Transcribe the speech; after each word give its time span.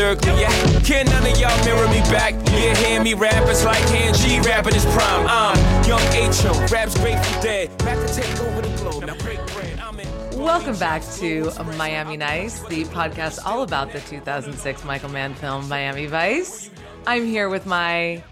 lyrically. 0.00 0.40
Yeah, 0.40 0.80
can 0.80 1.06
none 1.06 1.26
of 1.26 1.38
y'all 1.38 1.64
mirror 1.64 1.86
me 1.88 2.00
back? 2.10 2.34
Yeah, 2.52 2.74
hear 2.76 3.02
me 3.02 3.14
rap, 3.14 3.48
it's 3.48 3.64
like 3.64 3.82
hand 3.90 4.16
G 4.16 4.40
rapping 4.40 4.74
his 4.74 4.84
prime. 4.86 5.26
I'm 5.28 5.84
young 5.84 6.00
H.O., 6.12 6.66
raps 6.72 6.98
Grateful 6.98 7.42
Dead. 7.42 7.76
Back 7.78 8.06
to 8.06 8.14
take 8.14 8.40
over 8.40 8.62
the 8.62 8.76
globe. 8.78 9.04
Now 9.04 9.14
break 9.16 9.38
bread. 9.52 9.78
I'm 9.80 10.00
in. 10.00 10.08
Welcome 10.38 10.78
back 10.78 11.02
to 11.18 11.50
Miami 11.76 12.16
Nice, 12.16 12.62
the 12.64 12.84
podcast 12.84 13.44
all 13.44 13.62
about 13.62 13.92
the 13.92 14.00
2006 14.00 14.84
Michael 14.84 15.10
Mann 15.10 15.34
film 15.34 15.68
Miami 15.68 16.06
Vice. 16.06 16.70
I'm 17.06 17.26
here 17.26 17.48
with 17.48 17.66
my 17.66 18.22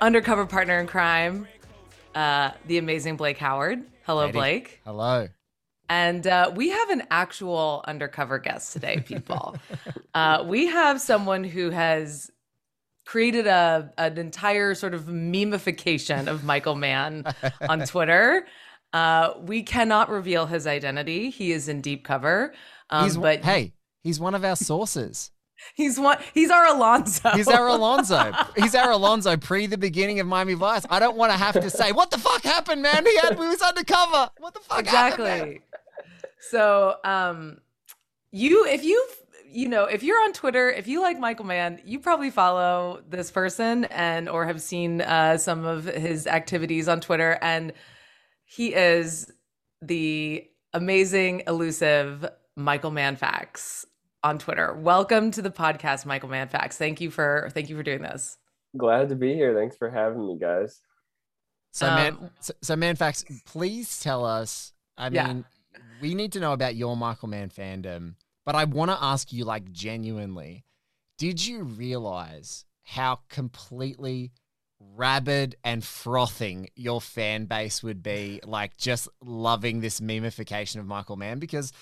undercover 0.00 0.46
partner 0.46 0.80
in 0.80 0.86
crime, 0.88 1.46
uh, 2.16 2.50
the 2.66 2.78
amazing 2.78 3.16
Blake 3.16 3.38
Howard. 3.38 3.82
Hello, 4.04 4.24
Eddie. 4.24 4.32
Blake. 4.32 4.80
Hello. 4.84 5.28
And 5.92 6.26
uh, 6.26 6.50
we 6.54 6.70
have 6.70 6.88
an 6.88 7.02
actual 7.10 7.84
undercover 7.86 8.38
guest 8.38 8.72
today, 8.72 9.00
people. 9.04 9.58
uh, 10.14 10.42
we 10.46 10.68
have 10.68 11.02
someone 11.02 11.44
who 11.44 11.68
has 11.68 12.30
created 13.04 13.46
a 13.46 13.92
an 13.98 14.16
entire 14.16 14.74
sort 14.74 14.94
of 14.94 15.02
memification 15.02 16.28
of 16.28 16.44
Michael 16.44 16.76
Mann 16.76 17.24
on 17.68 17.80
Twitter. 17.86 18.46
Uh, 18.94 19.34
we 19.42 19.62
cannot 19.62 20.08
reveal 20.08 20.46
his 20.46 20.66
identity. 20.66 21.28
He 21.28 21.52
is 21.52 21.68
in 21.68 21.82
deep 21.82 22.06
cover. 22.06 22.54
Um, 22.88 23.04
he's 23.04 23.18
but 23.18 23.44
hey, 23.44 23.74
he's 24.02 24.18
one 24.18 24.34
of 24.34 24.46
our 24.46 24.56
sources. 24.56 25.30
he's 25.74 26.00
one. 26.00 26.16
He's 26.32 26.50
our 26.50 26.68
Alonzo. 26.68 27.32
He's 27.32 27.48
our 27.48 27.68
Alonzo. 27.68 28.32
he's 28.56 28.74
our 28.74 28.92
Alonzo 28.92 29.36
pre 29.36 29.66
the 29.66 29.76
beginning 29.76 30.20
of 30.20 30.26
Miami 30.26 30.54
Vice. 30.54 30.86
I 30.88 31.00
don't 31.00 31.18
want 31.18 31.32
to 31.32 31.38
have 31.38 31.60
to 31.60 31.68
say 31.68 31.92
what 31.92 32.10
the 32.10 32.16
fuck 32.18 32.42
happened, 32.44 32.80
man. 32.80 33.04
He 33.04 33.14
had 33.18 33.38
we 33.38 33.46
was 33.46 33.60
undercover. 33.60 34.30
What 34.38 34.54
the 34.54 34.60
fuck 34.60 34.86
happened? 34.86 35.58
Man?" 36.42 36.48
exactly. 36.50 36.58
So, 36.58 36.96
um, 37.04 37.58
you 38.30 38.66
if 38.66 38.84
you 38.84 39.06
you 39.50 39.68
know 39.68 39.84
if 39.84 40.02
you're 40.02 40.22
on 40.24 40.32
Twitter, 40.32 40.70
if 40.70 40.88
you 40.88 41.00
like 41.00 41.18
Michael 41.18 41.44
Mann, 41.44 41.80
you 41.84 41.98
probably 42.00 42.30
follow 42.30 43.02
this 43.08 43.30
person 43.30 43.84
and 43.86 44.28
or 44.28 44.46
have 44.46 44.60
seen 44.62 45.00
uh, 45.02 45.36
some 45.38 45.64
of 45.64 45.84
his 45.84 46.26
activities 46.26 46.88
on 46.88 47.00
Twitter, 47.00 47.38
and 47.42 47.72
he 48.44 48.74
is 48.74 49.30
the 49.80 50.46
amazing, 50.72 51.42
elusive 51.46 52.26
Michael 52.56 52.90
Mann 52.90 53.16
facts 53.16 53.84
on 54.22 54.38
Twitter. 54.38 54.72
Welcome 54.74 55.30
to 55.32 55.42
the 55.42 55.50
podcast, 55.50 56.06
Michael 56.06 56.28
Mann 56.28 56.48
facts. 56.48 56.78
Thank 56.78 57.00
you 57.00 57.10
for 57.10 57.50
thank 57.52 57.68
you 57.68 57.76
for 57.76 57.82
doing 57.82 58.02
this. 58.02 58.38
Glad 58.76 59.10
to 59.10 59.16
be 59.16 59.34
here. 59.34 59.54
Thanks 59.54 59.76
for 59.76 59.90
having 59.90 60.26
me, 60.26 60.38
guys. 60.38 60.80
So 61.72 61.88
Um, 61.88 61.94
man, 61.94 62.30
so, 62.40 62.52
so 62.62 62.76
man, 62.76 62.96
facts. 62.96 63.24
Please 63.44 64.00
tell 64.00 64.24
us. 64.24 64.72
I 64.96 65.08
Yeah. 65.08 65.26
mean, 65.26 65.44
we 66.00 66.14
need 66.14 66.32
to 66.32 66.40
know 66.40 66.52
about 66.52 66.76
your 66.76 66.96
Michael 66.96 67.28
Mann 67.28 67.50
fandom, 67.50 68.14
but 68.44 68.54
I 68.54 68.64
want 68.64 68.90
to 68.90 68.98
ask 69.00 69.32
you, 69.32 69.44
like, 69.44 69.70
genuinely, 69.72 70.64
did 71.18 71.44
you 71.46 71.62
realize 71.62 72.64
how 72.82 73.20
completely 73.28 74.32
rabid 74.80 75.54
and 75.62 75.84
frothing 75.84 76.68
your 76.74 77.00
fan 77.00 77.44
base 77.46 77.82
would 77.82 78.02
be, 78.02 78.40
like, 78.44 78.76
just 78.76 79.08
loving 79.22 79.80
this 79.80 80.00
memification 80.00 80.80
of 80.80 80.86
Michael 80.86 81.16
Mann? 81.16 81.38
Because 81.38 81.72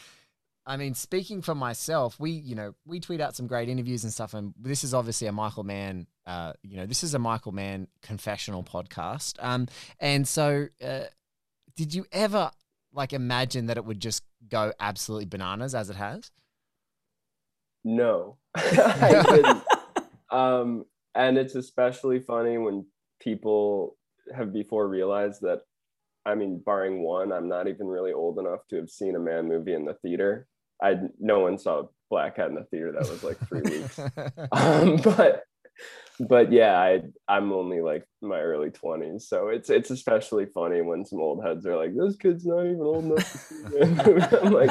I 0.67 0.77
mean, 0.77 0.95
speaking 0.95 1.43
for 1.43 1.55
myself, 1.55 2.21
we, 2.21 2.31
you 2.31 2.55
know, 2.55 2.75
we 2.87 3.01
tweet 3.01 3.21
out 3.21 3.35
some 3.35 3.47
great 3.47 3.69
interviews 3.69 4.05
and 4.05 4.13
stuff, 4.13 4.35
and 4.35 4.55
this 4.57 4.85
is 4.85 4.93
obviously 4.95 5.27
a 5.27 5.33
Michael 5.33 5.65
Mann, 5.65 6.07
uh, 6.27 6.53
you 6.63 6.77
know, 6.77 6.87
this 6.87 7.03
is 7.03 7.15
a 7.15 7.19
Michael 7.19 7.53
Mann 7.53 7.89
confessional 8.03 8.63
podcast. 8.63 9.35
Um, 9.41 9.69
and 9.99 10.29
so, 10.29 10.69
uh, 10.85 11.05
did 11.77 11.95
you 11.95 12.05
ever 12.13 12.51
like 12.93 13.13
imagine 13.13 13.67
that 13.67 13.77
it 13.77 13.85
would 13.85 14.01
just 14.01 14.23
go 14.49 14.73
absolutely 14.81 15.27
bananas 15.27 15.75
as 15.75 15.91
it 15.91 15.97
has? 15.97 16.31
No, 17.85 18.37
I 18.55 19.23
didn't. 19.29 19.65
um, 20.31 20.85
and 21.15 21.39
it's 21.39 21.55
especially 21.55 22.21
funny 22.21 22.59
when 22.59 22.87
people 23.21 23.97
have 24.35 24.53
before 24.53 24.89
realized 24.89 25.43
that. 25.43 25.61
I 26.27 26.35
mean, 26.35 26.63
barring 26.65 27.03
one, 27.03 27.33
I'm 27.33 27.49
not 27.49 27.67
even 27.67 27.87
really 27.87 28.13
old 28.13 28.39
enough 28.39 28.61
to 28.69 28.77
have 28.77 28.91
seen 28.91 29.17
a 29.17 29.19
Mann 29.19 29.49
movie 29.49 29.73
in 29.73 29.87
the 29.87 29.95
theater. 29.95 30.47
I 30.83 30.97
no 31.19 31.41
one 31.41 31.57
saw 31.57 31.85
Black 32.11 32.37
Hat 32.37 32.49
in 32.51 32.57
the 32.57 32.65
theater. 32.65 32.93
That 32.93 33.09
was 33.09 33.25
like 33.25 33.39
three 33.49 33.63
weeks. 33.63 33.99
Um, 34.53 34.97
but 34.97 35.45
but 36.29 36.53
yeah, 36.53 36.79
I 36.79 37.03
I'm 37.29 37.53
only 37.53 37.81
like 37.81 38.05
my 38.23 38.41
early 38.41 38.71
20s, 38.71 39.23
so 39.23 39.49
it's 39.49 39.71
it's 39.71 39.91
especially 39.91 40.47
funny 40.47 40.81
when 40.83 41.05
some 41.05 41.21
old 41.21 41.43
heads 41.45 41.67
are 41.67 41.77
like, 41.77 41.97
"This 41.97 42.17
kid's 42.17 42.45
not 42.47 42.65
even 42.67 42.81
old 42.81 43.05
enough 43.05 43.31
to 43.33 43.39
see 43.39 43.79
a. 43.79 44.41
I'm 44.43 44.53
like, 44.53 44.71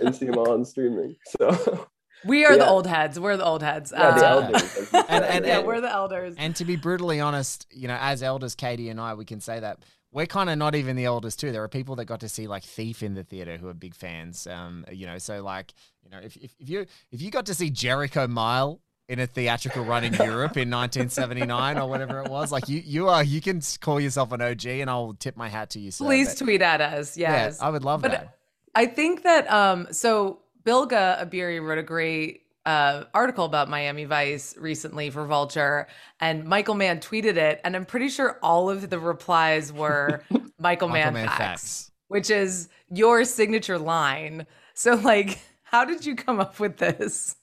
and 0.00 0.14
see 0.16 0.26
them 0.26 0.38
all 0.38 0.50
on 0.52 0.64
streaming. 0.64 1.16
So 1.38 1.86
We 2.24 2.44
are 2.44 2.56
the 2.56 2.68
old 2.68 2.86
heads. 2.86 3.18
We're 3.18 3.36
the 3.36 3.44
old 3.44 3.62
heads. 3.62 3.92
yeah, 3.96 4.10
the 4.18 4.26
Uh, 4.26 4.30
elders. 4.30 4.62
as 4.76 4.92
And- 4.94 5.24
and- 5.24 5.46
yeah, 5.46 5.58
and- 5.58 5.66
we're 5.66 5.80
the 5.80 5.90
elders. 5.90 6.34
and 6.38 6.54
to 6.56 6.64
be 6.64 6.76
brutally 6.76 7.18
honest, 7.20 7.66
you 7.70 7.88
know, 7.88 7.96
as 8.00 8.22
elders, 8.22 8.54
Katie 8.54 8.88
and 8.90 9.00
I, 9.00 9.14
we 9.14 9.24
can 9.24 9.40
say 9.40 9.58
that 9.60 9.78
we're 10.12 10.26
kind 10.26 10.50
of 10.50 10.58
not 10.58 10.74
even 10.74 10.96
the 10.96 11.04
elders 11.04 11.36
too. 11.36 11.52
There 11.52 11.62
are 11.62 11.68
people 11.68 11.96
that 11.96 12.04
got 12.06 12.20
to 12.20 12.28
see 12.28 12.46
like 12.48 12.62
Thief 12.64 13.02
in 13.02 13.14
the 13.14 13.22
theater 13.24 13.56
who 13.58 13.68
are 13.68 13.74
big 13.74 13.94
fans. 13.94 14.46
Um, 14.46 14.84
you 14.90 15.06
know, 15.06 15.18
so 15.18 15.42
like, 15.42 15.72
you 16.02 16.10
know, 16.10 16.18
if, 16.18 16.36
if, 16.36 16.52
if 16.58 16.68
you 16.68 16.84
if 17.12 17.22
you 17.22 17.30
got 17.30 17.46
to 17.46 17.54
see 17.54 17.70
Jericho 17.70 18.26
Mile 18.26 18.80
in 19.10 19.18
a 19.18 19.26
theatrical 19.26 19.84
run 19.84 20.04
in 20.04 20.14
Europe 20.14 20.56
in 20.56 20.70
1979 20.70 21.78
or 21.78 21.88
whatever 21.88 22.22
it 22.22 22.30
was, 22.30 22.50
like 22.52 22.68
you 22.68 22.80
you 22.84 23.08
are 23.08 23.22
you 23.24 23.40
can 23.40 23.60
call 23.80 24.00
yourself 24.00 24.32
an 24.32 24.40
OG, 24.40 24.66
and 24.66 24.88
I'll 24.88 25.14
tip 25.14 25.36
my 25.36 25.48
hat 25.48 25.70
to 25.70 25.80
you. 25.80 25.90
Sir. 25.90 26.04
Please 26.04 26.28
But, 26.34 26.44
tweet 26.44 26.62
at 26.62 26.80
us. 26.80 27.16
yeah, 27.16 27.32
Yes. 27.32 27.60
I 27.60 27.68
would 27.70 27.84
love 27.84 28.02
But 28.02 28.12
that. 28.12 28.38
I 28.74 28.86
think 28.86 29.24
that 29.24 29.50
um 29.50 29.88
so 29.90 30.38
Bilge 30.64 30.90
Ebiri 30.90 31.60
wrote 31.62 31.78
a 31.78 31.82
great 31.82 32.42
uh, 32.66 33.04
article 33.14 33.46
about 33.46 33.68
Miami 33.70 34.04
Vice 34.04 34.54
recently 34.58 35.08
for 35.10 35.24
Vulture, 35.26 35.88
and 36.20 36.44
Michael 36.44 36.74
Mann 36.74 37.00
tweeted 37.00 37.36
it, 37.36 37.60
and 37.64 37.74
I'm 37.74 37.86
pretty 37.86 38.10
sure 38.10 38.38
all 38.42 38.68
of 38.70 38.90
the 38.90 38.98
replies 38.98 39.72
were 39.72 40.22
Michael, 40.30 40.50
Michael 40.58 40.88
Mann, 40.90 41.14
Mann 41.14 41.26
facts, 41.26 41.38
facts. 41.38 41.90
which 42.08 42.28
is 42.30 42.68
your 42.92 43.24
signature 43.24 43.78
line. 43.78 44.46
So, 44.74 44.94
like, 44.94 45.38
how 45.62 45.86
did 45.86 46.04
you 46.04 46.14
come 46.14 46.38
up 46.38 46.60
with 46.60 46.76
this? 46.76 47.34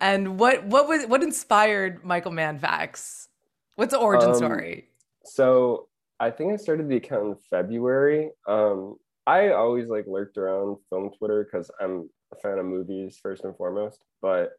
And 0.00 0.38
what 0.38 0.64
what 0.64 0.88
was 0.88 1.06
what 1.06 1.22
inspired 1.22 2.04
Michael 2.04 2.32
Mann 2.32 2.58
facts? 2.58 3.28
What's 3.76 3.92
the 3.92 3.98
origin 3.98 4.30
Um, 4.30 4.36
story? 4.36 4.88
So 5.24 5.88
I 6.20 6.30
think 6.30 6.52
I 6.52 6.56
started 6.56 6.88
the 6.88 6.96
account 6.96 7.26
in 7.26 7.36
February. 7.50 8.30
Um, 8.46 8.96
I 9.26 9.50
always 9.50 9.88
like 9.88 10.06
lurked 10.06 10.36
around 10.36 10.76
film 10.90 11.10
Twitter 11.18 11.44
because 11.44 11.70
I'm 11.80 12.08
a 12.32 12.36
fan 12.36 12.58
of 12.58 12.66
movies 12.66 13.18
first 13.22 13.44
and 13.44 13.56
foremost. 13.56 14.04
But 14.20 14.52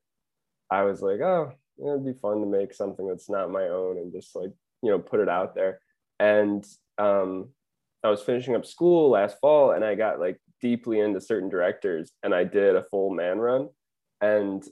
I 0.70 0.84
was 0.84 1.02
like, 1.02 1.22
oh, 1.22 1.54
it'd 1.80 2.06
be 2.06 2.14
fun 2.14 2.42
to 2.42 2.48
make 2.48 2.74
something 2.74 3.08
that's 3.08 3.30
not 3.30 3.52
my 3.52 3.64
own 3.64 3.98
and 3.98 4.12
just 4.12 4.36
like 4.36 4.52
you 4.82 4.92
know 4.92 5.00
put 5.00 5.20
it 5.20 5.30
out 5.30 5.56
there. 5.56 5.80
And 6.20 6.66
um, 6.98 7.50
I 8.04 8.10
was 8.10 8.22
finishing 8.22 8.56
up 8.56 8.66
school 8.66 9.10
last 9.10 9.38
fall, 9.40 9.72
and 9.72 9.84
I 9.84 9.96
got 9.96 10.20
like 10.20 10.40
deeply 10.62 11.00
into 11.00 11.22
certain 11.22 11.50
directors, 11.50 12.12
and 12.24 12.34
I 12.34 12.44
did 12.44 12.76
a 12.76 12.84
full 12.84 13.10
Mann 13.12 13.40
run, 13.40 13.70
and 14.22 14.64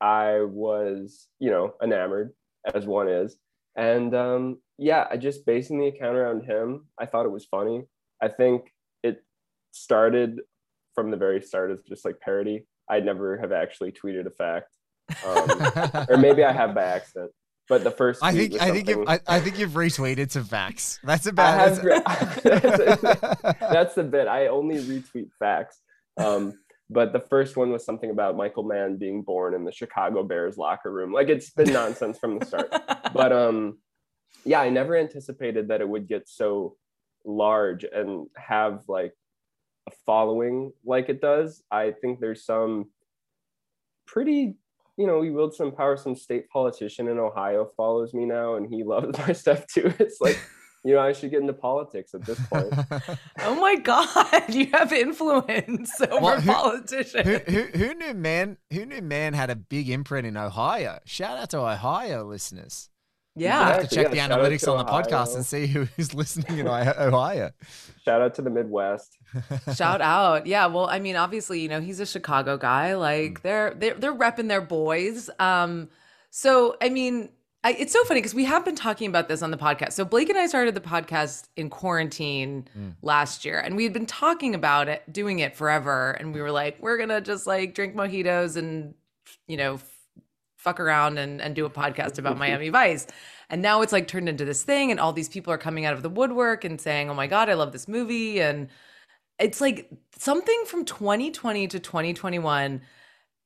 I 0.00 0.40
was 0.42 1.28
you 1.38 1.50
know 1.50 1.74
enamored 1.82 2.32
as 2.74 2.86
one 2.86 3.08
is. 3.08 3.36
And 3.76 4.14
um, 4.14 4.58
yeah, 4.78 5.06
I 5.10 5.16
just 5.16 5.44
basing 5.44 5.78
the 5.78 5.88
account 5.88 6.16
around 6.16 6.44
him. 6.44 6.86
I 6.98 7.06
thought 7.06 7.26
it 7.26 7.30
was 7.30 7.44
funny. 7.44 7.84
I 8.22 8.28
think 8.28 8.72
it 9.02 9.22
started 9.72 10.40
from 10.94 11.10
the 11.10 11.16
very 11.16 11.42
start 11.42 11.70
as 11.70 11.82
just 11.82 12.04
like 12.04 12.18
parody. 12.20 12.66
I'd 12.88 13.04
never 13.04 13.36
have 13.38 13.52
actually 13.52 13.92
tweeted 13.92 14.26
a 14.26 14.30
fact, 14.30 14.68
um, 15.26 16.06
or 16.08 16.16
maybe 16.16 16.42
I 16.44 16.52
have 16.52 16.74
by 16.74 16.84
accident. 16.84 17.32
But 17.68 17.82
the 17.82 17.90
first, 17.90 18.22
I 18.22 18.32
think 18.32 18.60
I 18.62 18.70
think 18.70 18.88
you've, 18.88 19.08
I, 19.08 19.18
I 19.26 19.40
think 19.40 19.58
you've 19.58 19.72
retweeted 19.72 20.30
some 20.30 20.44
facts. 20.44 21.00
That's 21.02 21.26
about. 21.26 21.58
have. 21.58 22.42
that's- 22.42 23.56
that's 23.60 23.94
the 23.94 24.04
bit. 24.04 24.28
I 24.28 24.46
only 24.46 24.76
retweet 24.76 25.30
facts. 25.38 25.80
Um, 26.16 26.54
but 26.88 27.12
the 27.12 27.20
first 27.20 27.56
one 27.56 27.70
was 27.70 27.84
something 27.84 28.10
about 28.10 28.36
Michael 28.36 28.62
Mann 28.62 28.96
being 28.96 29.22
born 29.22 29.54
in 29.54 29.64
the 29.64 29.72
Chicago 29.72 30.22
Bears 30.22 30.56
locker 30.56 30.92
room. 30.92 31.12
Like 31.12 31.28
it's 31.28 31.50
been 31.50 31.72
nonsense 31.72 32.18
from 32.18 32.38
the 32.38 32.46
start. 32.46 32.72
but 33.12 33.32
um 33.32 33.78
yeah 34.44 34.60
i 34.60 34.68
never 34.68 34.96
anticipated 34.96 35.68
that 35.68 35.80
it 35.80 35.88
would 35.88 36.06
get 36.06 36.28
so 36.28 36.76
large 37.24 37.84
and 37.84 38.28
have 38.36 38.84
like 38.88 39.12
a 39.88 39.92
following 40.04 40.72
like 40.84 41.08
it 41.08 41.20
does 41.20 41.62
i 41.70 41.90
think 41.90 42.20
there's 42.20 42.44
some 42.44 42.86
pretty 44.06 44.54
you 44.96 45.06
know 45.06 45.18
we 45.18 45.30
wield 45.30 45.54
some 45.54 45.72
power 45.72 45.96
some 45.96 46.14
state 46.14 46.48
politician 46.48 47.08
in 47.08 47.18
ohio 47.18 47.68
follows 47.76 48.14
me 48.14 48.24
now 48.24 48.54
and 48.54 48.72
he 48.72 48.82
loves 48.94 49.18
my 49.18 49.32
stuff 49.32 49.66
too 49.66 49.92
it's 49.98 50.20
like 50.20 50.38
you 50.86 50.94
know 50.94 51.00
i 51.00 51.12
should 51.12 51.30
get 51.30 51.40
into 51.40 51.52
politics 51.52 52.14
at 52.14 52.24
this 52.24 52.38
point 52.46 52.72
Oh 53.40 53.54
my 53.60 53.76
God, 53.76 54.42
you 54.54 54.66
have 54.72 54.92
influence 54.92 56.00
over 56.00 56.20
Well, 56.20 56.40
who- 56.40 56.52
politicians. 56.52 57.26
who, 57.28 57.38
who, 57.38 57.62
who 57.78 57.94
knew 57.94 58.14
man? 58.14 58.56
Who 58.72 58.86
knew 58.86 59.02
man 59.02 59.34
had 59.34 59.50
a 59.50 59.56
big 59.56 59.88
imprint 59.88 60.26
in 60.26 60.36
Ohio? 60.36 60.98
Shout 61.04 61.38
out 61.38 61.50
to 61.50 61.58
Ohio 61.58 62.24
listeners. 62.24 62.88
Yeah. 63.38 63.60
I 63.60 63.72
have 63.74 63.88
to 63.88 63.94
check 63.94 64.14
yeah, 64.14 64.26
the 64.28 64.34
analytics 64.34 64.66
on 64.66 64.78
the 64.78 64.90
podcast 64.90 65.36
and 65.36 65.44
see 65.44 65.66
who's 65.66 66.14
listening 66.14 66.58
in 66.58 66.66
Ohio- 66.66 66.94
Ohio. 66.98 67.50
Shout 68.04 68.22
out 68.22 68.34
to 68.36 68.42
the 68.42 68.50
Midwest. 68.50 69.16
Shout 69.76 70.00
out. 70.00 70.46
Yeah, 70.46 70.66
well, 70.66 70.88
I 70.88 70.98
mean, 70.98 71.16
obviously, 71.16 71.60
you 71.60 71.68
know, 71.68 71.80
he's 71.80 72.00
a 72.00 72.06
Chicago 72.06 72.56
guy. 72.56 72.92
Mm. 72.92 73.00
Like 73.00 73.42
they're 73.42 73.74
they're 73.74 73.94
they're 73.94 74.14
repping 74.14 74.48
their 74.48 74.62
boys. 74.62 75.28
Um 75.38 75.90
so 76.30 76.76
I 76.80 76.88
mean, 76.88 77.28
I, 77.66 77.70
it's 77.70 77.92
so 77.92 78.04
funny 78.04 78.20
because 78.20 78.32
we 78.34 78.44
have 78.44 78.64
been 78.64 78.76
talking 78.76 79.08
about 79.08 79.26
this 79.26 79.42
on 79.42 79.50
the 79.50 79.56
podcast. 79.56 79.94
So 79.94 80.04
Blake 80.04 80.28
and 80.28 80.38
I 80.38 80.46
started 80.46 80.76
the 80.76 80.80
podcast 80.80 81.48
in 81.56 81.68
quarantine 81.68 82.68
Mm. 82.78 82.94
last 83.02 83.44
year, 83.44 83.58
and 83.58 83.74
we 83.74 83.82
had 83.82 83.92
been 83.92 84.06
talking 84.06 84.54
about 84.54 84.88
it, 84.88 85.02
doing 85.12 85.40
it 85.40 85.56
forever, 85.56 86.12
and 86.12 86.32
we 86.32 86.40
were 86.40 86.52
like, 86.52 86.80
we're 86.80 86.96
gonna 86.96 87.20
just 87.20 87.44
like 87.44 87.74
drink 87.74 87.96
mojitos 87.96 88.56
and 88.56 88.94
you 89.48 89.56
know 89.56 89.80
fuck 90.56 90.78
around 90.78 91.18
and 91.18 91.40
and 91.42 91.56
do 91.56 91.66
a 91.66 91.70
podcast 91.70 92.18
about 92.20 92.38
Miami 92.44 92.68
Vice. 92.68 93.08
And 93.50 93.62
now 93.62 93.82
it's 93.82 93.92
like 93.92 94.06
turned 94.06 94.28
into 94.28 94.44
this 94.44 94.62
thing, 94.62 94.92
and 94.92 95.00
all 95.00 95.12
these 95.12 95.28
people 95.28 95.52
are 95.52 95.58
coming 95.58 95.84
out 95.86 95.94
of 95.94 96.04
the 96.04 96.08
woodwork 96.08 96.64
and 96.64 96.80
saying, 96.80 97.10
"Oh 97.10 97.14
my 97.14 97.26
god, 97.26 97.48
I 97.50 97.54
love 97.54 97.72
this 97.72 97.88
movie!" 97.88 98.40
and 98.40 98.68
it's 99.40 99.60
like 99.60 99.90
something 100.16 100.62
from 100.66 100.84
2020 100.84 101.66
to 101.66 101.80
2021 101.80 102.80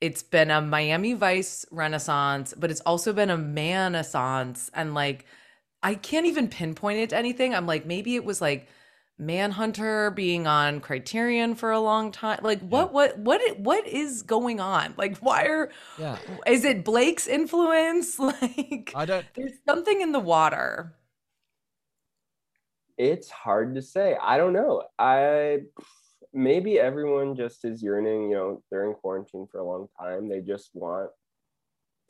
it's 0.00 0.22
been 0.22 0.50
a 0.50 0.60
miami 0.60 1.12
vice 1.14 1.66
renaissance 1.70 2.54
but 2.56 2.70
it's 2.70 2.80
also 2.82 3.12
been 3.12 3.30
a 3.30 3.36
man-assance 3.36 4.70
and 4.74 4.94
like 4.94 5.26
i 5.82 5.94
can't 5.94 6.26
even 6.26 6.48
pinpoint 6.48 6.98
it 6.98 7.10
to 7.10 7.16
anything 7.16 7.54
i'm 7.54 7.66
like 7.66 7.86
maybe 7.86 8.14
it 8.16 8.24
was 8.24 8.40
like 8.40 8.68
manhunter 9.18 10.10
being 10.12 10.46
on 10.46 10.80
criterion 10.80 11.54
for 11.54 11.70
a 11.70 11.78
long 11.80 12.10
time 12.10 12.38
like 12.42 12.60
what 12.62 12.90
what 12.92 13.18
what 13.18 13.38
i- 13.42 13.52
what 13.58 13.86
is 13.86 14.22
going 14.22 14.60
on 14.60 14.94
like 14.96 15.18
why 15.18 15.44
are 15.44 15.70
Yeah. 15.98 16.16
is 16.46 16.64
it 16.64 16.84
blake's 16.84 17.26
influence 17.26 18.18
like 18.30 18.92
I 18.94 19.04
don't. 19.04 19.26
there's 19.34 19.52
something 19.68 20.00
in 20.00 20.12
the 20.12 20.20
water 20.20 20.94
It's 22.98 23.30
hard 23.30 23.74
to 23.76 23.82
say. 23.82 24.16
I 24.20 24.36
don't 24.36 24.52
know. 24.52 24.82
I 24.98 25.60
maybe 26.32 26.78
everyone 26.78 27.36
just 27.36 27.64
is 27.64 27.82
yearning, 27.82 28.30
you 28.30 28.36
know, 28.36 28.62
they're 28.70 28.88
in 28.88 28.94
quarantine 28.94 29.46
for 29.50 29.58
a 29.58 29.66
long 29.66 29.88
time. 29.98 30.28
They 30.28 30.40
just 30.40 30.70
want 30.74 31.10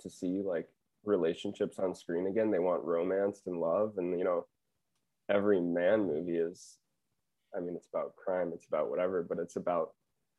to 0.00 0.11
see 0.11 0.43
like 0.44 0.69
relationships 1.05 1.78
on 1.78 1.94
screen 1.94 2.26
again. 2.26 2.50
They 2.50 2.58
want 2.58 2.84
romance 2.84 3.43
and 3.46 3.61
love. 3.61 3.94
And, 3.96 4.19
you 4.19 4.25
know, 4.25 4.46
every 5.31 5.61
Mann 5.61 6.06
movie 6.06 6.37
is, 6.37 6.76
I 7.56 7.61
mean, 7.61 7.75
it's 7.76 7.88
about 7.93 8.17
crime, 8.17 8.52
it's 8.55 8.67
about 8.67 8.90
whatever, 8.90 9.25
but 9.26 9.38
it's 9.38 9.56
about, 9.56 9.90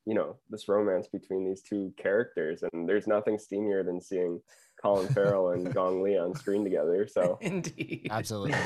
you 0.06 0.14
know, 0.14 0.38
this 0.50 0.68
romance 0.68 1.08
between 1.08 1.48
these 1.48 1.62
two 1.62 1.94
characters. 1.98 2.64
And 2.72 2.88
there's 2.88 3.08
nothing 3.08 3.38
steamier 3.38 3.86
than 3.86 4.02
seeing 4.02 4.42
Colin 4.82 5.08
Farrell 5.14 5.52
and 5.52 5.74
Gong 5.74 6.02
Li 6.02 6.18
on 6.18 6.36
screen 6.36 6.64
together. 6.64 7.08
So 7.08 7.38
indeed 7.42 8.08
Absolutely. 8.12 8.58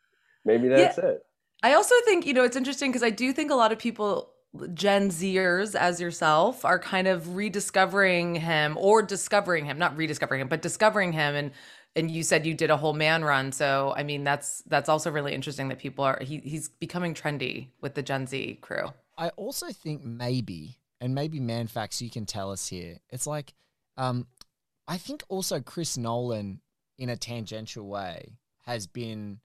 maybe 0.44 0.68
that's 0.68 0.98
it. 0.98 1.22
I 1.62 1.72
also 1.72 1.94
think, 2.04 2.26
you 2.26 2.34
know, 2.34 2.44
it's 2.44 2.56
interesting 2.56 2.90
because 2.90 3.02
I 3.02 3.10
do 3.10 3.32
think 3.32 3.50
a 3.50 3.54
lot 3.54 3.72
of 3.72 3.78
people, 3.78 4.35
Gen 4.74 5.10
Zers 5.10 5.74
as 5.74 6.00
yourself, 6.00 6.64
are 6.64 6.78
kind 6.78 7.06
of 7.06 7.36
rediscovering 7.36 8.36
him 8.36 8.76
or 8.78 9.02
discovering 9.02 9.64
him, 9.64 9.78
not 9.78 9.96
rediscovering 9.96 10.40
him, 10.40 10.48
but 10.48 10.62
discovering 10.62 11.12
him. 11.12 11.34
And 11.34 11.50
and 11.94 12.10
you 12.10 12.22
said 12.22 12.44
you 12.44 12.52
did 12.52 12.70
a 12.70 12.76
whole 12.76 12.92
Mann 12.92 13.24
run. 13.24 13.52
So 13.52 13.94
I 13.96 14.02
mean 14.02 14.24
that's 14.24 14.62
that's 14.66 14.88
also 14.88 15.10
really 15.10 15.34
interesting 15.34 15.68
that 15.68 15.78
people 15.78 16.04
are 16.04 16.18
he 16.20 16.38
he's 16.38 16.68
becoming 16.68 17.14
trendy 17.14 17.68
with 17.80 17.94
the 17.94 18.02
Gen 18.02 18.26
Z 18.26 18.58
crew. 18.60 18.92
I 19.18 19.30
also 19.30 19.68
think 19.68 20.04
maybe, 20.04 20.78
and 21.00 21.14
maybe 21.14 21.40
Manfax, 21.40 22.02
you 22.02 22.10
can 22.10 22.26
tell 22.26 22.50
us 22.52 22.68
here. 22.68 22.98
It's 23.08 23.26
like, 23.26 23.54
um, 23.96 24.26
I 24.86 24.98
think 24.98 25.24
also 25.28 25.60
Chris 25.60 25.96
Nolan, 25.96 26.60
in 26.98 27.08
a 27.08 27.16
tangential 27.16 27.88
way, 27.88 28.38
has 28.66 28.86
been 28.86 29.40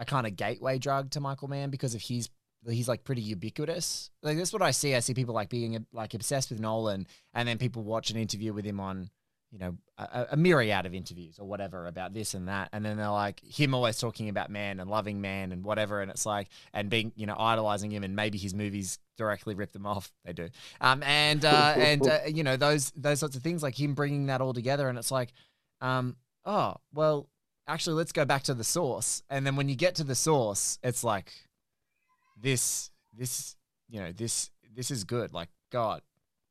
a 0.00 0.04
kind 0.04 0.26
of 0.26 0.36
gateway 0.36 0.78
drug 0.78 1.10
to 1.10 1.20
Michael 1.20 1.48
Mann 1.48 1.70
because 1.70 1.94
of 1.94 2.02
his 2.02 2.28
he's 2.68 2.88
like 2.88 3.04
pretty 3.04 3.22
ubiquitous. 3.22 4.10
Like 4.22 4.36
that's 4.36 4.52
what 4.52 4.62
I 4.62 4.70
see. 4.70 4.94
I 4.94 5.00
see 5.00 5.14
people 5.14 5.34
like 5.34 5.48
being 5.48 5.84
like 5.92 6.14
obsessed 6.14 6.50
with 6.50 6.60
Nolan, 6.60 7.06
and 7.34 7.48
then 7.48 7.58
people 7.58 7.82
watch 7.82 8.10
an 8.10 8.16
interview 8.16 8.52
with 8.52 8.64
him 8.64 8.78
on, 8.78 9.10
you 9.50 9.58
know, 9.58 9.76
a, 9.98 10.28
a 10.32 10.36
myriad 10.36 10.86
of 10.86 10.94
interviews 10.94 11.38
or 11.38 11.46
whatever 11.46 11.86
about 11.86 12.14
this 12.14 12.34
and 12.34 12.48
that, 12.48 12.68
and 12.72 12.84
then 12.84 12.96
they're 12.96 13.08
like 13.08 13.40
him 13.40 13.74
always 13.74 13.98
talking 13.98 14.28
about 14.28 14.50
Mann 14.50 14.78
and 14.78 14.88
loving 14.88 15.20
Mann 15.20 15.50
and 15.52 15.64
whatever, 15.64 16.00
and 16.00 16.10
it's 16.10 16.26
like 16.26 16.48
and 16.72 16.88
being 16.88 17.12
you 17.16 17.26
know 17.26 17.36
idolizing 17.36 17.90
him, 17.90 18.04
and 18.04 18.14
maybe 18.14 18.38
his 18.38 18.54
movies 18.54 18.98
directly 19.16 19.54
rip 19.54 19.72
them 19.72 19.86
off. 19.86 20.12
They 20.24 20.32
do, 20.32 20.48
um, 20.80 21.02
and 21.02 21.44
uh, 21.44 21.74
and 21.76 22.06
uh, 22.06 22.18
you 22.28 22.44
know 22.44 22.56
those 22.56 22.92
those 22.96 23.20
sorts 23.20 23.36
of 23.36 23.42
things 23.42 23.62
like 23.62 23.78
him 23.78 23.94
bringing 23.94 24.26
that 24.26 24.40
all 24.40 24.52
together, 24.52 24.88
and 24.88 24.98
it's 24.98 25.10
like, 25.10 25.32
um, 25.80 26.16
oh 26.44 26.76
well, 26.94 27.28
actually 27.66 27.94
let's 27.94 28.12
go 28.12 28.24
back 28.24 28.44
to 28.44 28.54
the 28.54 28.64
source, 28.64 29.22
and 29.28 29.44
then 29.44 29.56
when 29.56 29.68
you 29.68 29.74
get 29.74 29.96
to 29.96 30.04
the 30.04 30.14
source, 30.14 30.78
it's 30.84 31.02
like 31.02 31.32
this 32.40 32.90
this 33.12 33.56
you 33.88 34.00
know 34.00 34.12
this 34.12 34.50
this 34.74 34.90
is 34.90 35.04
good. 35.04 35.32
Like 35.32 35.48
god 35.70 36.02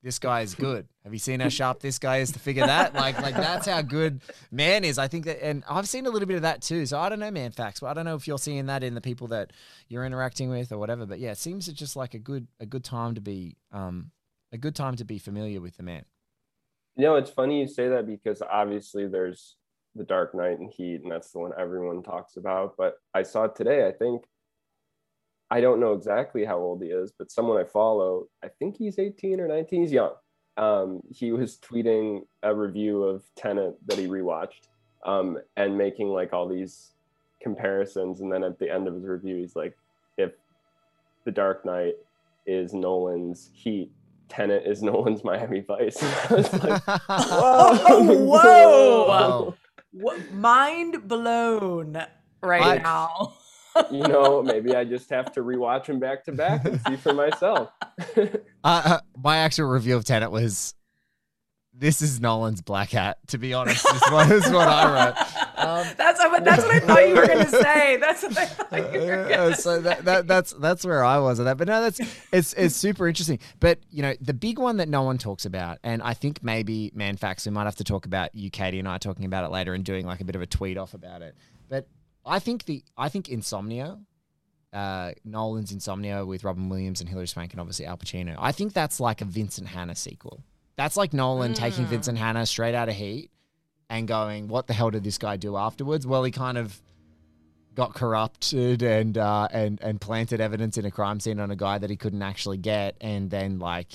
this 0.04 0.18
guy 0.18 0.42
is 0.42 0.56
good. 0.56 0.88
Have 1.04 1.13
you 1.13 1.19
seen 1.19 1.39
how 1.39 1.50
sharp 1.50 1.80
this 1.80 2.00
guy 2.00 2.18
is 2.18 2.31
to 2.31 2.39
figure 2.39 2.66
that? 2.66 2.94
Like 2.95 3.22
like 3.22 3.36
that's 3.36 3.68
how 3.68 3.81
good 3.81 4.22
Mann 4.51 4.83
is. 4.83 4.98
I 4.98 5.07
think 5.07 5.25
that 5.25 5.44
and 5.44 5.63
i've 5.69 5.88
seen 5.88 6.06
a 6.06 6.10
little 6.10 6.28
bit 6.28 6.38
of 6.38 6.42
that 6.42 6.62
too. 6.62 6.86
So 6.86 7.00
i 7.00 7.10
don't 7.10 7.19
know 7.19 7.31
Mann 7.31 7.51
facts. 7.51 7.80
But 7.80 7.88
i 7.88 7.94
don't 7.94 8.06
know 8.06 8.16
if 8.16 8.28
you're 8.28 8.39
seeing 8.39 8.66
that 8.66 8.83
in 8.83 8.95
the 8.95 9.01
people 9.01 9.28
that 9.28 9.51
you're 9.88 10.06
interacting 10.06 10.50
with 10.50 10.72
or 10.72 10.78
whatever 10.78 11.06
but 11.06 11.19
yeah 11.19 11.31
it 11.31 11.38
seems 11.38 11.68
it's 11.68 11.78
just 11.78 11.95
like 11.95 12.13
a 12.13 12.19
good 12.19 12.48
a 12.60 12.66
good 12.66 12.83
time 12.83 13.16
to 13.16 13.22
be 13.22 13.57
um 13.72 14.12
a 14.51 14.57
good 14.57 14.75
time 14.75 14.95
to 14.98 15.06
be 15.06 15.18
familiar 15.18 15.62
with 15.62 15.78
the 15.78 15.83
man. 15.83 16.04
You 16.98 17.06
know, 17.06 17.16
it's 17.16 17.31
funny 17.31 17.62
you 17.62 17.68
say 17.68 17.88
that 17.89 18.06
because 18.06 18.42
obviously 18.42 19.07
there's 19.07 19.56
the 19.95 20.04
Dark 20.04 20.36
Knight 20.36 20.60
and 20.60 20.69
Heat, 20.69 21.01
and 21.04 21.12
that's 21.12 21.31
the 21.31 21.39
one 21.39 21.51
everyone 21.57 22.04
talks 22.04 22.38
about. 22.38 22.75
But 22.78 22.95
I 23.13 23.24
saw 23.24 23.48
today. 23.48 23.88
I 23.88 23.92
think 23.92 24.24
I 25.51 25.59
don't 25.59 25.81
know 25.81 25.92
exactly 25.94 26.45
how 26.45 26.57
old 26.57 26.81
he 26.81 26.89
is, 26.89 27.12
but 27.12 27.30
someone 27.30 27.57
I 27.57 27.65
follow, 27.65 28.27
I 28.42 28.48
think 28.48 28.77
he's 28.77 28.98
18 28.98 29.39
or 29.42 29.50
19. 29.50 29.81
He's 29.81 29.92
young. 29.92 30.13
Um, 30.56 31.01
he 31.13 31.33
was 31.33 31.57
tweeting 31.57 32.21
a 32.42 32.56
review 32.56 33.03
of 33.03 33.24
Tenet 33.36 33.75
that 33.88 33.98
he 33.98 34.07
rewatched 34.07 34.69
um, 35.06 35.38
and 35.57 35.77
making 35.77 36.07
like 36.07 36.31
all 36.31 36.48
these 36.48 36.94
comparisons. 37.42 38.21
And 38.21 38.31
then 38.31 38.45
at 38.45 38.59
the 38.59 38.74
end 38.74 38.88
of 38.88 38.94
his 38.94 39.03
review, 39.03 39.36
he's 39.36 39.56
like, 39.56 39.77
if 40.18 40.31
the 41.25 41.31
Dark 41.31 41.65
Knight 41.65 41.95
is 42.45 42.74
Nolan's 42.74 43.50
Heat, 43.54 43.92
Tenet 44.30 44.63
is 44.65 44.81
Nolan's 44.83 45.25
Miami 45.25 45.59
Vice. 45.62 46.01
I 46.30 46.33
was 46.33 46.63
like, 46.63 46.81
Oh, 47.09 48.25
whoa. 48.25 49.56
Whoa. 49.94 50.18
Mind 50.31 51.09
blown 51.09 52.01
right 52.42 52.63
I- 52.63 52.77
now. 52.77 53.33
You 53.91 54.03
know, 54.03 54.41
maybe 54.44 54.75
I 54.75 54.83
just 54.83 55.09
have 55.09 55.31
to 55.33 55.41
rewatch 55.41 55.85
them 55.85 56.00
back 56.00 56.25
to 56.25 56.31
back 56.31 56.65
and 56.65 56.79
see 56.88 56.95
for 56.95 57.13
myself. 57.13 57.71
uh, 58.18 58.25
uh, 58.63 59.00
my 59.21 59.38
actual 59.38 59.68
review 59.68 59.95
of 59.95 60.06
Tenet 60.06 60.31
was 60.31 60.73
this 61.73 62.01
is 62.01 62.19
Nolan's 62.19 62.61
Black 62.61 62.90
Hat. 62.92 63.18
To 63.28 63.37
be 63.37 63.54
honest, 63.54 63.85
is 63.85 64.01
what, 64.11 64.30
is 64.30 64.49
what 64.51 64.68
I 64.68 65.06
wrote. 65.07 65.16
Um, 65.57 65.87
that's 65.95 66.19
what 66.19 66.44
that's 66.44 66.63
what 66.63 66.75
I 66.75 66.80
thought 66.80 67.07
you 67.07 67.16
were 67.16 67.28
gonna 67.28 67.47
say. 67.63 67.97
That's 67.97 68.23
what 68.23 68.37
I 68.37 68.45
thought 68.45 68.94
you 68.94 68.99
were 69.01 69.25
Uh, 69.25 69.30
gonna 69.30 69.56
so 69.56 69.80
that, 69.81 70.06
that 70.06 70.28
that's 70.28 70.51
that's 70.54 70.85
where 70.85 71.04
I 71.04 71.18
was 71.19 71.40
at 71.40 71.44
that. 71.44 71.57
But 71.57 71.68
no, 71.68 71.81
that's 71.81 71.99
it's 72.33 72.54
it's 72.54 72.75
super 72.75 73.07
interesting. 73.07 73.40
But 73.59 73.80
you 73.90 74.01
know, 74.01 74.13
the 74.19 74.33
big 74.33 74.59
one 74.59 74.78
that 74.78 74.90
no 74.90 75.04
one 75.04 75.18
talks 75.18 75.45
about, 75.45 75.78
and 75.83 76.01
I 76.01 76.13
think 76.13 76.44
maybe 76.44 76.92
Manfax, 76.94 77.45
we 77.45 77.51
might 77.51 77.66
have 77.66 77.75
to 77.78 77.83
talk 77.83 78.06
about 78.06 78.35
you, 78.35 78.49
Katie, 78.49 78.80
and 78.80 78.87
I 78.87 78.97
talking 78.97 79.25
about 79.25 79.45
it 79.45 79.51
later 79.51 79.73
and 79.73 79.85
doing 79.85 80.06
like 80.06 80.19
a 80.19 80.25
bit 80.25 80.35
of 80.35 80.42
a 80.42 80.47
tweet 80.47 80.78
off 80.78 80.94
about 80.94 81.21
it. 81.21 81.35
But 81.69 81.87
I 82.25 82.40
think 82.40 82.66
the 82.66 82.83
I 82.97 83.09
think 83.09 83.30
Insomnia, 83.30 83.99
uh, 84.73 85.11
Nolan's 85.23 85.71
Insomnia 85.71 86.25
with 86.25 86.44
Robin 86.44 86.69
Williams 86.69 87.01
and 87.01 87.09
Hilary 87.09 87.28
Swank 87.28 87.51
and 87.54 87.59
obviously 87.59 87.85
Al 87.85 87.97
Pacino. 87.97 88.35
I 88.37 88.51
think 88.51 88.73
that's 88.73 88.99
like 88.99 89.21
a 89.21 89.25
Vincent 89.25 89.68
Hanna 89.68 89.95
sequel. 89.95 90.44
That's 90.75 90.97
like 90.97 91.13
Nolan 91.13 91.54
taking 91.54 91.85
Mm. 91.85 91.90
Vincent 91.90 92.18
Hanna 92.18 92.45
straight 92.45 92.73
out 92.75 92.90
of 92.90 92.95
Heat 92.95 93.30
and 93.90 94.07
going, 94.07 94.47
"What 94.47 94.68
the 94.68 94.73
hell 94.73 94.90
did 94.92 95.04
this 95.04 95.18
guy 95.18 95.37
do 95.37 95.57
afterwards?" 95.57 96.07
Well, 96.07 96.23
he 96.23 96.31
kind 96.31 96.57
of 96.57 96.81
got 97.73 97.94
corrupted 97.94 98.81
and 98.81 99.18
uh, 99.18 99.47
and 99.51 99.80
and 99.81 99.99
planted 99.99 100.42
evidence 100.42 100.78
in 100.78 100.85
a 100.85 100.92
crime 100.92 101.19
scene 101.19 101.40
on 101.40 101.51
a 101.51 101.56
guy 101.56 101.78
that 101.78 101.90
he 101.90 101.95
couldn't 101.95 102.21
actually 102.21 102.57
get, 102.57 102.95
and 103.01 103.30
then 103.30 103.59
like 103.59 103.92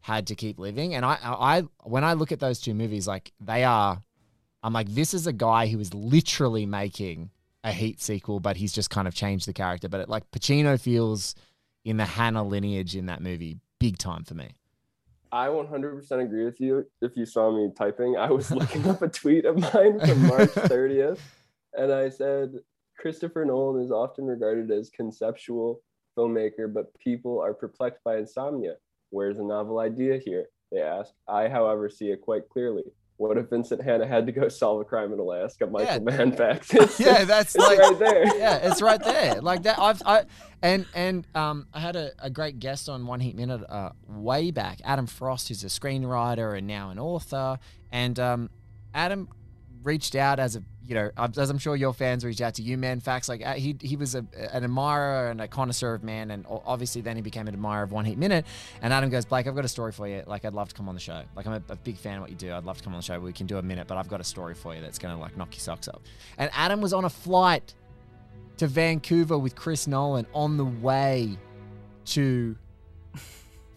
had 0.00 0.26
to 0.26 0.34
keep 0.34 0.58
living. 0.58 0.94
And 0.94 1.04
I, 1.04 1.16
I, 1.22 1.62
when 1.84 2.02
I 2.02 2.14
look 2.14 2.32
at 2.32 2.40
those 2.40 2.60
two 2.60 2.74
movies, 2.74 3.06
like 3.06 3.32
they 3.40 3.62
are, 3.62 4.02
I'm 4.62 4.72
like, 4.72 4.88
this 4.88 5.14
is 5.14 5.28
a 5.28 5.32
guy 5.32 5.68
who 5.68 5.78
is 5.78 5.94
literally 5.94 6.66
making 6.66 7.30
a 7.64 7.72
Heat 7.72 8.00
sequel, 8.00 8.40
but 8.40 8.56
he's 8.56 8.72
just 8.72 8.90
kind 8.90 9.06
of 9.06 9.14
changed 9.14 9.46
the 9.46 9.52
character. 9.52 9.88
But 9.88 10.02
it, 10.02 10.08
like 10.08 10.30
Pacino 10.30 10.80
feels 10.80 11.34
in 11.84 11.96
the 11.96 12.04
Hanna 12.04 12.42
lineage 12.42 12.96
in 12.96 13.06
that 13.06 13.22
movie, 13.22 13.58
big 13.78 13.98
time 13.98 14.24
for 14.24 14.34
me. 14.34 14.50
I 15.30 15.46
100% 15.46 16.10
agree 16.22 16.44
with 16.44 16.60
you. 16.60 16.86
If 17.00 17.16
you 17.16 17.24
saw 17.24 17.50
me 17.50 17.72
typing, 17.76 18.16
I 18.16 18.30
was 18.30 18.50
looking 18.50 18.86
up 18.90 19.00
a 19.00 19.08
tweet 19.08 19.46
of 19.46 19.56
mine 19.56 19.98
from 19.98 20.26
March 20.26 20.50
30th, 20.50 21.20
and 21.72 21.90
I 21.90 22.10
said, 22.10 22.52
Christopher 22.98 23.44
Nolan 23.44 23.82
is 23.82 23.90
often 23.90 24.26
regarded 24.26 24.70
as 24.70 24.90
conceptual 24.90 25.80
filmmaker, 26.16 26.72
but 26.72 26.96
people 26.98 27.40
are 27.40 27.54
perplexed 27.54 28.04
by 28.04 28.18
insomnia. 28.18 28.74
Where's 29.10 29.38
the 29.38 29.44
novel 29.44 29.78
idea 29.78 30.18
here? 30.18 30.46
They 30.70 30.80
ask. 30.80 31.12
I, 31.26 31.48
however, 31.48 31.88
see 31.88 32.10
it 32.10 32.20
quite 32.20 32.48
clearly. 32.48 32.84
What 33.28 33.38
if 33.38 33.48
Vincent 33.50 33.82
Hanna 33.82 34.06
had 34.06 34.26
to 34.26 34.32
go 34.32 34.48
solve 34.48 34.80
a 34.80 34.84
crime 34.84 35.12
in 35.12 35.18
Alaska? 35.18 35.66
Michael 35.66 35.94
Yeah. 35.94 35.98
Mann 36.00 36.32
facts. 36.36 36.72
It's, 36.74 36.98
yeah, 37.00 37.24
that's 37.24 37.54
it's 37.54 37.64
like 37.64 37.78
right 37.78 37.98
there. 37.98 38.36
yeah, 38.36 38.56
it's 38.56 38.82
right 38.82 39.02
there. 39.02 39.40
Like 39.40 39.62
that. 39.62 39.78
I've 39.78 40.02
I 40.04 40.24
and 40.62 40.86
and 40.94 41.26
um 41.34 41.66
I 41.72 41.80
had 41.80 41.96
a, 41.96 42.10
a 42.18 42.30
great 42.30 42.58
guest 42.58 42.88
on 42.88 43.06
One 43.06 43.20
Heat 43.20 43.36
Minute 43.36 43.62
uh 43.68 43.90
way 44.08 44.50
back, 44.50 44.80
Adam 44.84 45.06
Frost, 45.06 45.48
who's 45.48 45.62
a 45.64 45.68
screenwriter 45.68 46.56
and 46.56 46.66
now 46.66 46.90
an 46.90 46.98
author, 46.98 47.58
and 47.90 48.18
um 48.18 48.50
Adam 48.94 49.28
reached 49.82 50.14
out 50.14 50.38
as 50.38 50.54
a 50.56 50.62
you 50.86 50.94
know 50.94 51.10
as 51.18 51.50
I'm 51.50 51.58
sure 51.58 51.76
your 51.76 51.92
fans 51.92 52.24
reached 52.24 52.40
out 52.40 52.54
to 52.54 52.62
you, 52.62 52.76
man. 52.76 53.00
Facts 53.00 53.28
like 53.28 53.44
uh, 53.44 53.54
he 53.54 53.76
he 53.80 53.96
was 53.96 54.14
a, 54.14 54.24
an 54.52 54.64
admirer 54.64 55.30
and 55.30 55.40
a 55.40 55.48
connoisseur 55.48 55.94
of 55.94 56.02
Mann, 56.02 56.30
and 56.30 56.44
obviously 56.48 57.02
then 57.02 57.16
he 57.16 57.22
became 57.22 57.48
an 57.48 57.54
admirer 57.54 57.82
of 57.82 57.92
One 57.92 58.04
Heat 58.04 58.18
Minute. 58.18 58.46
And 58.80 58.92
Adam 58.92 59.10
goes, 59.10 59.24
Blake, 59.24 59.46
I've 59.46 59.54
got 59.54 59.64
a 59.64 59.68
story 59.68 59.92
for 59.92 60.08
you. 60.08 60.22
Like 60.26 60.44
I'd 60.44 60.54
love 60.54 60.68
to 60.70 60.74
come 60.74 60.88
on 60.88 60.94
the 60.94 61.00
show. 61.00 61.22
Like 61.36 61.46
I'm 61.46 61.54
a, 61.54 61.62
a 61.72 61.76
big 61.76 61.96
fan 61.96 62.16
of 62.16 62.22
what 62.22 62.30
you 62.30 62.36
do. 62.36 62.52
I'd 62.52 62.64
love 62.64 62.78
to 62.78 62.84
come 62.84 62.94
on 62.94 63.00
the 63.00 63.04
show. 63.04 63.18
We 63.20 63.32
can 63.32 63.46
do 63.46 63.58
a 63.58 63.62
minute, 63.62 63.86
but 63.86 63.96
I've 63.96 64.08
got 64.08 64.20
a 64.20 64.24
story 64.24 64.54
for 64.54 64.74
you 64.74 64.80
that's 64.80 64.98
gonna 64.98 65.18
like 65.18 65.36
knock 65.36 65.54
your 65.54 65.60
socks 65.60 65.88
off. 65.88 66.02
And 66.38 66.50
Adam 66.54 66.80
was 66.80 66.92
on 66.92 67.04
a 67.04 67.10
flight 67.10 67.74
to 68.58 68.66
Vancouver 68.66 69.38
with 69.38 69.54
Chris 69.54 69.86
Nolan 69.86 70.26
on 70.34 70.56
the 70.56 70.64
way 70.64 71.36
to 72.04 72.56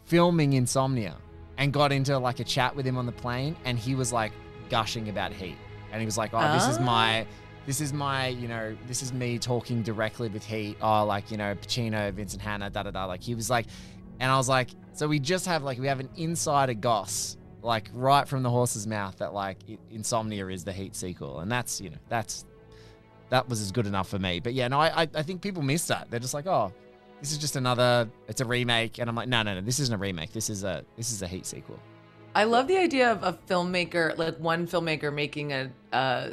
filming 0.05 0.53
Insomnia 0.53 1.15
and 1.57 1.71
got 1.71 1.91
into 1.91 2.17
like 2.17 2.39
a 2.39 2.43
chat 2.43 2.75
with 2.75 2.85
him 2.85 2.97
on 2.97 3.05
the 3.05 3.11
plane 3.11 3.55
and 3.65 3.77
he 3.77 3.95
was 3.95 4.11
like 4.11 4.31
gushing 4.69 5.09
about 5.09 5.31
Heat. 5.31 5.57
And 5.95 6.01
he 6.01 6.05
was 6.05 6.17
like, 6.17 6.31
"Oh, 6.33 6.53
this 6.53 6.67
is 6.67 6.77
Ah. 6.77 6.83
my 6.83 7.25
this 7.65 7.81
is 7.81 7.93
my, 7.93 8.27
you 8.27 8.47
know, 8.47 8.77
this 8.87 9.01
is 9.01 9.11
me 9.11 9.39
talking 9.39 9.81
directly 9.81 10.29
with 10.29 10.45
Heat. 10.45 10.77
Oh, 10.81 11.03
like, 11.05 11.31
you 11.31 11.37
know, 11.37 11.55
Pacino, 11.55 12.13
Vincent 12.13 12.41
Hanna, 12.41 12.69
da 12.69 12.83
da 12.83 12.91
da. 12.91 13.05
Like 13.05 13.23
he 13.23 13.33
was 13.33 13.49
like 13.49 13.65
and 14.19 14.31
I 14.31 14.37
was 14.37 14.47
like, 14.49 14.69
so 14.93 15.07
we 15.07 15.19
just 15.19 15.45
have 15.45 15.63
like 15.63 15.79
we 15.79 15.87
have 15.87 15.99
an 15.99 16.09
insider 16.15 16.73
goss 16.73 17.37
like 17.61 17.89
right 17.93 18.27
from 18.27 18.43
the 18.43 18.49
horse's 18.49 18.85
mouth 18.85 19.17
that 19.17 19.33
like 19.33 19.57
Insomnia 19.89 20.47
is 20.47 20.63
the 20.63 20.73
Heat 20.73 20.95
sequel, 20.95 21.39
and 21.39 21.51
that's 21.51 21.81
you 21.81 21.89
know 21.89 21.97
that's 22.09 22.45
that 23.29 23.49
was 23.49 23.61
as 23.61 23.71
good 23.71 23.87
enough 23.87 24.07
for 24.07 24.19
me. 24.19 24.39
But 24.39 24.53
yeah, 24.53 24.67
no, 24.67 24.79
I, 24.79 25.07
I 25.15 25.23
think 25.23 25.41
people 25.41 25.63
miss 25.63 25.87
that. 25.87 26.11
They're 26.11 26.19
just 26.19 26.35
like, 26.35 26.45
oh, 26.45 26.71
this 27.19 27.31
is 27.31 27.39
just 27.39 27.55
another, 27.55 28.07
it's 28.27 28.39
a 28.39 28.45
remake, 28.45 28.99
and 28.99 29.09
I'm 29.09 29.15
like, 29.15 29.27
no, 29.27 29.41
no, 29.41 29.55
no, 29.55 29.61
this 29.61 29.79
isn't 29.79 29.95
a 29.95 29.97
remake. 29.97 30.31
This 30.31 30.49
is 30.49 30.63
a 30.63 30.85
this 30.95 31.11
is 31.11 31.23
a 31.23 31.27
Heat 31.27 31.45
sequel. 31.45 31.79
I 32.35 32.43
love 32.43 32.67
the 32.67 32.77
idea 32.77 33.11
of 33.11 33.23
a 33.23 33.33
filmmaker, 33.47 34.17
like 34.17 34.37
one 34.39 34.67
filmmaker 34.67 35.13
making 35.13 35.53
a, 35.53 35.71
uh, 35.93 36.29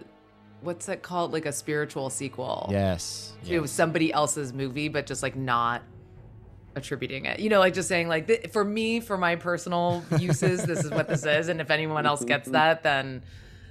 what's 0.61 0.87
that 0.87 1.03
called? 1.03 1.33
Like 1.33 1.47
a 1.47 1.53
spiritual 1.53 2.11
sequel 2.11 2.69
Yes. 2.71 3.33
to 3.45 3.53
yes. 3.63 3.71
somebody 3.71 4.13
else's 4.13 4.53
movie, 4.53 4.89
but 4.89 5.07
just 5.07 5.23
like 5.23 5.37
not 5.37 5.83
attributing 6.75 7.27
it. 7.27 7.39
You 7.41 7.51
know, 7.51 7.61
like 7.61 7.75
just 7.75 7.89
saying 7.89 8.09
like 8.09 8.27
th- 8.27 8.49
for 8.51 8.65
me, 8.65 8.99
for 9.01 9.17
my 9.17 9.37
personal 9.37 10.03
uses, 10.19 10.65
this 10.65 10.85
is 10.85 10.91
what 10.91 11.09
this 11.09 11.25
is, 11.25 11.49
and 11.49 11.61
if 11.61 11.71
anyone 11.71 12.05
else 12.07 12.25
gets 12.25 12.49
that, 12.59 12.83
then 12.83 13.23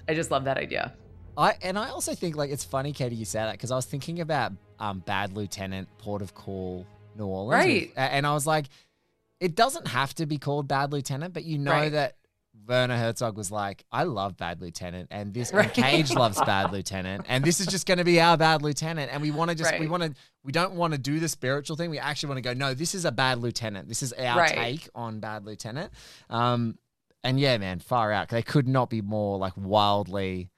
I 0.08 0.14
just 0.14 0.32
love 0.32 0.46
that 0.46 0.58
idea. 0.58 0.94
I 1.38 1.56
and 1.62 1.78
I 1.80 1.90
also 1.90 2.14
think 2.14 2.36
like 2.36 2.50
it's 2.52 2.64
funny, 2.66 2.94
Katie, 2.94 3.16
you 3.16 3.26
say 3.26 3.40
that 3.40 3.54
because 3.54 3.72
I 3.72 3.76
was 3.76 3.86
thinking 3.86 4.20
about 4.22 4.52
um, 4.80 5.00
Bad 5.00 5.36
Lieutenant, 5.36 5.88
Port 5.98 6.22
of 6.22 6.34
Call, 6.34 6.86
New 7.18 7.26
Orleans, 7.26 7.52
Right. 7.66 7.82
with- 7.90 7.98
and 7.98 8.26
I 8.28 8.34
was 8.34 8.46
like, 8.48 8.68
it 9.40 9.56
doesn't 9.56 9.88
have 9.88 10.14
to 10.16 10.26
be 10.26 10.38
called 10.38 10.68
Bad 10.68 10.92
Lieutenant, 10.94 11.34
but 11.34 11.44
you 11.44 11.58
know 11.58 11.72
Right. 11.72 11.92
that 11.92 12.16
Werner 12.68 12.98
Herzog 12.98 13.38
was 13.38 13.52
like, 13.52 13.84
I 13.92 14.04
love 14.04 14.38
Bad 14.38 14.62
Lieutenant, 14.62 15.08
and 15.12 15.34
this 15.34 15.52
Right. 15.54 15.66
and 15.66 15.74
Cage 15.74 16.12
loves 16.14 16.40
Bad 16.42 16.72
Lieutenant, 16.72 17.26
and 17.28 17.44
this 17.44 17.60
is 17.60 17.68
just 17.68 17.86
going 17.88 17.98
to 17.98 18.04
be 18.04 18.20
our 18.22 18.38
Bad 18.38 18.62
Lieutenant, 18.62 19.12
and 19.12 19.22
we 19.22 19.32
want 19.32 19.50
to 19.50 19.56
just 19.56 19.78
we 19.80 19.88
want 19.88 20.04
to 20.04 20.14
we 20.44 20.52
don't 20.52 20.74
want 20.74 20.94
to 20.94 21.00
do 21.00 21.20
the 21.20 21.28
spiritual 21.30 21.76
thing. 21.76 21.90
We 21.90 22.00
actually 22.00 22.28
want 22.30 22.38
to 22.38 22.42
go, 22.42 22.54
no, 22.54 22.74
this 22.74 22.94
is 22.96 23.06
a 23.06 23.12
Bad 23.12 23.40
Lieutenant. 23.40 23.88
This 23.88 24.04
is 24.04 24.14
our 24.14 24.38
Right. 24.40 24.54
take 24.54 24.90
on 24.96 25.20
Bad 25.20 25.46
Lieutenant. 25.46 25.92
Um, 26.30 26.78
and 27.24 27.40
yeah, 27.40 27.58
man, 27.58 27.80
far 27.80 28.12
out. 28.12 28.30
They 28.30 28.42
could 28.42 28.68
not 28.68 28.90
be 28.90 29.02
more 29.02 29.38
like 29.38 29.54
wildly 29.56 30.50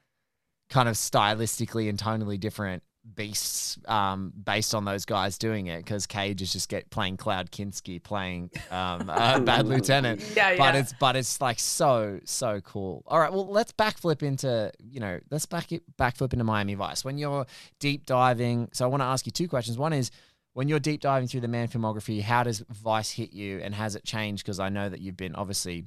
kind 0.70 0.88
of 0.90 0.96
stylistically 0.96 1.90
and 1.90 2.00
tonally 2.00 2.40
different 2.40 2.84
beasts 3.16 3.78
um, 3.88 4.32
based 4.44 4.74
on 4.74 4.86
those 4.86 5.06
guys 5.06 5.38
doing 5.38 5.68
it 5.68 5.78
because 5.80 6.08
Cage 6.08 6.42
is 6.42 6.54
just 6.54 6.70
get 6.70 6.90
playing 6.90 7.18
Klaus 7.18 7.46
Kinski 7.50 8.02
playing 8.02 8.50
um, 8.72 9.10
uh, 9.10 9.40
Bad 9.42 9.68
Lieutenant. 9.68 10.24
Yeah, 10.36 10.56
But 10.56 10.74
yeah. 10.74 10.80
it's 10.80 10.94
but 11.00 11.16
it's 11.16 11.42
like 11.42 11.60
so 11.60 12.20
so 12.24 12.62
cool. 12.62 13.04
All 13.08 13.20
right, 13.20 13.32
well 13.32 13.48
let's 13.48 13.72
backflip 13.74 14.24
into 14.24 14.72
you 14.80 15.00
know 15.00 15.20
let's 15.30 15.46
back 15.46 15.72
it 15.72 15.84
backflip 15.98 16.34
into 16.34 16.46
Miami 16.46 16.76
Vice 16.76 17.04
when 17.04 17.18
you're 17.18 17.46
deep 17.80 18.06
diving. 18.06 18.70
So 18.74 18.86
I 18.86 18.88
want 18.88 19.02
to 19.02 19.06
ask 19.06 19.26
you 19.26 19.32
two 19.32 19.48
questions. 19.48 19.78
One 19.78 19.94
is 19.94 20.12
when 20.54 20.68
you're 20.68 20.80
deep 20.80 21.02
diving 21.02 21.28
through 21.28 21.42
the 21.42 21.48
Mann 21.48 21.68
filmography, 21.68 22.22
how 22.22 22.44
does 22.44 22.64
Vice 22.70 23.12
hit 23.12 23.34
you 23.34 23.60
and 23.60 23.74
has 23.74 23.96
it 23.96 24.04
changed? 24.04 24.46
Because 24.46 24.60
I 24.60 24.70
know 24.70 24.88
that 24.88 25.02
you've 25.02 25.18
been 25.18 25.36
obviously 25.36 25.86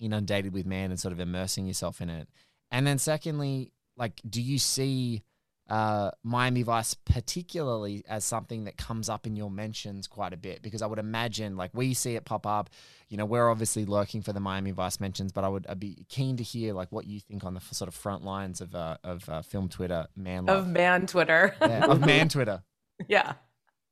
inundated 0.00 0.52
with 0.52 0.66
Mann 0.66 0.90
and 0.90 0.98
sort 0.98 1.12
of 1.12 1.20
immersing 1.20 1.66
yourself 1.66 2.00
in 2.00 2.10
it. 2.10 2.28
And 2.70 2.86
then 2.86 2.98
secondly, 2.98 3.70
like, 3.96 4.20
do 4.28 4.42
you 4.42 4.58
see 4.58 5.22
uh, 5.68 6.10
Miami 6.22 6.62
Vice 6.62 6.94
particularly 6.94 8.04
as 8.08 8.24
something 8.24 8.64
that 8.64 8.76
comes 8.76 9.08
up 9.08 9.26
in 9.26 9.36
your 9.36 9.50
mentions 9.50 10.06
quite 10.06 10.32
a 10.32 10.36
bit? 10.36 10.62
Because 10.62 10.82
I 10.82 10.86
would 10.86 10.98
imagine, 10.98 11.56
like, 11.56 11.70
we 11.74 11.94
see 11.94 12.16
it 12.16 12.24
pop 12.24 12.46
up. 12.46 12.70
You 13.08 13.16
know, 13.16 13.24
we're 13.24 13.48
obviously 13.48 13.84
lurking 13.84 14.22
for 14.22 14.32
the 14.32 14.40
Miami 14.40 14.72
Vice 14.72 15.00
mentions, 15.00 15.32
but 15.32 15.44
I 15.44 15.48
would 15.48 15.66
I'd 15.68 15.80
be 15.80 16.04
keen 16.08 16.36
to 16.36 16.42
hear 16.42 16.74
like 16.74 16.90
what 16.90 17.06
you 17.06 17.20
think 17.20 17.44
on 17.44 17.54
the 17.54 17.60
f- 17.60 17.72
sort 17.72 17.88
of 17.88 17.94
front 17.94 18.24
lines 18.24 18.60
of 18.60 18.74
uh, 18.74 18.96
of 19.04 19.28
uh, 19.28 19.42
film 19.42 19.68
Twitter, 19.68 20.06
Mann 20.16 20.46
love, 20.46 20.66
Of 20.66 20.68
Mann 20.68 21.06
Twitter. 21.06 21.54
yeah, 21.60 21.86
of 21.86 22.04
Mann 22.04 22.28
Twitter. 22.28 22.62
yeah. 23.08 23.34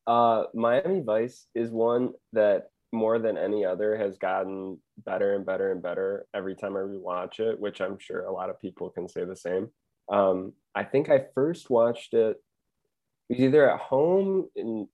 Uh, 0.07 0.45
Miami 0.55 1.00
Vice 1.00 1.47
is 1.55 1.71
one 1.71 2.11
that 2.33 2.69
more 2.93 3.19
than 3.19 3.38
any 3.38 3.64
other 3.64 3.97
has 3.97 4.19
gotten 4.19 4.79
better 5.05 5.35
and 5.35 5.47
better 5.47 5.73
and 5.73 5.83
better 5.83 6.26
every 6.35 6.55
time 6.55 6.76
I 6.76 6.81
rewatch 6.81 7.41
it, 7.41 7.59
which 7.59 7.81
I'm 7.81 7.99
sure 7.99 8.25
a 8.25 8.33
lot 8.33 8.50
of 8.50 8.61
people 8.61 8.91
can 8.91 9.09
say 9.09 9.25
the 9.25 9.37
same. 9.37 9.71
Um, 10.12 10.52
I 10.75 10.85
think 10.85 11.09
I 11.09 11.25
first 11.35 11.71
watched 11.71 12.14
it, 12.14 12.37
it 13.28 13.35
was 13.37 13.40
either 13.40 13.69
at 13.71 13.81
home 13.81 14.49
in 14.54 14.87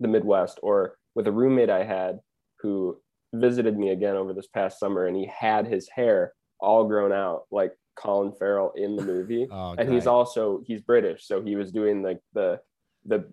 the 0.00 0.08
Midwest 0.08 0.58
or 0.62 0.96
with 1.14 1.26
a 1.28 1.32
roommate 1.32 1.70
I 1.70 1.84
had 1.84 2.18
who 2.60 2.98
visited 3.32 3.78
me 3.78 3.90
again 3.90 4.16
over 4.16 4.32
this 4.32 4.46
past 4.48 4.78
summer, 4.80 5.06
and 5.06 5.16
he 5.16 5.26
had 5.26 5.66
his 5.66 5.88
hair 5.88 6.32
all 6.60 6.84
grown 6.86 7.12
out 7.12 7.44
like 7.50 7.72
Colin 7.96 8.32
Farrell 8.38 8.72
in 8.76 8.96
the 8.96 9.02
movie 9.02 9.46
Oh, 9.52 9.74
and 9.78 9.92
he's 9.92 10.06
also 10.06 10.62
he's 10.66 10.80
British, 10.80 11.26
so 11.26 11.40
he 11.42 11.54
was 11.56 11.70
doing 11.72 12.02
like 12.02 12.20
the 12.32 12.60
the 13.04 13.30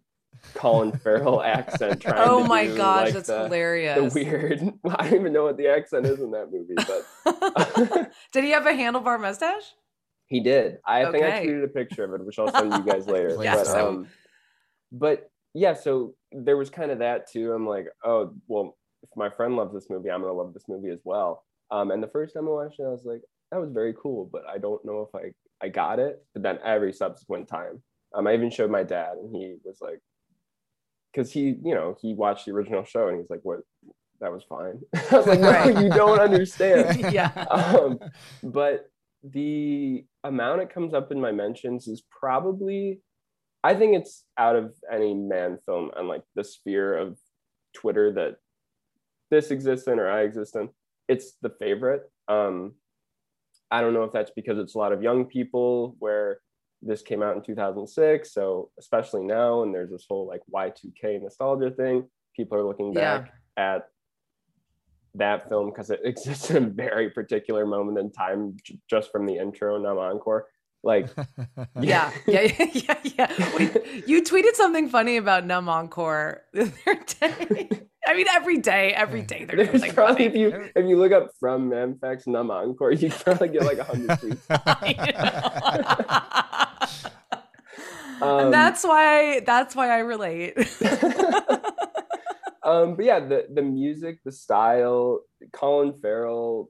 Colin 0.53 0.91
Farrell 1.03 1.41
accent. 1.41 2.01
Trying 2.01 2.29
Oh 2.29 2.43
to 2.43 2.47
my 2.47 2.67
do, 2.67 2.77
gosh, 2.77 3.05
like, 3.05 3.13
that's 3.15 3.27
the, 3.27 3.43
hilarious. 3.45 4.13
The 4.13 4.23
weird. 4.23 4.73
I 4.95 5.09
don't 5.09 5.19
even 5.19 5.33
know 5.33 5.43
what 5.43 5.57
the 5.57 5.67
accent 5.67 6.05
is 6.05 6.19
in 6.19 6.31
that 6.31 6.51
movie, 6.51 6.75
but 6.75 8.11
Did 8.31 8.43
he 8.43 8.51
have 8.51 8.65
a 8.67 8.71
handlebar 8.71 9.19
mustache? 9.19 9.73
He 10.31 10.39
did. 10.39 10.77
I 10.85 11.11
think 11.11 11.25
I 11.25 11.45
tweeted 11.45 11.65
a 11.65 11.67
picture 11.67 12.05
of 12.05 12.13
it, 12.13 12.25
which 12.25 12.39
I'll 12.39 12.49
send 12.49 12.71
you 12.71 12.83
guys 12.89 13.05
later. 13.15 13.35
Please 13.35 13.49
but, 13.53 13.67
um, 13.67 14.07
but 14.89 15.29
yeah, 15.53 15.73
so 15.73 16.15
there 16.31 16.55
was 16.55 16.69
kind 16.69 16.89
of 16.89 16.99
that 16.99 17.29
too. 17.29 17.51
I'm 17.51 17.67
like, 17.67 17.87
oh 18.05 18.33
well, 18.47 18.77
if 19.03 19.09
my 19.17 19.29
friend 19.29 19.57
loves 19.57 19.73
this 19.73 19.89
movie, 19.89 20.09
I'm 20.09 20.21
gonna 20.21 20.31
love 20.31 20.53
this 20.53 20.69
movie 20.69 20.89
as 20.89 21.01
well. 21.03 21.43
Um, 21.69 21.91
and 21.91 22.01
the 22.01 22.07
first 22.07 22.33
time 22.33 22.47
I 22.47 22.51
watched 22.51 22.79
it, 22.79 22.83
I 22.83 22.87
was 22.87 23.03
like, 23.03 23.21
that 23.51 23.59
was 23.59 23.71
very 23.71 23.93
cool, 24.01 24.29
but 24.31 24.43
I 24.49 24.57
don't 24.57 24.83
know 24.85 25.05
if 25.13 25.13
I 25.13 25.33
I 25.61 25.67
got 25.67 25.99
it. 25.99 26.23
But 26.33 26.43
then 26.43 26.59
every 26.63 26.93
subsequent 26.93 27.49
time, 27.49 27.83
um, 28.15 28.25
I 28.25 28.33
even 28.33 28.51
showed 28.51 28.71
my 28.71 28.83
dad, 28.83 29.17
and 29.21 29.35
he 29.35 29.57
was 29.65 29.79
like, 29.81 29.99
because 31.11 31.29
he, 31.29 31.57
you 31.61 31.75
know, 31.75 31.97
he 32.01 32.13
watched 32.13 32.45
the 32.45 32.53
original 32.53 32.85
show, 32.85 33.09
and 33.09 33.19
he's 33.19 33.29
like, 33.29 33.41
what? 33.43 33.59
That 34.21 34.31
was 34.31 34.45
fine. 34.47 34.79
I 35.11 35.17
was 35.17 35.27
like, 35.27 35.41
no, 35.41 35.81
you 35.81 35.89
don't 35.89 36.19
understand 36.29 37.11
yeah. 37.11 37.31
um, 37.49 37.99
but 38.43 38.87
the 39.23 40.05
amount 40.23 40.61
it 40.61 40.73
comes 40.73 40.93
up 40.93 41.11
in 41.11 41.19
my 41.21 41.31
mentions 41.31 41.87
is 41.87 42.01
probably 42.09 42.99
i 43.63 43.73
think 43.73 43.95
it's 43.95 44.25
out 44.37 44.55
of 44.55 44.73
any 44.91 45.13
Mann 45.13 45.57
film 45.65 45.91
and 45.95 46.07
like 46.07 46.23
the 46.35 46.43
sphere 46.43 46.97
of 46.97 47.17
twitter 47.75 48.11
that 48.13 48.37
this 49.29 49.51
exists 49.51 49.87
in 49.87 49.99
or 49.99 50.09
i 50.09 50.21
exist 50.21 50.55
in 50.55 50.69
it's 51.07 51.33
the 51.41 51.49
favorite 51.59 52.09
um 52.27 52.73
i 53.69 53.79
don't 53.81 53.93
know 53.93 54.03
if 54.03 54.11
that's 54.11 54.31
because 54.35 54.57
it's 54.57 54.75
a 54.75 54.77
lot 54.77 54.91
of 54.91 55.03
young 55.03 55.25
people 55.25 55.95
where 55.99 56.39
this 56.81 57.03
came 57.03 57.21
out 57.21 57.35
in 57.35 57.43
2006 57.43 58.33
so 58.33 58.71
especially 58.79 59.23
now 59.23 59.61
and 59.61 59.73
there's 59.73 59.91
this 59.91 60.05
whole 60.09 60.27
like 60.27 60.41
y2k 60.51 61.21
nostalgia 61.21 61.69
thing 61.69 62.07
people 62.35 62.57
are 62.57 62.63
looking 62.65 62.91
Yeah. 62.93 63.19
back 63.19 63.33
at 63.57 63.87
that 65.15 65.49
film 65.49 65.69
because 65.69 65.89
it 65.89 66.01
exists 66.05 66.49
in 66.49 66.57
a 66.57 66.67
very 66.67 67.09
particular 67.09 67.65
moment 67.65 67.97
in 67.97 68.11
time 68.11 68.55
j- 68.63 68.79
just 68.89 69.11
from 69.11 69.25
the 69.25 69.37
intro 69.37 69.77
Numb 69.77 69.97
Encore. 69.97 70.47
Like, 70.83 71.09
Yeah, 71.79 72.11
yeah, 72.27 72.41
yeah, 72.41 72.65
yeah, 72.73 72.97
yeah. 73.03 73.55
Wait, 73.55 74.07
you 74.07 74.23
tweeted 74.23 74.55
something 74.55 74.89
funny 74.89 75.17
about 75.17 75.45
Numb 75.45 75.69
Encore 75.69 76.41
the 76.53 76.71
other 76.87 76.99
day. 77.19 77.69
I 78.07 78.15
mean, 78.15 78.25
every 78.33 78.57
day, 78.57 78.91
every 78.93 79.21
day 79.21 79.45
there's 79.45 79.57
there's 79.57 79.69
something 79.69 79.93
probably 79.93 80.25
if 80.25 80.35
you 80.35 80.69
if 80.75 80.85
you 80.87 80.97
look 80.97 81.11
up 81.11 81.29
from 81.39 81.69
Manfax 81.69 82.25
Numb 82.25 82.49
Encore, 82.49 82.91
you 82.93 83.11
probably 83.11 83.49
get 83.49 83.63
like 83.63 83.77
a 83.77 83.83
hundred 83.83 84.09
tweets. 84.09 84.47
Um, 88.21 88.39
and 88.39 88.53
that's 88.53 88.83
why 88.83 89.39
that's 89.41 89.75
why 89.75 89.89
I 89.89 89.99
relate. 89.99 90.53
Um, 92.63 92.95
but 92.95 93.05
yeah, 93.05 93.19
the 93.19 93.47
the 93.53 93.61
music, 93.61 94.19
the 94.23 94.31
style, 94.31 95.21
Colin 95.53 95.93
Farrell, 96.01 96.69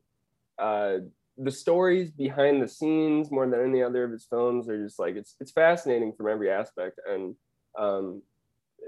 uh, 0.57 0.97
the 1.37 1.51
stories 1.51 2.11
behind 2.11 2.61
the 2.61 2.67
scenes 2.67 3.31
more 3.31 3.47
than 3.47 3.61
any 3.61 3.81
other 3.81 4.03
of 4.03 4.11
his 4.11 4.25
films 4.25 4.69
are 4.69 4.81
just 4.83 4.99
like 4.99 5.15
it's 5.15 5.35
it's 5.39 5.51
fascinating 5.51 6.13
from 6.13 6.27
every 6.27 6.51
aspect. 6.51 6.99
And 7.09 7.35
um 7.79 8.21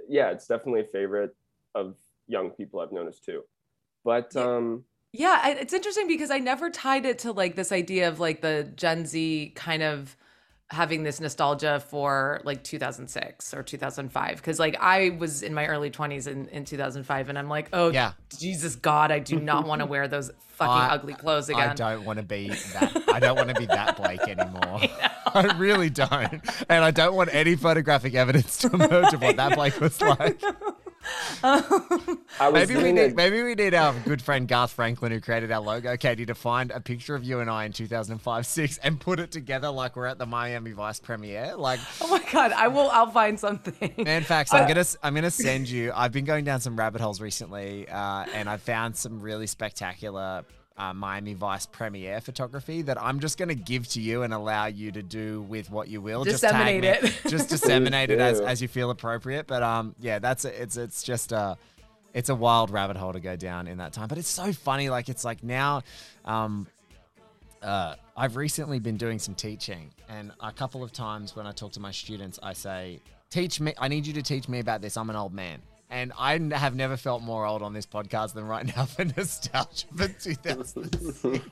yeah 0.10 0.32
it's 0.32 0.48
definitely 0.48 0.82
a 0.82 0.86
favorite 0.86 1.36
of 1.74 1.96
young 2.28 2.50
people 2.50 2.80
i've 2.82 2.92
noticed 2.92 3.24
too. 3.24 3.42
But 4.04 4.36
um 4.36 4.84
Yeah, 5.14 5.48
it's 5.48 5.74
interesting 5.74 6.08
because 6.08 6.32
I 6.32 6.40
never 6.40 6.70
tied 6.70 7.06
it 7.06 7.20
to 7.20 7.32
like 7.32 7.56
this 7.56 7.72
idea 7.72 8.10
of 8.10 8.20
like 8.20 8.42
the 8.42 8.72
Gen 8.76 9.06
Z 9.06 9.54
kind 9.56 9.84
of 9.84 10.18
having 10.70 11.04
this 11.04 11.20
nostalgia 11.20 11.80
for 11.90 12.42
like 12.46 12.64
2006 12.64 13.54
or 13.54 13.62
2005 13.62 14.38
because 14.38 14.60
like 14.60 14.76
I 14.80 15.10
was 15.20 15.44
in 15.44 15.54
my 15.54 15.68
early 15.68 15.92
20s 15.92 16.26
in, 16.28 16.48
in 16.48 16.66
2005 16.66 17.30
and 17.30 17.38
I'm 17.38 17.48
like, 17.50 17.70
oh 17.74 17.90
Yeah. 17.92 18.14
Jesus 18.40 18.76
God, 18.76 19.12
I 19.12 19.20
do 19.20 19.40
not 19.40 19.68
want 19.68 19.82
to 19.82 19.86
wear 19.86 20.08
those 20.08 20.32
fucking 20.56 20.74
I- 20.74 20.90
ugly 20.96 21.14
clothes 21.14 21.50
again. 21.50 21.70
I 21.70 21.74
don't 21.76 22.06
want 22.06 22.18
to 22.18 22.24
be 22.24 22.50
that. 22.50 23.04
I 23.14 23.20
don't 23.20 23.36
want 23.36 23.50
to 23.50 23.56
be 23.56 23.66
that 23.68 23.98
Blake 23.98 24.22
anymore. 24.22 24.82
I, 25.36 25.56
really 25.58 25.90
don't, 25.90 26.42
and 26.70 26.84
I 26.84 26.92
don't 26.92 27.16
want 27.16 27.34
any 27.34 27.56
photographic 27.56 28.14
evidence 28.16 28.58
to 28.60 28.68
emerge 28.72 29.14
of 29.14 29.22
what 29.22 29.36
that 29.38 29.56
Blake 29.56 29.80
was 29.80 30.00
like. 30.20 30.42
I 31.44 32.50
was 32.50 32.68
Maybe 32.70 32.82
we 32.82 32.92
need 32.92 33.12
a- 33.12 33.14
maybe 33.16 33.44
we 33.44 33.56
need 33.56 33.74
our 33.74 33.94
good 34.06 34.22
friend 34.22 34.48
Garth 34.48 34.72
Franklin, 34.72 35.12
who 35.12 35.20
created 35.20 35.52
our 35.52 35.60
logo, 35.62 35.98
Katie, 35.98 36.26
to 36.26 36.36
find 36.36 36.72
a 36.72 36.80
picture 36.80 37.16
of 37.16 37.24
you 37.24 37.40
and 37.40 37.50
I 37.50 37.66
in 37.66 37.74
2005 37.74 38.46
6 38.46 38.78
and 38.80 39.00
put 39.00 39.20
it 39.20 39.32
together 39.32 39.70
like 39.70 39.96
we're 39.96 40.06
at 40.06 40.18
the 40.18 40.26
Miami 40.26 40.72
Vice 40.72 41.00
premiere. 41.00 41.56
Like, 41.56 41.80
oh 42.02 42.08
my 42.08 42.24
God, 42.32 42.52
I 42.54 42.68
will. 42.68 42.90
I'll 42.92 43.12
find 43.12 43.40
something. 43.40 43.94
man, 44.04 44.24
facts. 44.24 44.54
I'm 44.54 44.68
gonna 44.68 44.86
I'm 45.02 45.14
gonna 45.16 45.32
send 45.32 45.70
you. 45.70 45.92
I've 45.96 46.12
been 46.12 46.26
going 46.26 46.46
down 46.46 46.60
some 46.62 46.78
rabbit 46.78 47.02
holes 47.02 47.20
recently, 47.22 47.88
uh, 47.90 48.26
and 48.34 48.50
I 48.50 48.58
found 48.58 48.96
some 48.96 49.20
really 49.22 49.48
spectacular. 49.48 50.44
Uh, 50.76 50.92
Miami 50.92 51.36
Vice 51.36 51.68
premiere 51.68 52.20
photography 52.20 52.82
that 52.82 53.00
I'm 53.00 53.20
just 53.20 53.38
going 53.38 53.50
to 53.50 53.56
give 53.56 53.88
to 53.90 54.02
you 54.02 54.24
and 54.24 54.34
allow 54.34 54.66
you 54.66 54.92
to 54.92 55.04
do 55.04 55.44
with 55.44 55.70
what 55.70 55.88
you 55.88 56.02
will. 56.02 56.24
Just 56.24 56.42
tag 56.42 56.54
Disseminate 56.54 57.04
me- 57.04 57.10
it. 57.10 57.22
Just 57.30 57.50
disseminate 57.50 58.10
it 58.10 58.20
as, 58.20 58.40
as 58.40 58.60
you 58.60 58.68
feel 58.68 58.90
appropriate. 58.90 59.46
But 59.46 59.62
um, 59.62 59.94
yeah, 60.00 60.18
that's 60.18 60.46
a, 60.46 60.62
it's 60.62 60.76
it's 60.76 61.04
just 61.04 61.32
a 61.32 61.58
it's 62.14 62.30
a 62.30 62.36
wild 62.36 62.72
rabbit 62.72 62.98
hole 62.98 63.14
to 63.14 63.20
go 63.20 63.36
down 63.36 63.68
in 63.68 63.78
that 63.78 63.94
time. 63.94 64.08
But 64.08 64.18
it's 64.18 64.30
so 64.30 64.52
funny. 64.52 64.90
Like 64.90 65.10
it's 65.10 65.24
like 65.24 65.44
now, 65.44 65.84
um, 66.26 66.68
uh, 67.62 67.96
I've 68.18 68.36
recently 68.36 68.80
been 68.80 68.98
doing 68.98 69.20
some 69.20 69.36
teaching, 69.36 69.92
and 70.10 70.32
a 70.40 70.52
couple 70.52 70.84
of 70.84 70.92
times 70.92 71.36
when 71.36 71.46
I 71.46 71.52
talk 71.52 71.72
to 71.74 71.80
my 71.80 71.92
students, 71.92 72.40
I 72.42 72.54
say, 72.54 73.00
"Teach 73.30 73.60
me. 73.60 73.74
I 73.78 73.88
need 73.88 74.08
you 74.08 74.14
to 74.14 74.22
teach 74.24 74.50
me 74.50 74.60
about 74.60 74.82
this. 74.82 74.98
I'm 74.98 75.10
an 75.10 75.16
old 75.16 75.34
man." 75.34 75.62
And 75.94 76.12
I 76.18 76.40
have 76.58 76.76
never 76.76 76.98
felt 76.98 77.22
more 77.22 77.46
old 77.46 77.62
on 77.62 77.74
this 77.74 77.86
podcast 77.86 78.34
than 78.34 78.46
right 78.46 78.66
now 78.76 78.86
for 78.86 79.06
nostalgia 79.18 79.86
for 79.96 80.08
2006. 80.20 81.50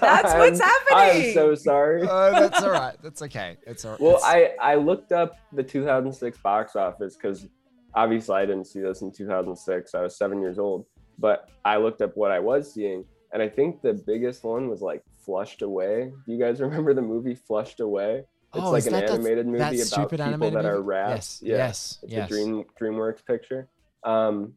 That's 0.00 0.34
what's 0.34 0.60
happening. 0.60 1.26
i'm 1.28 1.32
so 1.34 1.54
sorry 1.54 2.02
Uh, 2.02 2.30
that's 2.40 2.62
all 2.62 2.70
right. 2.70 2.96
That's 3.02 3.20
okay. 3.22 3.58
It's 3.66 3.84
all 3.84 3.90
right. 3.92 4.00
Well, 4.00 4.16
It's- 4.16 4.24
I 4.24 4.72
I 4.72 4.74
looked 4.76 5.12
up 5.12 5.36
the 5.52 5.62
2006 5.62 6.38
box 6.38 6.76
office 6.76 7.14
because 7.16 7.46
obviously 7.94 8.36
I 8.36 8.46
didn't 8.46 8.64
see 8.66 8.80
this 8.80 9.02
in 9.02 9.12
2006. 9.12 9.94
I 9.94 10.00
was 10.00 10.16
seven 10.16 10.40
years 10.40 10.58
old, 10.58 10.86
but 11.18 11.50
I 11.64 11.76
looked 11.76 12.00
up 12.00 12.16
what 12.16 12.30
I 12.30 12.40
was 12.40 12.72
seeing, 12.72 13.04
and 13.34 13.42
I 13.42 13.48
think 13.50 13.82
the 13.82 13.92
biggest 13.92 14.44
one 14.44 14.68
was 14.68 14.80
like 14.80 15.02
Flushed 15.26 15.60
Away. 15.60 16.10
Do 16.24 16.32
you 16.32 16.38
guys 16.38 16.60
remember 16.66 16.94
the 16.94 17.02
movie 17.02 17.34
Flushed 17.34 17.80
Away? 17.80 18.24
It's 18.56 18.62
Oh, 18.62 18.70
like 18.70 18.86
an 18.86 18.92
that 18.92 19.10
animated 19.10 19.46
movie 19.46 19.58
that 19.58 19.74
about 19.74 19.86
stupid 19.86 20.10
people 20.10 20.26
animated 20.26 20.58
that 20.58 20.64
are 20.64 20.80
rats. 20.80 21.40
Yes, 21.42 21.42
Yeah, 21.42 21.56
yes, 21.56 21.98
it's 22.04 22.12
yes. 22.12 22.30
a 22.30 22.32
Dream 22.32 22.64
DreamWorks 22.80 23.24
picture. 23.26 23.68
Um, 24.04 24.54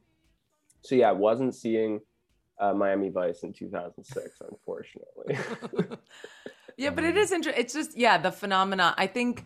so 0.82 0.96
yeah, 0.96 1.10
I 1.10 1.14
wasn't 1.14 1.56
seeing 1.56 2.02
uh, 2.60 2.74
Miami 2.74 3.10
Vice 3.10 3.44
in 3.44 3.54
2006, 3.54 4.42
unfortunately. 4.50 5.38
Yeah, 6.80 6.92
but 6.92 7.04
it 7.06 7.18
is 7.18 7.32
interesting. 7.32 7.60
It's 7.60 7.74
just 7.74 7.98
yeah, 7.98 8.20
the 8.20 8.32
phenomena. 8.32 8.94
I 9.00 9.08
think, 9.08 9.46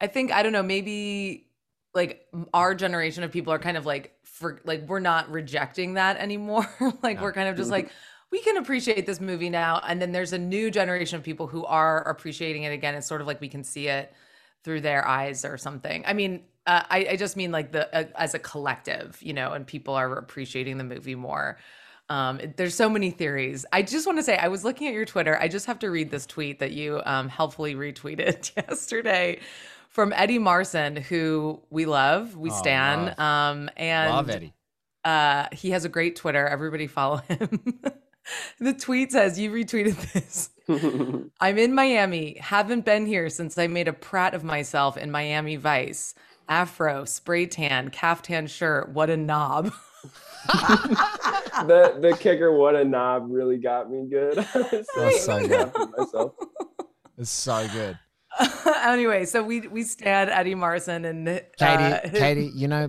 I 0.00 0.08
think 0.08 0.32
I 0.32 0.42
don't 0.42 0.50
know. 0.50 0.64
Maybe 0.64 1.46
like 1.94 2.26
our 2.52 2.74
generation 2.74 3.22
of 3.22 3.30
people 3.30 3.52
are 3.52 3.60
kind 3.60 3.76
of 3.76 3.86
like 3.86 4.16
for 4.24 4.60
like 4.64 4.88
we're 4.88 4.98
not 4.98 5.30
rejecting 5.30 5.94
that 5.94 6.16
anymore. 6.16 6.66
like 7.04 7.18
Yeah. 7.18 7.22
we're 7.22 7.32
kind 7.32 7.48
of 7.48 7.56
just 7.56 7.70
like 7.70 7.90
we 8.32 8.40
can 8.42 8.56
appreciate 8.56 9.06
this 9.06 9.20
movie 9.20 9.48
now, 9.48 9.80
and 9.86 10.02
then 10.02 10.10
there's 10.10 10.32
a 10.32 10.38
new 10.38 10.72
generation 10.72 11.16
of 11.18 11.22
people 11.22 11.46
who 11.46 11.64
are 11.66 12.02
appreciating 12.08 12.64
it 12.64 12.72
again. 12.72 12.96
It's 12.96 13.06
sort 13.06 13.20
of 13.20 13.28
like 13.28 13.40
we 13.40 13.48
can 13.48 13.62
see 13.62 13.86
it 13.86 14.12
through 14.64 14.80
their 14.80 15.06
eyes 15.06 15.44
or 15.44 15.56
something. 15.58 16.02
I 16.04 16.14
mean, 16.14 16.42
uh, 16.66 16.82
I, 16.90 17.06
I 17.12 17.16
just 17.16 17.36
mean 17.36 17.50
like 17.52 17.72
the 17.72 17.94
uh, 17.96 18.04
as 18.16 18.34
a 18.34 18.38
collective, 18.38 19.18
you 19.22 19.32
know, 19.32 19.52
and 19.52 19.66
people 19.66 19.94
are 19.94 20.12
appreciating 20.16 20.78
the 20.78 20.84
movie 20.84 21.14
more. 21.14 21.58
Um, 22.08 22.40
there's 22.56 22.74
so 22.74 22.90
many 22.90 23.10
theories. 23.10 23.64
I 23.72 23.82
just 23.82 24.06
want 24.06 24.18
to 24.18 24.22
say, 24.22 24.36
I 24.36 24.48
was 24.48 24.64
looking 24.64 24.86
at 24.88 24.92
your 24.94 25.04
Twitter. 25.06 25.38
I 25.40 25.48
just 25.48 25.66
have 25.66 25.78
to 25.80 25.90
read 25.90 26.10
this 26.10 26.26
tweet 26.26 26.58
that 26.58 26.72
you 26.72 27.00
um, 27.06 27.28
helpfully 27.28 27.74
retweeted 27.74 28.54
yesterday 28.56 29.40
from 29.88 30.12
Eddie 30.14 30.38
Marsan, 30.38 30.98
who 30.98 31.62
we 31.70 31.86
love, 31.86 32.36
we 32.36 32.50
Oh, 32.50 32.54
stan. 32.54 33.14
Um, 33.18 33.70
and 33.76 34.10
Love 34.10 34.30
Eddie. 34.30 34.52
uh, 35.04 35.46
he 35.52 35.70
has 35.70 35.84
a 35.84 35.88
great 35.88 36.16
Twitter. 36.16 36.46
Everybody 36.46 36.86
follow 36.86 37.16
him. 37.28 37.80
the 38.60 38.72
tweet 38.74 39.12
says, 39.12 39.38
"You 39.38 39.50
retweeted 39.50 40.12
this." 40.12 40.50
I'm 41.40 41.58
in 41.58 41.74
Miami. 41.74 42.36
Haven't 42.40 42.84
been 42.84 43.06
here 43.06 43.28
since 43.30 43.56
I 43.58 43.66
made 43.68 43.88
a 43.88 43.92
prat 43.92 44.34
of 44.34 44.44
myself 44.44 44.96
in 44.96 45.10
Miami 45.10 45.56
Vice. 45.56 46.14
Afro, 46.52 47.06
spray 47.06 47.46
tan, 47.46 47.88
caftan 47.88 48.46
shirt. 48.46 48.90
What 48.90 49.08
a 49.08 49.16
knob. 49.16 49.72
the 50.46 51.96
the 51.98 52.14
kicker, 52.20 52.52
what 52.52 52.76
a 52.76 52.84
knob, 52.84 53.28
really 53.30 53.56
got 53.56 53.90
me 53.90 54.06
good. 54.06 54.36
I 54.54 54.58
was 54.58 54.86
That's 54.94 55.24
so 55.24 55.40
so 55.40 55.48
good. 55.48 55.72
myself. 55.96 56.32
It's 57.16 57.30
so 57.30 57.66
good. 57.72 57.98
anyway, 58.84 59.24
so 59.24 59.42
we 59.42 59.60
we 59.68 59.82
stand 59.82 60.28
Eddie 60.28 60.54
Marsan 60.54 61.08
and 61.08 61.26
uh, 61.26 61.40
Katie, 61.58 62.18
Katie, 62.18 62.50
you 62.54 62.68
know, 62.68 62.86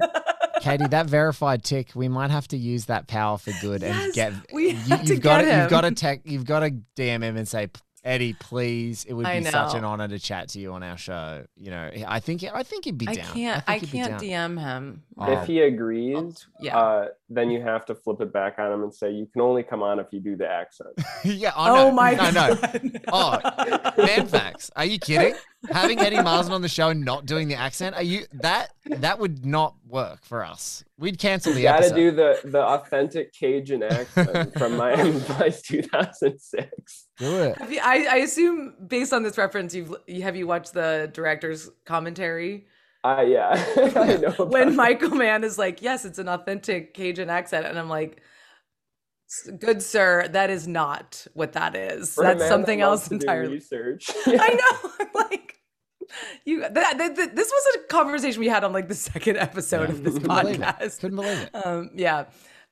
Katie, 0.59 0.87
that 0.87 1.05
verified 1.05 1.63
tick, 1.63 1.91
we 1.95 2.09
might 2.09 2.31
have 2.31 2.49
to 2.49 2.57
use 2.57 2.87
that 2.87 3.07
power 3.07 3.37
for 3.37 3.53
good 3.61 3.81
and 3.81 4.13
get. 4.13 4.33
we 4.51 4.71
you, 4.71 4.75
have 4.75 5.05
to 5.05 5.15
got 5.15 5.39
get 5.39 5.45
to, 5.45 5.51
him. 5.53 5.61
you've 5.61 5.69
got 5.69 5.81
to 5.81 5.91
tech, 5.91 6.21
you've 6.25 6.45
got 6.45 6.59
to 6.59 6.71
DM 6.97 7.23
him 7.23 7.37
and 7.37 7.47
say, 7.47 7.69
Eddie, 8.05 8.33
please, 8.33 9.05
it 9.05 9.13
would 9.13 9.25
I 9.25 9.39
be 9.39 9.45
such 9.45 9.75
an 9.75 9.85
honor 9.85 10.09
to 10.09 10.19
chat 10.19 10.49
to 10.49 10.59
you 10.59 10.73
on 10.73 10.83
our 10.83 10.97
show. 10.97 11.45
You 11.55 11.71
know, 11.71 11.89
I 12.05 12.19
think, 12.19 12.43
I 12.43 12.61
think 12.63 12.83
he'd 12.83 12.97
be 12.97 13.05
down. 13.05 13.17
I 13.17 13.21
can't. 13.21 13.65
think 13.65 13.83
I, 14.05 14.07
can't. 14.09 14.21
DM 14.21 14.59
him. 14.59 15.03
Oh. 15.17 15.31
If 15.31 15.47
he 15.47 15.61
agrees, 15.61 16.45
Yeah. 16.59 16.77
uh, 16.77 17.07
then 17.29 17.49
you 17.49 17.61
have 17.61 17.85
to 17.85 17.95
flip 17.95 18.19
it 18.19 18.33
back 18.33 18.59
on 18.59 18.73
him 18.73 18.83
and 18.83 18.93
say 18.93 19.11
you 19.11 19.25
can 19.25 19.41
only 19.41 19.63
come 19.63 19.81
on 19.81 19.99
if 19.99 20.07
you 20.11 20.19
do 20.19 20.35
the 20.35 20.47
accent. 20.47 20.89
yeah, 21.23 21.53
I 21.55 21.69
oh 21.69 21.75
know. 21.75 21.91
my 21.91 22.13
no, 22.13 22.31
no. 22.31 22.55
god. 22.55 23.01
Oh, 23.07 23.91
man 23.97 24.27
facts. 24.27 24.69
Are 24.75 24.85
you 24.85 24.99
kidding? 24.99 25.35
Having 25.71 25.99
Eddie 25.99 26.17
Marsan 26.17 26.51
on 26.51 26.61
the 26.61 26.67
show 26.67 26.89
and 26.89 27.05
not 27.05 27.25
doing 27.25 27.47
the 27.47 27.55
accent, 27.55 27.95
are 27.95 28.03
you 28.03 28.25
that 28.33 28.73
that 28.85 29.17
would 29.17 29.45
not 29.45 29.75
work 29.93 30.25
for 30.25 30.43
us. 30.43 30.83
We'd 30.97 31.17
cancel 31.19 31.53
the 31.53 31.67
episode. 31.67 31.95
You 31.97 32.11
got 32.11 32.21
to 32.21 32.25
episode. 32.25 32.41
do 32.43 32.49
the 32.49 32.51
the 32.57 32.61
authentic 32.63 33.33
Cajun 33.33 33.83
accent 33.83 34.53
from 34.57 34.75
Miami 34.83 35.11
Vice 35.11 35.61
2006. 35.61 37.07
do 37.17 37.35
it. 37.43 37.57
Have 37.59 37.71
you- 37.71 37.79
I, 37.81 38.07
I 38.11 38.15
assume 38.17 38.73
based 38.87 39.13
on 39.13 39.23
this 39.23 39.37
reference, 39.37 39.73
you've 39.73 39.93
you- 40.07 40.23
have 40.23 40.35
you 40.35 40.47
watched 40.47 40.73
the 40.73 41.09
director's 41.13 41.69
commentary 41.85 42.65
Uh, 43.05 43.23
yeah, 43.27 43.49
I 43.95 44.17
know. 44.17 44.45
when 44.45 44.69
that. 44.69 44.75
Michael 44.75 45.11
Mann 45.11 45.43
is 45.43 45.57
like, 45.57 45.81
"Yes, 45.81 46.05
it's 46.05 46.19
an 46.19 46.27
authentic 46.29 46.93
Cajun 46.93 47.29
accent," 47.29 47.65
and 47.67 47.77
I'm 47.77 47.89
like, 47.89 48.21
"Good 49.59 49.81
sir, 49.83 50.27
that 50.29 50.49
is 50.49 50.67
not 50.67 51.27
what 51.33 51.53
that 51.53 51.75
is. 51.75 52.13
For 52.15 52.23
That's 52.23 52.39
man 52.39 52.49
something 52.49 52.79
that 52.79 52.85
else 52.85 53.11
entirely." 53.11 53.55
Research. 53.55 54.09
I 54.25 54.49
know. 54.59 54.91
I'm 55.01 55.07
like, 55.29 55.55
you. 56.45 56.61
That, 56.61 56.73
that, 56.73 57.15
that- 57.15 57.35
this 57.35 57.51
was 57.51 57.75
a 57.75 57.87
conversation 57.87 58.39
we 58.39 58.47
had 58.47 58.63
on 58.63 58.73
like 58.73 58.87
the 58.87 58.95
second 58.95 59.37
episode 59.37 59.89
of 59.89 60.03
this 60.03 60.13
Couldn't 60.19 60.27
believe 60.41 60.59
podcast. 60.59 60.99
Couldn't 60.99 61.15
believe 61.17 61.39
it. 61.39 61.49
Um, 61.65 61.89
yeah. 61.95 62.25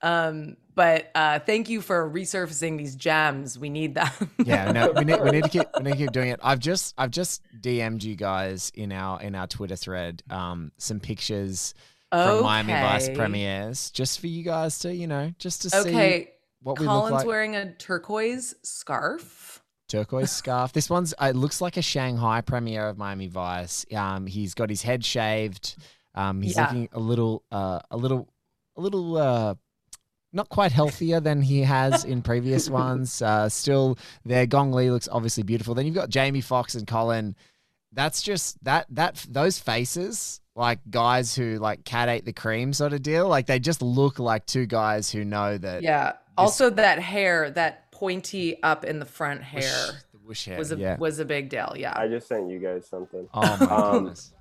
Um, 0.04 0.58
but 0.74 1.12
uh, 1.14 1.38
thank 1.40 1.70
you 1.70 1.80
for 1.82 2.10
resurfacing 2.10 2.78
these 2.78 2.96
gems. 2.96 3.60
We 3.60 3.70
need 3.70 3.94
them. 3.96 4.10
Yeah, 4.44 4.72
no, 4.72 4.92
we 4.92 5.04
need 5.06 5.22
we 5.22 5.30
need 5.30 5.44
to 5.44 5.50
keep 5.50 5.68
we 5.78 5.84
need 5.84 5.92
to 5.92 5.98
keep 5.98 6.12
doing 6.12 6.30
it. 6.30 6.40
I've 6.42 6.58
just 6.60 6.96
I've 6.98 7.12
just 7.12 7.44
DM'd 7.62 8.04
you 8.04 8.16
guys 8.16 8.72
in 8.74 8.92
our 8.92 9.22
in 9.22 9.36
our 9.36 9.46
Twitter 9.48 9.76
thread 9.76 10.24
um 10.32 10.72
some 10.78 11.00
pictures 11.00 11.76
from 12.12 12.42
Miami 12.44 12.74
Vice 12.74 13.10
premieres 13.10 13.92
just 13.92 14.20
for 14.20 14.28
you 14.28 14.44
guys 14.44 14.80
to 14.80 14.94
you 14.94 15.06
know 15.08 15.32
just 15.38 15.62
to 15.62 15.70
see 15.70 15.78
Okay. 15.90 16.32
what 16.64 16.80
we 16.80 16.86
Colin's 16.88 17.12
look 17.12 17.20
like. 17.20 17.28
wearing 17.28 17.56
a 17.56 17.72
turquoise 17.74 18.56
scarf. 18.64 19.61
Turquoise 19.92 20.32
scarf. 20.32 20.74
This 20.74 20.90
one's 20.90 21.14
uh, 21.22 21.28
it 21.28 21.36
looks 21.36 21.62
like 21.62 21.78
a 21.78 21.82
Shanghai 21.82 22.42
premiere 22.42 22.88
of 22.88 22.98
Miami 22.98 23.28
Vice. 23.28 23.86
Um, 23.96 24.26
he's 24.26 24.54
got 24.54 24.70
his 24.70 24.82
head 24.82 25.04
shaved. 25.04 25.76
Um, 26.16 26.42
he's 26.42 26.56
Yeah. 26.56 26.64
looking 26.68 26.90
a 26.94 27.00
little 27.00 27.44
uh 27.52 27.80
a 27.92 27.98
little 27.98 28.28
a 28.78 28.82
little 28.82 29.18
uh 29.18 29.56
not 30.34 30.48
quite 30.48 30.72
healthier 30.72 31.20
than 31.20 31.42
he 31.42 31.62
has 31.64 32.06
in 32.06 32.22
previous 32.22 32.70
ones. 32.84 33.22
Uh, 33.22 33.50
still 33.50 33.98
there. 34.24 34.46
Gong 34.46 34.72
Li 34.72 34.90
looks 34.90 35.10
obviously 35.12 35.44
beautiful. 35.44 35.76
Then 35.76 35.86
you've 35.86 35.96
got 35.96 36.10
Jamie 36.10 36.40
Foxx 36.42 36.74
and 36.76 36.88
Colin. 36.88 37.36
That's 37.92 38.22
just 38.22 38.64
that 38.64 38.86
that 38.92 39.26
those 39.30 39.60
faces 39.60 40.40
like 40.56 40.80
guys 40.90 41.36
who 41.36 41.58
like 41.60 41.84
cat 41.84 42.08
ate 42.08 42.24
the 42.26 42.32
cream 42.34 42.72
sort 42.72 42.94
of 42.94 43.02
deal. 43.02 43.28
Like 43.28 43.46
they 43.48 43.60
just 43.60 43.82
look 43.82 44.20
like 44.20 44.46
two 44.46 44.66
guys 44.66 45.12
who 45.12 45.26
know 45.26 45.58
that 45.58 45.84
Yeah. 45.84 46.14
Also, 46.38 46.70
that 46.70 46.98
hair, 46.98 47.52
that 47.52 47.91
pointy 48.02 48.62
up 48.64 48.84
in 48.84 48.98
the 49.00 49.06
front 49.06 49.44
hair. 49.44 49.80
Whoosh, 50.26 50.46
hair. 50.46 50.58
was 50.58 50.72
a 50.72 50.76
yeah. 50.78 50.98
was 50.98 51.20
a 51.20 51.26
big 51.26 51.50
deal. 51.50 51.74
Yeah. 51.78 51.94
I 51.96 52.08
just 52.08 52.28
sent 52.28 52.50
you 52.50 52.58
guys 52.60 52.88
something. 52.88 53.28
Oh 53.34 53.42
my 53.60 53.66
Um, 53.76 53.92
goodness. 54.06 54.34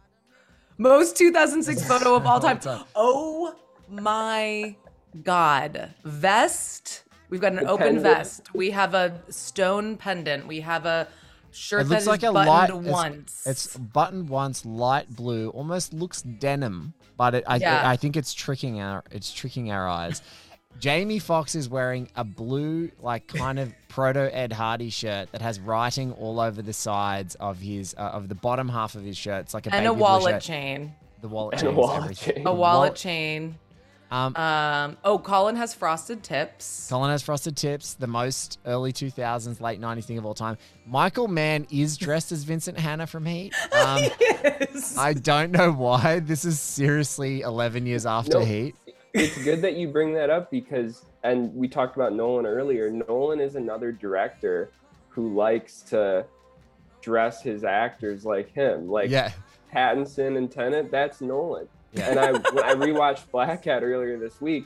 Most 0.78 1.16
2006 1.16 1.86
photo 1.86 2.14
of 2.16 2.26
all 2.26 2.40
time. 2.40 2.58
time. 2.58 2.84
Oh 2.94 3.54
my 3.88 4.74
god. 5.22 5.92
Vest. 6.04 7.04
We've 7.28 7.40
got 7.40 7.52
an 7.52 7.64
The 7.64 7.70
open 7.70 7.84
pendant. 7.96 8.02
vest. 8.02 8.48
We 8.54 8.70
have 8.70 8.94
a 8.94 9.20
stone 9.28 9.96
pendant. 9.98 10.46
We 10.46 10.60
have 10.60 10.86
a 10.86 11.06
shirt 11.50 11.82
It 11.82 11.88
that 11.88 11.94
looks 11.96 12.06
like 12.06 12.22
a 12.22 12.32
buttoned 12.32 12.86
light. 12.86 12.92
once. 12.92 13.46
It's, 13.46 13.76
buttoned 13.76 14.28
once, 14.30 14.64
light 14.64 15.08
blue, 15.14 15.50
almost 15.50 15.92
looks 15.92 16.22
denim, 16.22 16.94
but 17.18 17.34
it, 17.34 17.44
I, 17.46 17.56
Yeah. 17.56 17.82
I 17.88 17.96
think 17.96 18.16
it's 18.16 18.32
tricking 18.32 18.80
our 18.80 19.04
it's 19.10 19.30
tricking 19.32 19.70
our 19.70 19.86
eyes. 19.86 20.22
Jamie 20.78 21.18
Foxx 21.18 21.54
is 21.54 21.68
wearing 21.68 22.08
a 22.16 22.24
blue, 22.24 22.90
like 23.00 23.26
kind 23.26 23.58
of 23.58 23.72
proto 23.88 24.34
Ed 24.34 24.52
Hardy 24.52 24.88
shirt 24.90 25.30
that 25.32 25.42
has 25.42 25.60
writing 25.60 26.12
all 26.12 26.40
over 26.40 26.62
the 26.62 26.72
sides 26.72 27.34
of 27.34 27.58
his 27.58 27.94
uh, 27.98 28.02
of 28.02 28.28
the 28.28 28.34
bottom 28.34 28.68
half 28.68 28.94
of 28.94 29.02
his 29.04 29.16
shirt. 29.16 29.42
It's 29.42 29.54
like 29.54 29.66
a 29.66 29.74
and 29.74 29.82
baby 29.84 29.86
a 29.88 29.92
blue 29.92 30.00
wallet 30.02 30.34
shirt. 30.34 30.42
chain. 30.42 30.94
The 31.20 31.28
wallet 31.28 31.54
And 31.54 31.62
chain. 31.62 31.68
a 31.68 31.72
wallet 31.78 32.16
chain. 32.16 32.46
A 32.46 32.54
wallet 32.54 32.94
chain. 32.96 33.58
Um, 34.12 34.34
Um 34.34 34.96
oh 35.04 35.18
Colin 35.20 35.54
has 35.56 35.72
frosted 35.74 36.22
tips. 36.24 36.88
Colin 36.90 37.10
has 37.12 37.22
frosted 37.22 37.56
tips, 37.56 37.94
the 37.94 38.08
most 38.08 38.58
early 38.66 38.92
2000s, 38.92 39.60
late 39.60 39.80
90s 39.80 40.04
thing 40.04 40.18
of 40.18 40.26
all 40.26 40.34
time. 40.34 40.56
Michael 40.84 41.28
Mann 41.28 41.64
is 41.70 41.96
dressed 41.96 42.32
as 42.32 42.42
Vincent 42.42 42.76
Hanna 42.78 43.06
from 43.06 43.26
Heat. 43.26 43.52
Um, 43.72 44.02
Yes. 44.42 44.96
I 44.96 45.12
don't 45.12 45.52
know 45.52 45.70
why. 45.70 46.18
This 46.20 46.44
is 46.46 46.58
seriously 46.58 47.42
11 47.42 47.86
years 47.86 48.04
after 48.06 48.38
No. 48.40 48.44
Heat. 48.44 48.74
It's 49.12 49.42
good 49.42 49.62
that 49.62 49.74
you 49.74 49.88
bring 49.88 50.14
that 50.14 50.30
up 50.30 50.50
because 50.50 51.04
and 51.22 51.54
we 51.54 51.68
talked 51.68 51.96
about 51.96 52.14
Nolan 52.14 52.46
earlier. 52.46 52.90
Nolan 52.90 53.40
is 53.40 53.56
another 53.56 53.92
director 53.92 54.70
who 55.08 55.34
likes 55.34 55.82
to 55.82 56.24
dress 57.00 57.42
his 57.42 57.64
actors 57.64 58.24
like 58.24 58.52
him. 58.52 58.88
Like 58.88 59.10
yeah. 59.10 59.32
Pattinson 59.74 60.36
and 60.36 60.50
Tenet, 60.50 60.90
that's 60.90 61.20
Nolan. 61.20 61.68
Yeah. 61.92 62.10
And 62.10 62.18
I 62.20 62.32
when 62.32 62.64
I 62.64 62.74
rewatched 62.74 63.30
Black 63.30 63.64
Hat 63.64 63.82
earlier 63.82 64.18
this 64.18 64.40
week. 64.40 64.64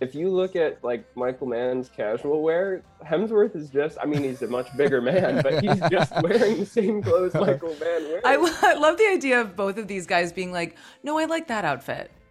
If 0.00 0.14
you 0.14 0.30
look 0.30 0.56
at 0.56 0.82
like 0.82 1.04
Michael 1.14 1.46
Mann's 1.46 1.90
casual 1.90 2.42
wear, 2.42 2.82
Hemsworth 3.04 3.54
is 3.54 3.68
just 3.68 3.98
I 4.00 4.06
mean 4.06 4.22
he's 4.22 4.40
a 4.42 4.46
much 4.46 4.74
bigger 4.76 5.02
man, 5.02 5.42
but 5.42 5.62
he's 5.62 5.80
just 5.90 6.12
wearing 6.22 6.58
the 6.58 6.66
same 6.66 7.02
clothes 7.02 7.34
Michael 7.34 7.76
Mann 7.80 8.04
wears. 8.04 8.22
I, 8.24 8.36
I 8.62 8.74
love 8.74 8.96
the 8.96 9.06
idea 9.06 9.40
of 9.40 9.56
both 9.56 9.76
of 9.76 9.88
these 9.88 10.06
guys 10.06 10.32
being 10.32 10.52
like, 10.52 10.76
"No, 11.02 11.18
I 11.18 11.26
like 11.26 11.48
that 11.48 11.66
outfit. 11.66 12.10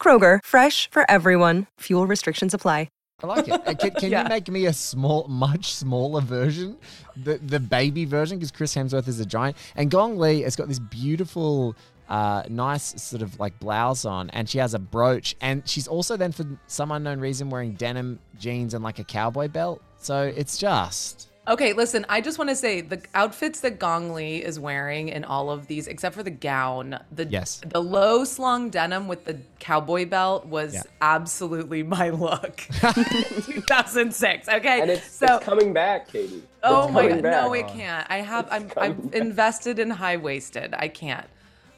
Kroger, 0.00 0.38
fresh 0.42 0.88
for 0.90 1.08
everyone. 1.10 1.66
Fuel 1.80 2.06
restrictions 2.06 2.54
apply. 2.54 2.88
I 3.22 3.26
like 3.26 3.48
it. 3.48 3.68
Uh, 3.68 3.74
Can, 3.74 3.90
can 3.90 4.10
Yeah. 4.12 4.22
you 4.22 4.28
make 4.30 4.48
me 4.48 4.64
a 4.64 4.72
small, 4.72 5.28
much 5.28 5.74
smaller 5.74 6.22
version, 6.22 6.78
the 7.22 7.36
the 7.36 7.60
baby 7.60 8.06
version, 8.06 8.38
because 8.38 8.50
Chris 8.50 8.74
Hemsworth 8.74 9.08
is 9.08 9.20
a 9.20 9.26
giant, 9.26 9.58
and 9.76 9.90
Gong 9.90 10.16
Li 10.18 10.40
has 10.40 10.56
got 10.56 10.68
this 10.68 10.78
beautiful, 10.78 11.76
uh, 12.08 12.44
nice 12.48 13.02
sort 13.02 13.20
of 13.20 13.38
like 13.38 13.58
blouse 13.60 14.06
on, 14.06 14.30
and 14.30 14.48
she 14.48 14.56
has 14.56 14.72
a 14.72 14.78
brooch, 14.78 15.36
and 15.42 15.68
she's 15.68 15.86
also 15.86 16.16
then 16.16 16.32
for 16.32 16.46
some 16.66 16.90
unknown 16.92 17.20
reason 17.20 17.50
wearing 17.50 17.72
denim 17.74 18.20
jeans 18.38 18.72
and 18.72 18.82
like 18.82 18.98
a 19.00 19.04
cowboy 19.04 19.48
belt. 19.48 19.82
So 19.98 20.22
it's 20.34 20.56
just 20.56 21.28
Okay, 21.48 21.72
listen, 21.72 22.04
I 22.08 22.20
just 22.20 22.38
want 22.38 22.50
to 22.50 22.54
say 22.54 22.82
the 22.82 23.00
outfits 23.14 23.60
that 23.60 23.78
Gong 23.78 24.12
Li 24.12 24.36
is 24.44 24.60
wearing 24.60 25.08
in 25.08 25.24
all 25.24 25.50
of 25.50 25.66
these, 25.66 25.88
except 25.88 26.14
for 26.14 26.22
the 26.22 26.30
gown, 26.30 26.98
the 27.10 27.24
Yes. 27.24 27.62
the 27.66 27.82
low 27.82 28.24
slung 28.24 28.68
denim 28.68 29.08
with 29.08 29.24
the 29.24 29.38
cowboy 29.58 30.04
belt 30.06 30.44
was 30.46 30.74
Yeah. 30.74 30.82
absolutely 31.00 31.82
my 31.96 32.10
look. 32.10 32.56
2006. 32.82 34.48
Okay, 34.48 34.80
and 34.82 34.90
it's, 34.90 35.10
so 35.10 35.36
it's 35.36 35.44
coming 35.44 35.72
back, 35.72 36.08
Katie. 36.08 36.42
oh 36.62 36.84
It's 36.84 36.92
my 36.92 37.08
coming 37.08 37.22
god, 37.22 37.30
no, 37.30 37.52
it 37.54 37.66
can't. 37.68 38.06
I 38.10 38.18
have 38.18 38.44
It's 38.44 38.54
I'm 38.54 38.70
I'm 38.76 38.92
back. 39.00 39.14
invested 39.14 39.78
in 39.78 39.88
high 39.90 40.18
waisted. 40.18 40.74
I 40.78 40.88
can't. 40.88 41.26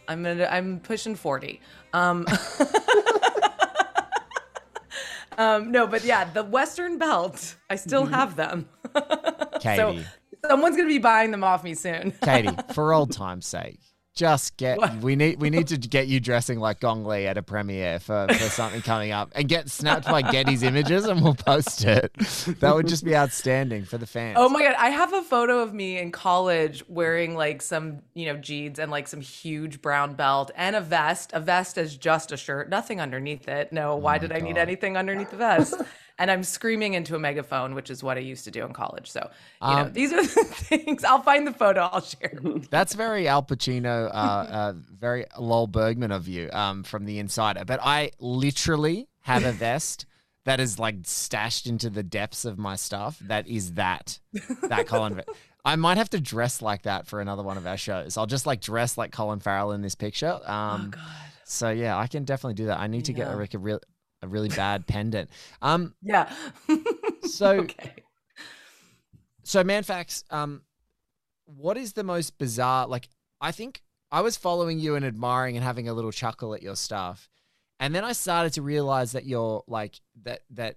I'm 0.09 0.25
gonna 0.25 0.49
I'm 0.51 0.81
pushing 0.81 1.15
40. 1.15 1.61
Um, 1.93 2.27
um 5.39 5.71
no, 5.73 5.87
but 5.87 6.05
yeah, 6.05 6.25
the 6.33 6.43
Western 6.45 6.99
belt, 6.99 7.57
I 7.71 7.77
still 7.77 8.05
Mm-hmm. 8.05 8.15
have 8.15 8.37
them. 8.37 8.69
Katie. 9.61 10.03
So 10.03 10.49
someone's 10.49 10.77
gonna 10.77 10.89
be 10.89 10.99
buying 10.99 11.31
them 11.31 11.45
off 11.45 11.65
me 11.65 11.75
soon. 11.75 12.13
Katie, 12.23 12.51
for 12.75 12.93
old 12.93 13.13
time's 13.17 13.47
sake, 13.47 13.81
just 14.15 14.57
get 14.57 14.79
What? 14.79 14.97
we 14.97 15.17
need 15.17 15.41
we 15.41 15.51
need 15.51 15.67
to 15.69 15.77
get 15.77 16.07
you 16.07 16.21
dressing 16.21 16.59
like 16.59 16.81
Gong 16.81 17.05
Li 17.05 17.27
at 17.27 17.39
a 17.39 17.43
premiere 17.43 17.99
for, 17.99 18.27
for 18.29 18.45
something 18.51 18.83
coming 18.83 19.11
up 19.11 19.33
and 19.35 19.49
get 19.49 19.71
snapped 19.71 20.07
by 20.07 20.23
Getty's 20.23 20.63
images 20.63 21.05
and 21.07 21.23
we'll 21.23 21.35
post 21.35 21.85
it. 21.85 22.13
That 22.61 22.75
would 22.75 22.89
just 22.89 23.05
be 23.05 23.17
outstanding 23.17 23.85
for 23.85 23.99
the 23.99 24.07
fans. 24.07 24.37
Oh 24.39 24.49
my 24.49 24.63
god, 24.63 24.75
I 24.79 24.91
have 24.91 25.13
a 25.13 25.23
photo 25.23 25.61
of 25.61 25.73
me 25.73 25.99
in 25.99 26.13
college 26.13 26.85
wearing 26.89 27.35
like 27.35 27.63
some, 27.63 28.01
you 28.15 28.27
know, 28.27 28.37
jeans 28.37 28.79
and 28.79 28.91
like 28.91 29.09
some 29.09 29.21
huge 29.21 29.81
brown 29.81 30.15
belt 30.15 30.51
and 30.57 30.77
a 30.77 30.81
vest. 30.81 31.31
A 31.33 31.41
vest 31.41 31.79
is 31.79 31.97
just 31.97 32.33
a 32.33 32.37
shirt, 32.37 32.69
nothing 32.69 33.01
underneath 33.01 33.49
it. 33.49 33.73
No, 33.73 33.97
why 33.97 34.17
oh 34.17 34.19
did 34.19 34.33
I 34.33 34.41
need 34.41 34.59
anything 34.59 34.97
underneath 34.97 35.31
the 35.31 35.37
vest? 35.37 35.75
And 36.23 36.31
I'm 36.31 36.45
screaming 36.45 36.95
into 36.95 37.17
a 37.17 37.19
megaphone, 37.19 37.75
which 37.75 37.91
is 37.91 38.01
what 38.01 38.17
I 38.17 38.21
used 38.21 38.45
to 38.45 38.53
do 38.53 38.65
in 38.65 38.73
college. 38.73 39.11
So, 39.11 39.29
you 39.61 39.69
know, 39.69 39.77
Um, 39.87 39.93
these 39.93 40.13
are 40.13 40.23
the 40.23 40.45
things. 40.45 41.03
I'll 41.03 41.21
find 41.21 41.45
the 41.45 41.53
photo, 41.53 41.81
I'll 41.93 42.01
share. 42.01 42.39
That's 42.71 42.95
very 42.95 43.27
Al 43.27 43.43
Pacino, 43.43 44.07
uh, 44.07 44.09
uh, 44.09 44.73
very 44.77 45.27
Lowell 45.37 45.67
Bergman 45.67 46.13
of 46.13 46.29
you 46.29 46.49
um, 46.53 46.85
from 46.85 47.07
The 47.07 47.19
Insider. 47.19 47.65
But 47.65 47.81
I 47.83 48.13
literally 48.21 49.09
have 49.23 49.45
a 49.45 49.51
vest 49.67 50.07
that 50.45 50.61
is 50.61 50.79
like 50.79 50.99
stashed 51.03 51.67
into 51.67 51.91
the 51.91 52.05
depths 52.05 52.45
of 52.45 52.57
my 52.57 52.77
stuff. 52.77 53.19
That 53.23 53.49
is 53.49 53.73
that, 53.75 54.21
that 54.69 54.87
Colin. 54.87 55.23
I 55.65 55.75
might 55.75 55.97
have 55.99 56.11
to 56.11 56.21
dress 56.21 56.63
like 56.63 56.83
that 56.83 57.09
for 57.09 57.21
another 57.21 57.43
one 57.43 57.57
of 57.57 57.67
our 57.67 57.77
shows. 57.77 58.17
I'll 58.17 58.27
just 58.27 58.47
like 58.47 58.61
dress 58.61 58.97
like 58.97 59.11
Colin 59.11 59.41
Farrell 59.41 59.73
in 59.73 59.83
this 59.83 59.97
picture. 59.97 60.39
Um, 60.45 60.87
oh 60.87 60.89
god. 60.91 61.03
So 61.45 61.71
yeah, 61.71 61.99
I 61.99 62.07
can 62.07 62.23
definitely 62.25 62.55
do 62.55 62.67
that. 62.67 62.79
I 62.79 62.87
need 62.87 63.07
to 63.07 63.13
get 63.13 63.27
a, 63.29 63.37
like 63.37 63.55
a 63.55 63.59
real, 63.59 63.81
a 64.23 64.29
really 64.29 64.49
bad 64.49 64.87
pendant. 64.87 65.31
Um, 65.61 65.95
Yeah. 66.03 66.33
so 67.25 67.51
okay. 67.61 67.95
so 69.43 69.65
Manfax, 69.65 70.25
um, 70.31 70.63
what 71.45 71.77
is 71.77 71.93
the 71.93 72.05
most 72.05 72.39
bizarre? 72.39 72.87
Like, 72.87 73.09
I 73.41 73.53
think 73.53 73.83
I 74.11 74.21
was 74.21 74.37
following 74.37 74.79
you 74.79 74.95
and 74.95 75.05
admiring 75.05 75.57
and 75.57 75.65
having 75.65 75.89
a 75.89 75.93
little 75.95 76.13
chuckle 76.13 76.55
at 76.55 76.63
your 76.63 76.77
stuff, 76.77 77.29
and 77.81 77.95
then 77.95 78.05
I 78.05 78.13
started 78.13 78.53
to 78.55 78.63
realize 78.63 79.13
that 79.13 79.27
you're 79.27 79.65
like 79.67 80.01
that 80.23 80.43
that 80.51 80.77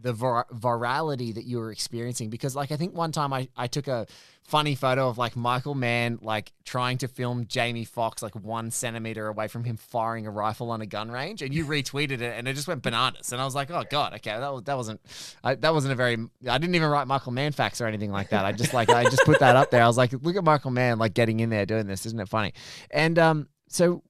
the 0.00 0.12
vir- 0.12 0.46
virality 0.54 1.34
that 1.34 1.44
you 1.44 1.58
were 1.58 1.72
experiencing 1.72 2.30
because 2.30 2.54
like 2.54 2.70
I 2.70 2.76
think 2.76 2.94
one 2.94 3.12
time 3.12 3.32
I, 3.32 3.48
I 3.56 3.66
took 3.66 3.88
a 3.88 4.06
funny 4.44 4.74
photo 4.74 5.08
of 5.08 5.18
like 5.18 5.36
Michael 5.36 5.74
Mann 5.74 6.18
like 6.22 6.52
trying 6.64 6.98
to 6.98 7.08
film 7.08 7.46
Jamie 7.48 7.84
Foxx 7.84 8.22
like 8.22 8.34
one 8.34 8.70
centimeter 8.70 9.26
away 9.26 9.48
from 9.48 9.64
him 9.64 9.76
firing 9.76 10.26
a 10.26 10.30
rifle 10.30 10.70
on 10.70 10.80
a 10.80 10.86
gun 10.86 11.10
range 11.10 11.42
and 11.42 11.52
you 11.52 11.64
retweeted 11.66 12.20
it 12.20 12.38
and 12.38 12.46
it 12.46 12.54
just 12.54 12.68
went 12.68 12.82
bananas 12.82 13.32
and 13.32 13.40
I 13.40 13.44
was 13.44 13.54
like 13.54 13.70
oh 13.70 13.84
god 13.90 14.14
okay 14.14 14.38
that 14.38 14.64
that 14.66 14.76
wasn't 14.76 15.00
I, 15.42 15.54
that 15.56 15.74
wasn't 15.74 15.92
a 15.92 15.96
very 15.96 16.16
I 16.48 16.58
didn't 16.58 16.74
even 16.74 16.88
write 16.88 17.06
Michael 17.06 17.32
Mann 17.32 17.52
facts 17.52 17.80
or 17.80 17.86
anything 17.86 18.12
like 18.12 18.30
that 18.30 18.44
I 18.44 18.52
just 18.52 18.72
like 18.72 18.90
I 18.90 19.04
just 19.04 19.24
put 19.24 19.40
that 19.40 19.56
up 19.56 19.70
there 19.70 19.82
I 19.82 19.86
was 19.86 19.96
like 19.96 20.12
look 20.12 20.36
at 20.36 20.44
Michael 20.44 20.70
Mann 20.70 20.98
like 20.98 21.14
getting 21.14 21.40
in 21.40 21.50
there 21.50 21.66
doing 21.66 21.86
this 21.86 22.06
isn't 22.06 22.20
it 22.20 22.28
funny? 22.28 22.52
And 22.90 23.18
um 23.18 23.48
so 23.68 24.02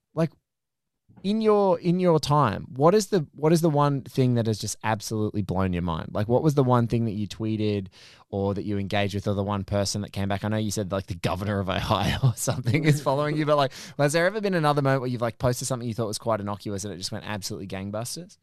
in 1.23 1.41
your 1.41 1.79
in 1.81 1.99
your 2.01 2.19
time 2.21 2.67
what 2.75 2.95
is 2.95 3.09
the 3.09 3.27
what 3.35 3.53
is 3.53 3.61
the 3.61 3.71
one 3.71 4.03
thing 4.03 4.35
that 4.35 4.47
has 4.47 4.59
just 4.59 4.77
absolutely 4.85 5.43
blown 5.43 5.73
your 5.73 5.83
mind 5.83 6.09
like 6.13 6.29
what 6.29 6.43
was 6.43 6.55
the 6.55 6.65
one 6.65 6.87
thing 6.87 7.05
that 7.05 7.13
you 7.13 7.27
tweeted 7.27 7.89
or 8.31 8.55
that 8.55 8.65
you 8.65 8.79
engaged 8.79 9.15
with 9.15 9.27
or 9.27 9.35
the 9.35 9.43
one 9.43 9.65
person 9.65 10.01
that 10.03 10.13
came 10.13 10.29
back 10.29 10.45
i 10.45 10.49
know 10.49 10.57
you 10.57 10.71
said 10.71 10.93
like 10.93 11.07
the 11.07 11.15
governor 11.15 11.61
of 11.61 11.69
ohio 11.69 12.19
or 12.25 12.35
something 12.37 12.85
is 12.85 13.01
following 13.01 13.37
you 13.37 13.45
but 13.47 13.57
like 13.57 13.73
has 13.99 14.13
there 14.13 14.27
ever 14.27 14.41
been 14.41 14.55
another 14.55 14.83
moment 14.83 15.01
where 15.01 15.11
you've 15.11 15.21
like 15.21 15.39
posted 15.39 15.67
something 15.67 15.89
you 15.89 15.95
thought 15.95 16.07
was 16.07 16.19
quite 16.19 16.41
innocuous 16.41 16.85
and 16.85 16.93
it 16.93 16.99
just 16.99 17.13
went 17.13 17.25
absolutely 17.27 17.67
gangbusters 17.67 18.39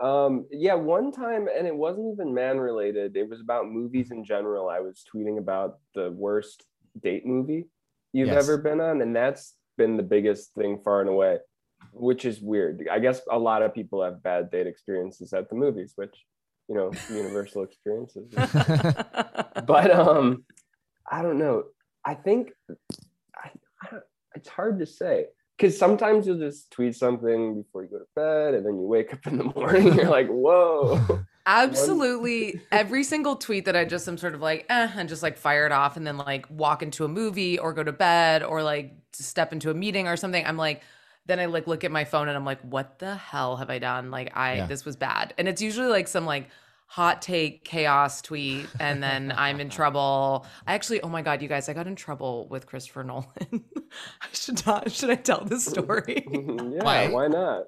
Um, 0.00 0.46
yeah, 0.52 0.74
one 0.74 1.10
time, 1.10 1.48
and 1.56 1.66
it 1.66 1.74
wasn't 1.74 2.12
even 2.12 2.32
Mann 2.32 2.58
related. 2.58 3.16
It 3.16 3.28
was 3.28 3.40
about 3.40 3.68
movies 3.68 4.12
in 4.12 4.24
general. 4.24 4.68
I 4.68 4.80
was 4.80 5.04
tweeting 5.12 5.38
about 5.38 5.78
the 5.94 6.10
worst 6.12 6.64
date 7.02 7.26
movie 7.26 7.66
you've 8.12 8.28
Yes. 8.28 8.42
ever 8.44 8.58
been 8.58 8.80
on, 8.80 9.02
and 9.02 9.14
that's 9.14 9.56
been 9.76 9.96
the 9.96 10.02
biggest 10.04 10.54
thing 10.54 10.80
far 10.84 11.00
and 11.00 11.10
away, 11.10 11.38
which 11.92 12.24
is 12.24 12.40
weird. 12.40 12.88
I 12.90 12.98
guess 12.98 13.20
a 13.30 13.38
lot 13.38 13.62
of 13.62 13.74
people 13.74 14.02
have 14.02 14.22
bad 14.22 14.50
date 14.50 14.66
experiences 14.66 15.32
at 15.32 15.48
the 15.48 15.56
movies, 15.56 15.92
which 15.96 16.14
you 16.68 16.74
know, 16.74 16.92
universal 17.10 17.62
experiences. 17.62 18.32
but 19.66 19.90
um 19.90 20.44
I 21.10 21.22
don't 21.22 21.38
know. 21.38 21.64
I 22.04 22.14
think 22.14 22.52
I, 23.36 23.50
I 23.82 23.90
don't, 23.90 24.02
it's 24.34 24.48
hard 24.48 24.78
to 24.78 24.86
say 24.86 25.26
because 25.56 25.76
sometimes 25.76 26.26
you'll 26.26 26.38
just 26.38 26.70
tweet 26.70 26.94
something 26.94 27.62
before 27.62 27.82
you 27.82 27.88
go 27.88 27.98
to 27.98 28.06
bed, 28.14 28.54
and 28.54 28.64
then 28.64 28.74
you 28.74 28.86
wake 28.86 29.12
up 29.12 29.26
in 29.26 29.38
the 29.38 29.44
morning, 29.44 29.94
you're 29.94 30.08
like, 30.08 30.28
whoa. 30.28 31.24
Absolutely. 31.46 32.60
Every 32.70 33.02
single 33.02 33.34
tweet 33.34 33.64
that 33.64 33.74
I 33.74 33.84
just 33.84 34.06
am 34.06 34.18
sort 34.18 34.34
of 34.34 34.40
like, 34.40 34.66
eh, 34.68 34.90
and 34.94 35.08
just 35.08 35.22
like 35.22 35.38
fire 35.38 35.64
it 35.64 35.72
off 35.72 35.96
and 35.96 36.06
then 36.06 36.18
like 36.18 36.46
walk 36.50 36.82
into 36.82 37.04
a 37.04 37.08
movie 37.08 37.58
or 37.58 37.72
go 37.72 37.82
to 37.82 37.92
bed 37.92 38.42
or 38.42 38.62
like 38.62 38.94
step 39.12 39.52
into 39.52 39.70
a 39.70 39.74
meeting 39.74 40.06
or 40.06 40.16
something. 40.16 40.44
I'm 40.44 40.58
like, 40.58 40.82
then 41.28 41.38
I 41.38 41.46
like 41.46 41.66
look 41.68 41.84
at 41.84 41.92
my 41.92 42.04
phone 42.04 42.26
and 42.26 42.36
I'm 42.36 42.44
like, 42.44 42.60
what 42.62 42.98
the 42.98 43.14
hell 43.14 43.56
have 43.58 43.70
I 43.70 43.78
done? 43.78 44.10
Like, 44.10 44.36
I, 44.36 44.54
Yeah. 44.56 44.66
this 44.66 44.84
was 44.84 44.96
bad. 44.96 45.34
And 45.38 45.46
it's 45.46 45.62
usually 45.62 45.86
like 45.88 46.08
some 46.08 46.26
like 46.26 46.48
hot 46.86 47.20
take 47.20 47.64
chaos 47.64 48.22
tweet 48.22 48.66
and 48.80 49.02
then 49.02 49.32
I'm 49.36 49.60
in 49.60 49.68
trouble. 49.70 50.46
I 50.66 50.74
actually, 50.74 51.02
oh 51.02 51.08
my 51.08 51.22
God, 51.22 51.42
you 51.42 51.48
guys, 51.48 51.68
I 51.68 51.74
got 51.74 51.86
in 51.86 51.94
trouble 51.96 52.48
with 52.48 52.66
Christopher 52.66 53.04
Nolan. 53.04 53.26
I 53.52 54.26
should 54.32 54.66
not, 54.66 54.90
should 54.90 55.10
I 55.10 55.14
tell 55.16 55.44
this 55.44 55.66
story? 55.66 56.26
yeah, 56.32 56.82
Wait. 56.82 57.12
why 57.12 57.28
not? 57.28 57.64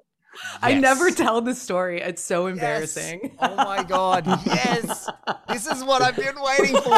I 0.61 0.73
never 0.75 1.11
tell 1.11 1.41
the 1.41 1.53
story. 1.53 2.01
It's 2.01 2.23
so 2.23 2.47
Yes. 2.47 2.53
embarrassing. 2.53 3.35
Oh 3.39 3.55
my 3.55 3.83
god, 3.83 4.25
yes. 4.45 5.07
This 5.49 5.67
is 5.67 5.83
what 5.83 6.01
I've 6.01 6.15
been 6.15 6.41
waiting 6.41 6.77
for. 6.81 6.91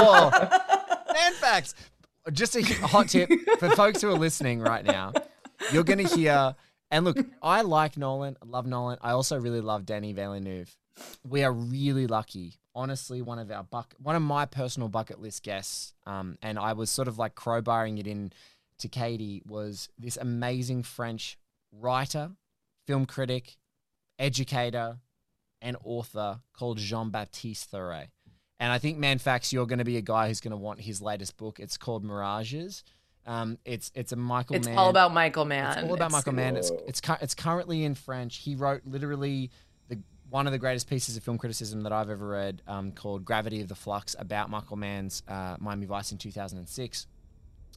Man 1.14 1.34
facts. 1.42 1.74
Just 2.32 2.56
a 2.56 2.62
hot 2.88 3.10
tip 3.10 3.30
for 3.60 3.70
folks 3.72 4.02
who 4.02 4.10
are 4.10 4.18
listening 4.18 4.60
right 4.62 4.86
now. 4.86 5.12
You're 5.72 5.84
going 5.84 6.06
to 6.06 6.16
hear 6.16 6.56
and 6.92 7.06
look, 7.06 7.18
I 7.42 7.62
like 7.62 7.98
Nolan, 7.98 8.38
I 8.42 8.46
love 8.46 8.68
Nolan. 8.68 9.00
I 9.02 9.12
also 9.12 9.40
really 9.40 9.62
love 9.62 9.86
Danny 9.86 10.14
Villeneuve. 10.14 10.78
We 11.28 11.44
are 11.44 11.52
really 11.52 12.06
lucky. 12.06 12.54
Honestly, 12.76 13.22
one 13.22 13.40
of 13.40 13.50
our 13.52 13.64
buck 13.64 13.96
one 13.98 14.16
of 14.16 14.22
my 14.22 14.46
personal 14.46 14.90
bucket 14.90 15.20
list 15.20 15.44
guests 15.44 15.94
um 16.06 16.38
and 16.42 16.58
I 16.60 16.74
was 16.74 16.90
sort 16.90 17.08
of 17.08 17.18
like 17.18 17.36
crowbarring 17.36 18.00
it 18.00 18.08
in 18.08 18.32
to 18.80 18.88
Katie 18.88 19.42
was 19.46 19.90
this 19.98 20.18
amazing 20.18 20.84
French 20.84 21.38
writer, 21.72 22.32
film 22.86 23.06
critic, 23.06 23.58
educator, 24.20 24.98
and 25.62 25.78
author 25.84 26.42
called 26.54 26.78
Jean 26.78 27.10
Baptiste 27.10 27.72
Thoret. 27.72 28.08
And 28.60 28.72
I 28.72 28.78
think 28.78 28.98
man, 28.98 29.18
facts, 29.18 29.52
you're 29.52 29.66
going 29.66 29.80
to 29.80 29.86
be 29.86 29.98
a 29.98 30.02
guy 30.02 30.28
who's 30.28 30.42
going 30.42 30.52
to 30.52 30.58
want 30.58 30.82
his 30.82 31.02
latest 31.02 31.38
book. 31.38 31.60
It's 31.60 31.78
called 31.78 32.04
Mirages. 32.04 32.84
Um, 33.26 33.58
it's 33.66 33.92
it's 33.96 34.12
a 34.12 34.16
Michael. 34.16 34.56
It's 34.58 34.68
Mann. 34.68 34.78
all 34.78 34.90
about 34.90 35.14
Michael 35.14 35.46
Mann. 35.46 35.72
It's 35.78 35.78
all 35.88 35.94
about 35.94 36.08
It's- 36.08 36.12
Michael 36.12 36.34
Mann. 36.34 36.56
It's 36.58 36.72
it's 36.88 37.02
it's 37.22 37.36
currently 37.36 37.84
in 37.84 37.96
French. 37.96 38.38
He 38.38 38.56
wrote 38.56 38.82
literally 38.86 39.50
the 39.88 40.00
one 40.30 40.46
of 40.48 40.52
the 40.52 40.60
greatest 40.60 40.90
pieces 40.90 41.16
of 41.16 41.24
film 41.24 41.38
criticism 41.38 41.82
that 41.84 41.92
I've 41.94 42.10
ever 42.10 42.28
read, 42.28 42.62
um, 42.68 42.92
called 42.92 43.24
"Gravity 43.24 43.62
of 43.62 43.68
the 43.70 43.76
Flux," 43.76 44.16
about 44.20 44.50
Michael 44.50 44.76
Mann's 44.78 45.24
uh, 45.28 45.56
Miami 45.60 45.86
Vice 45.86 46.12
in 46.12 46.18
2006. 46.18 47.08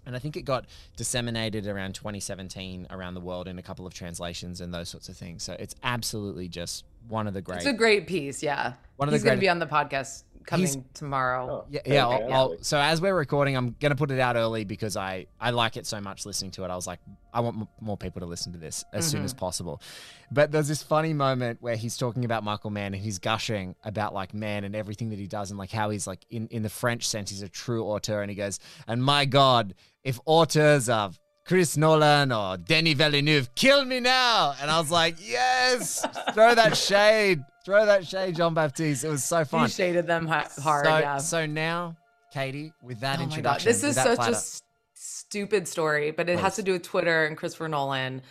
And 0.05 0.15
I 0.15 0.21
think 0.21 0.37
it 0.37 0.43
got 0.43 0.67
disseminated 0.97 1.67
around 1.67 1.97
2017 1.97 2.87
around 2.91 3.15
the 3.15 3.21
world 3.21 3.49
in 3.49 3.59
a 3.59 3.63
couple 3.63 3.87
of 3.89 3.93
translations 3.95 4.61
and 4.61 4.73
those 4.73 4.89
sorts 4.89 5.09
of 5.09 5.17
things. 5.17 5.43
So 5.43 5.57
it's 5.59 5.75
absolutely 5.83 6.49
just 6.49 6.85
one 7.09 7.27
of 7.27 7.35
the 7.35 7.43
great. 7.43 7.57
It's 7.57 7.67
a 7.67 7.73
great 7.73 8.07
piece, 8.07 8.41
yeah. 8.41 8.75
One 8.97 9.09
of 9.09 9.11
the 9.13 9.17
He's 9.17 9.25
going 9.25 9.33
to 9.37 9.41
great- 9.41 9.47
be 9.47 9.49
on 9.49 9.59
the 9.59 9.67
podcast 9.67 10.23
coming 10.47 10.67
He's- 10.67 10.79
tomorrow. 10.95 11.51
Oh, 11.51 11.65
Yeah, 11.69 11.81
yeah. 11.85 12.07
I'll. 12.07 12.33
I'll, 12.33 12.57
so 12.63 12.79
as 12.79 13.01
we're 13.01 13.15
recording, 13.15 13.57
I'm 13.57 13.75
gonna 13.81 13.97
put 13.97 14.11
it 14.11 14.21
out 14.21 14.37
early 14.37 14.65
because 14.65 14.97
I 14.97 15.27
I 15.41 15.51
like 15.51 15.77
it 15.77 15.87
so 15.87 16.01
much 16.01 16.25
listening 16.25 16.53
to 16.53 16.65
it. 16.65 16.71
I 16.71 16.77
was 16.77 16.87
like, 16.87 17.01
I 17.35 17.41
want 17.41 17.57
m- 17.57 17.69
more 17.81 17.97
people 17.97 18.21
to 18.21 18.27
listen 18.27 18.53
to 18.53 18.59
this 18.59 18.85
as 18.93 19.07
soon 19.07 19.25
as 19.25 19.33
mm-hmm. 19.33 19.41
possible. 19.41 19.83
But 20.31 20.53
there's 20.53 20.69
this 20.69 20.83
funny 20.83 21.13
moment 21.13 21.61
where 21.61 21.77
he's 21.77 21.97
talking 21.97 22.25
about 22.25 22.45
Michael 22.45 22.71
Mann 22.71 22.95
and 22.95 23.03
he's 23.03 23.19
gushing 23.19 23.75
about 23.85 24.15
like 24.15 24.33
Mann 24.33 24.65
and 24.65 24.75
everything 24.75 25.11
that 25.11 25.19
he 25.19 25.27
does 25.27 25.51
and 25.51 25.59
like 25.59 25.71
how 25.71 25.91
he's 25.91 26.07
like 26.07 26.25
in 26.31 26.47
in 26.49 26.63
the 26.63 26.71
French 26.71 27.07
sense 27.07 27.31
he's 27.31 27.43
a 27.43 27.49
true 27.49 27.85
auteur 27.85 28.23
and 28.23 28.31
he 28.31 28.37
goes, 28.37 28.61
and 28.87 29.03
my 29.03 29.25
God, 29.25 29.75
if 30.05 30.21
auteurs 30.25 30.89
of 30.89 31.19
Chris 31.47 31.77
Nolan 31.77 32.33
or 32.33 32.57
Denis 32.57 32.95
Villeneuve 32.95 33.55
kill 33.55 33.85
me 33.85 34.01
now, 34.01 34.55
and 34.61 34.71
I 34.71 34.79
was 34.81 34.91
like, 34.91 35.17
yes, 35.21 36.05
throw 36.35 36.55
that 36.55 36.77
shade, 36.77 37.45
throw 37.65 37.87
that 37.87 38.07
shade, 38.07 38.35
John 38.37 38.53
Baptiste. 38.55 39.05
It 39.05 39.09
was 39.11 39.23
so 39.23 39.39
He 39.41 39.45
fun. 39.45 39.69
shaded 39.71 40.07
them 40.09 40.27
hard, 40.27 40.51
So, 40.51 40.99
yeah. 40.99 41.19
so 41.19 41.47
now, 41.47 41.97
Katie, 42.33 42.73
with 42.83 42.99
that 43.01 43.17
oh 43.17 43.19
my 43.21 43.25
God. 43.27 43.31
introduction, 43.31 43.69
This 43.69 43.85
is 43.85 43.95
that 43.95 44.05
such 44.05 44.13
a 44.15 44.17
platter- 44.17 44.33
s- 44.35 44.63
stupid 44.95 45.69
story, 45.69 46.11
but 46.11 46.29
it 46.29 46.39
has 46.41 46.57
to 46.57 46.63
do 46.63 46.73
with 46.73 46.83
Twitter 46.83 47.27
and 47.27 47.37
Christopher 47.37 47.69
Nolan. 47.69 48.23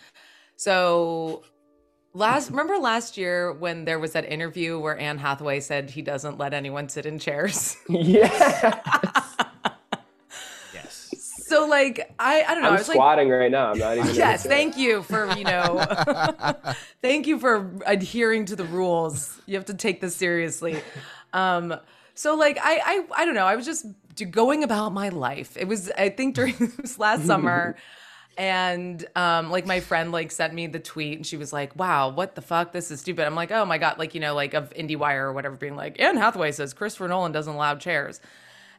So 0.56 1.42
last 2.12 2.50
remember 2.50 2.76
last 2.78 3.16
year 3.16 3.52
when 3.52 3.84
there 3.86 3.98
was 3.98 4.12
that 4.12 4.24
interview 4.30 4.78
where 4.78 4.98
Anne 4.98 5.18
Hathaway 5.18 5.60
said 5.60 5.90
he 5.90 6.02
doesn't 6.02 6.36
let 6.38 6.52
anyone 6.54 6.88
sit 6.90 7.06
in 7.06 7.18
chairs. 7.18 7.76
yeah. 7.88 8.80
So 11.56 11.66
like 11.66 12.14
I 12.18 12.42
I 12.42 12.54
don't 12.54 12.62
know. 12.62 12.68
I 12.68 12.72
I'm 12.72 12.78
was 12.78 12.88
like 12.88 12.96
squatting 12.96 13.28
right 13.30 13.50
now. 13.50 13.70
I'm 13.70 13.78
not 13.78 13.96
even. 13.98 14.14
Yes, 14.14 14.44
thank 14.44 14.76
you 14.76 15.02
for, 15.02 15.34
you 15.36 15.44
know, 15.44 15.84
thank 17.02 17.26
you 17.26 17.38
for 17.38 17.70
adhering 17.86 18.46
to 18.46 18.56
the 18.56 18.64
rules. 18.64 19.40
You 19.46 19.56
have 19.56 19.66
to 19.66 19.74
take 19.74 20.00
this 20.00 20.14
seriously. 20.14 20.80
Um, 21.32 21.74
so 22.14 22.34
like 22.34 22.58
I, 22.62 22.80
I 22.84 23.22
I 23.22 23.24
don't 23.24 23.34
know, 23.34 23.46
I 23.46 23.56
was 23.56 23.66
just 23.66 23.86
going 24.30 24.64
about 24.64 24.92
my 24.92 25.08
life. 25.10 25.56
It 25.56 25.68
was 25.68 25.90
I 25.90 26.08
think 26.10 26.34
during 26.34 26.56
this 26.78 26.98
last 26.98 27.24
summer 27.26 27.76
and 28.38 29.02
um 29.16 29.50
like 29.50 29.64
my 29.66 29.80
friend 29.80 30.12
like 30.12 30.30
sent 30.30 30.52
me 30.52 30.66
the 30.66 30.78
tweet 30.78 31.16
and 31.16 31.26
she 31.26 31.36
was 31.36 31.52
like, 31.52 31.74
"Wow, 31.76 32.10
what 32.10 32.34
the 32.34 32.42
fuck? 32.42 32.72
This 32.72 32.90
is 32.90 33.00
stupid." 33.00 33.26
I'm 33.26 33.34
like, 33.34 33.50
"Oh 33.50 33.64
my 33.64 33.78
god, 33.78 33.98
like, 33.98 34.14
you 34.14 34.20
know, 34.20 34.34
like 34.34 34.54
of 34.54 34.70
IndieWire 34.74 35.22
or 35.22 35.32
whatever 35.32 35.56
being 35.56 35.76
like, 35.76 36.00
"Anne 36.00 36.16
Hathaway 36.16 36.52
says 36.52 36.74
Christopher 36.74 37.08
Nolan 37.08 37.32
doesn't 37.32 37.54
allow 37.54 37.76
chairs." 37.76 38.20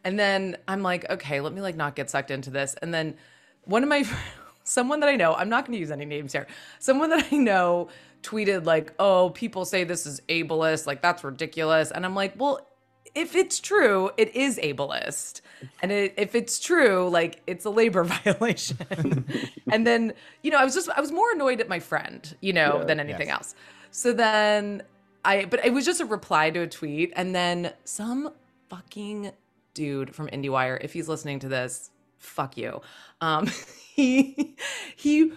And 0.04 0.18
then 0.20 0.58
I'm 0.68 0.84
like, 0.84 1.10
okay, 1.10 1.40
let 1.42 1.54
me 1.54 1.62
like 1.62 1.76
not 1.76 1.96
get 1.96 2.10
sucked 2.10 2.32
into 2.32 2.50
this. 2.50 2.76
And 2.82 2.94
then 2.94 3.16
one 3.64 3.84
of 3.84 3.90
my 3.90 4.04
someone 4.64 5.00
that 5.00 5.10
I 5.10 5.16
know, 5.16 5.34
I'm 5.34 5.50
not 5.50 5.66
going 5.66 5.74
to 5.74 5.80
use 5.80 5.92
any 5.92 6.06
names 6.06 6.34
here. 6.34 6.48
Someone 6.80 7.10
that 7.10 7.28
I 7.32 7.38
know 7.38 7.90
tweeted 8.24 8.66
like, 8.66 8.94
"Oh, 9.00 9.30
people 9.30 9.66
say 9.66 9.84
this 9.84 10.06
is 10.06 10.22
ableist, 10.30 10.88
like 10.88 11.02
that's 11.02 11.24
ridiculous." 11.24 11.92
And 11.92 12.06
I'm 12.06 12.16
like, 12.16 12.34
"Well, 12.38 12.68
if 13.16 13.36
it's 13.36 13.60
true, 13.60 14.12
it 14.18 14.36
is 14.36 14.58
ableist. 14.58 15.42
And 15.82 15.92
it, 15.92 16.14
if 16.18 16.36
it's 16.36 16.60
true, 16.60 17.10
like 17.10 17.42
it's 17.48 17.66
a 17.66 17.70
labor 17.70 18.04
violation." 18.26 19.26
and 19.72 19.88
then, 19.88 20.14
you 20.44 20.52
know, 20.52 20.58
I 20.58 20.66
was 20.66 20.74
just 20.74 20.90
I 20.90 21.02
was 21.02 21.12
more 21.12 21.32
annoyed 21.32 21.62
at 21.62 21.70
my 21.70 21.80
friend, 21.80 22.36
you 22.42 22.54
know, 22.54 22.80
Yeah, 22.80 22.86
than 22.86 23.00
anything 23.00 23.28
yes. 23.28 23.38
else. 23.38 23.56
So 23.92 24.14
then 24.14 24.84
I 25.24 25.46
but 25.46 25.64
it 25.66 25.74
was 25.74 25.86
just 25.86 26.02
a 26.02 26.06
reply 26.06 26.50
to 26.52 26.62
a 26.62 26.68
tweet 26.68 27.14
and 27.16 27.34
then 27.34 27.74
some 27.86 28.34
fucking 28.70 29.32
dude 29.78 30.14
from 30.14 30.28
IndieWire, 30.28 30.80
if 30.82 30.92
he's 30.92 31.08
listening 31.08 31.40
to 31.40 31.48
this, 31.48 31.92
fuck 32.18 32.58
you. 32.58 32.82
Um, 33.22 33.50
he 33.96 34.58
he 34.96 35.32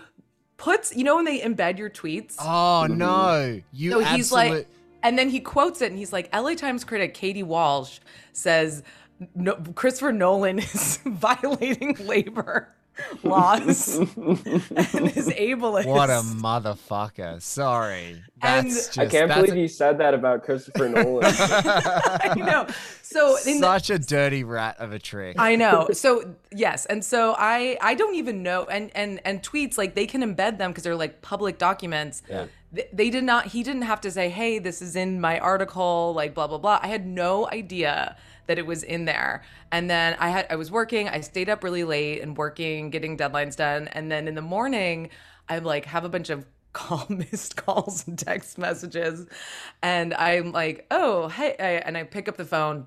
puts, 0.57 0.97
you 0.97 1.05
know, 1.05 1.17
when 1.17 1.27
they 1.27 1.41
embed 1.41 1.79
your 1.79 1.91
tweets. 1.91 2.37
Oh 2.41 2.87
no, 2.91 3.61
you 3.73 3.91
so 3.93 4.01
he's 4.01 4.33
like, 4.33 4.67
and 5.03 5.19
then 5.19 5.29
he 5.29 5.41
quotes 5.41 5.83
it, 5.83 5.91
and 5.91 5.99
he's 5.99 6.13
like, 6.13 6.35
"LA 6.35 6.55
Times 6.55 6.83
critic 6.83 7.15
Katie 7.15 7.45
Walsh 7.45 8.01
says." 8.33 8.83
No, 9.35 9.55
Christopher 9.75 10.13
Nolan 10.13 10.61
is 10.61 10.97
violating 11.05 11.95
labor 12.07 12.75
laws 13.23 13.97
and 13.99 14.09
is 15.17 15.29
ableist. 15.29 15.87
what 15.87 16.11
a 16.11 16.23
motherfucker. 16.23 17.41
Sorry, 17.43 18.23
And- 18.43 18.67
that's 18.71 18.87
just 18.87 18.99
I 18.99 19.07
can't 19.07 19.29
that's 19.29 19.41
believe 19.47 19.57
you 19.61 19.69
said 19.69 19.99
that 19.99 20.15
about 20.15 20.45
Christopher 20.45 20.89
Nolan. 20.95 21.25
I 21.27 22.35
know. 22.37 22.67
So 23.03 23.37
in 23.47 23.61
the, 23.61 23.79
such 23.79 23.91
a 23.91 23.99
dirty 23.99 24.45
rat 24.45 24.77
of 24.79 24.93
a 24.93 24.99
trick. 24.99 25.37
I 25.39 25.57
know. 25.57 25.89
So 25.93 26.35
yes, 26.53 26.87
and 26.87 27.05
so 27.05 27.35
I 27.39 27.77
I 27.81 27.95
don't 27.95 28.15
even 28.15 28.43
know 28.43 28.65
and 28.65 28.91
and 28.95 29.21
and 29.25 29.43
tweets 29.43 29.77
like 29.77 29.95
they 29.95 30.07
can 30.07 30.23
embed 30.23 30.59
them 30.59 30.71
because 30.71 30.85
they're 30.85 30.95
like 30.97 31.23
public 31.23 31.59
documents. 31.59 32.23
Yeah. 32.29 32.47
Th- 32.75 32.89
They 32.93 33.11
did 33.11 33.25
not. 33.25 33.47
He 33.47 33.63
didn't 33.65 33.83
have 33.83 34.01
to 34.03 34.11
say, 34.13 34.29
"Hey, 34.29 34.61
this 34.61 34.81
is 34.81 34.95
in 34.95 35.21
my 35.21 35.41
article." 35.41 36.13
Like 36.15 36.35
blah 36.35 36.47
blah 36.47 36.59
blah. 36.59 36.79
I 36.83 36.87
had 36.87 37.05
no 37.07 37.49
idea 37.51 38.17
that 38.51 38.59
it 38.59 38.67
was 38.67 38.83
in 38.83 39.05
there. 39.05 39.45
And 39.71 39.89
then 39.89 40.17
I 40.19 40.29
had 40.31 40.49
I 40.51 40.57
was 40.57 40.73
working. 40.73 41.09
I 41.09 41.21
stayed 41.21 41.49
up 41.49 41.63
really 41.63 41.85
late 41.85 42.21
and 42.21 42.37
working, 42.37 42.91
getting 42.91 43.17
deadlines 43.17 43.55
done. 43.55 43.87
And 43.93 44.11
then 44.11 44.27
in 44.27 44.35
the 44.35 44.43
morning, 44.43 45.11
I'm 45.49 45.63
like 45.63 45.85
have 45.85 46.05
a 46.05 46.09
bunch 46.09 46.31
of 46.31 46.45
call 46.73 47.07
missed 47.09 47.55
calls 47.55 48.09
and 48.09 48.19
text 48.19 48.59
messages, 48.59 49.25
and 49.85 50.13
I'm 50.15 50.51
like, 50.51 50.87
"Oh, 50.91 51.29
hey!" 51.29 51.55
I, 51.61 51.71
and 51.87 51.97
I 51.97 52.03
pick 52.03 52.29
up 52.29 52.37
the 52.37 52.45
phone 52.45 52.87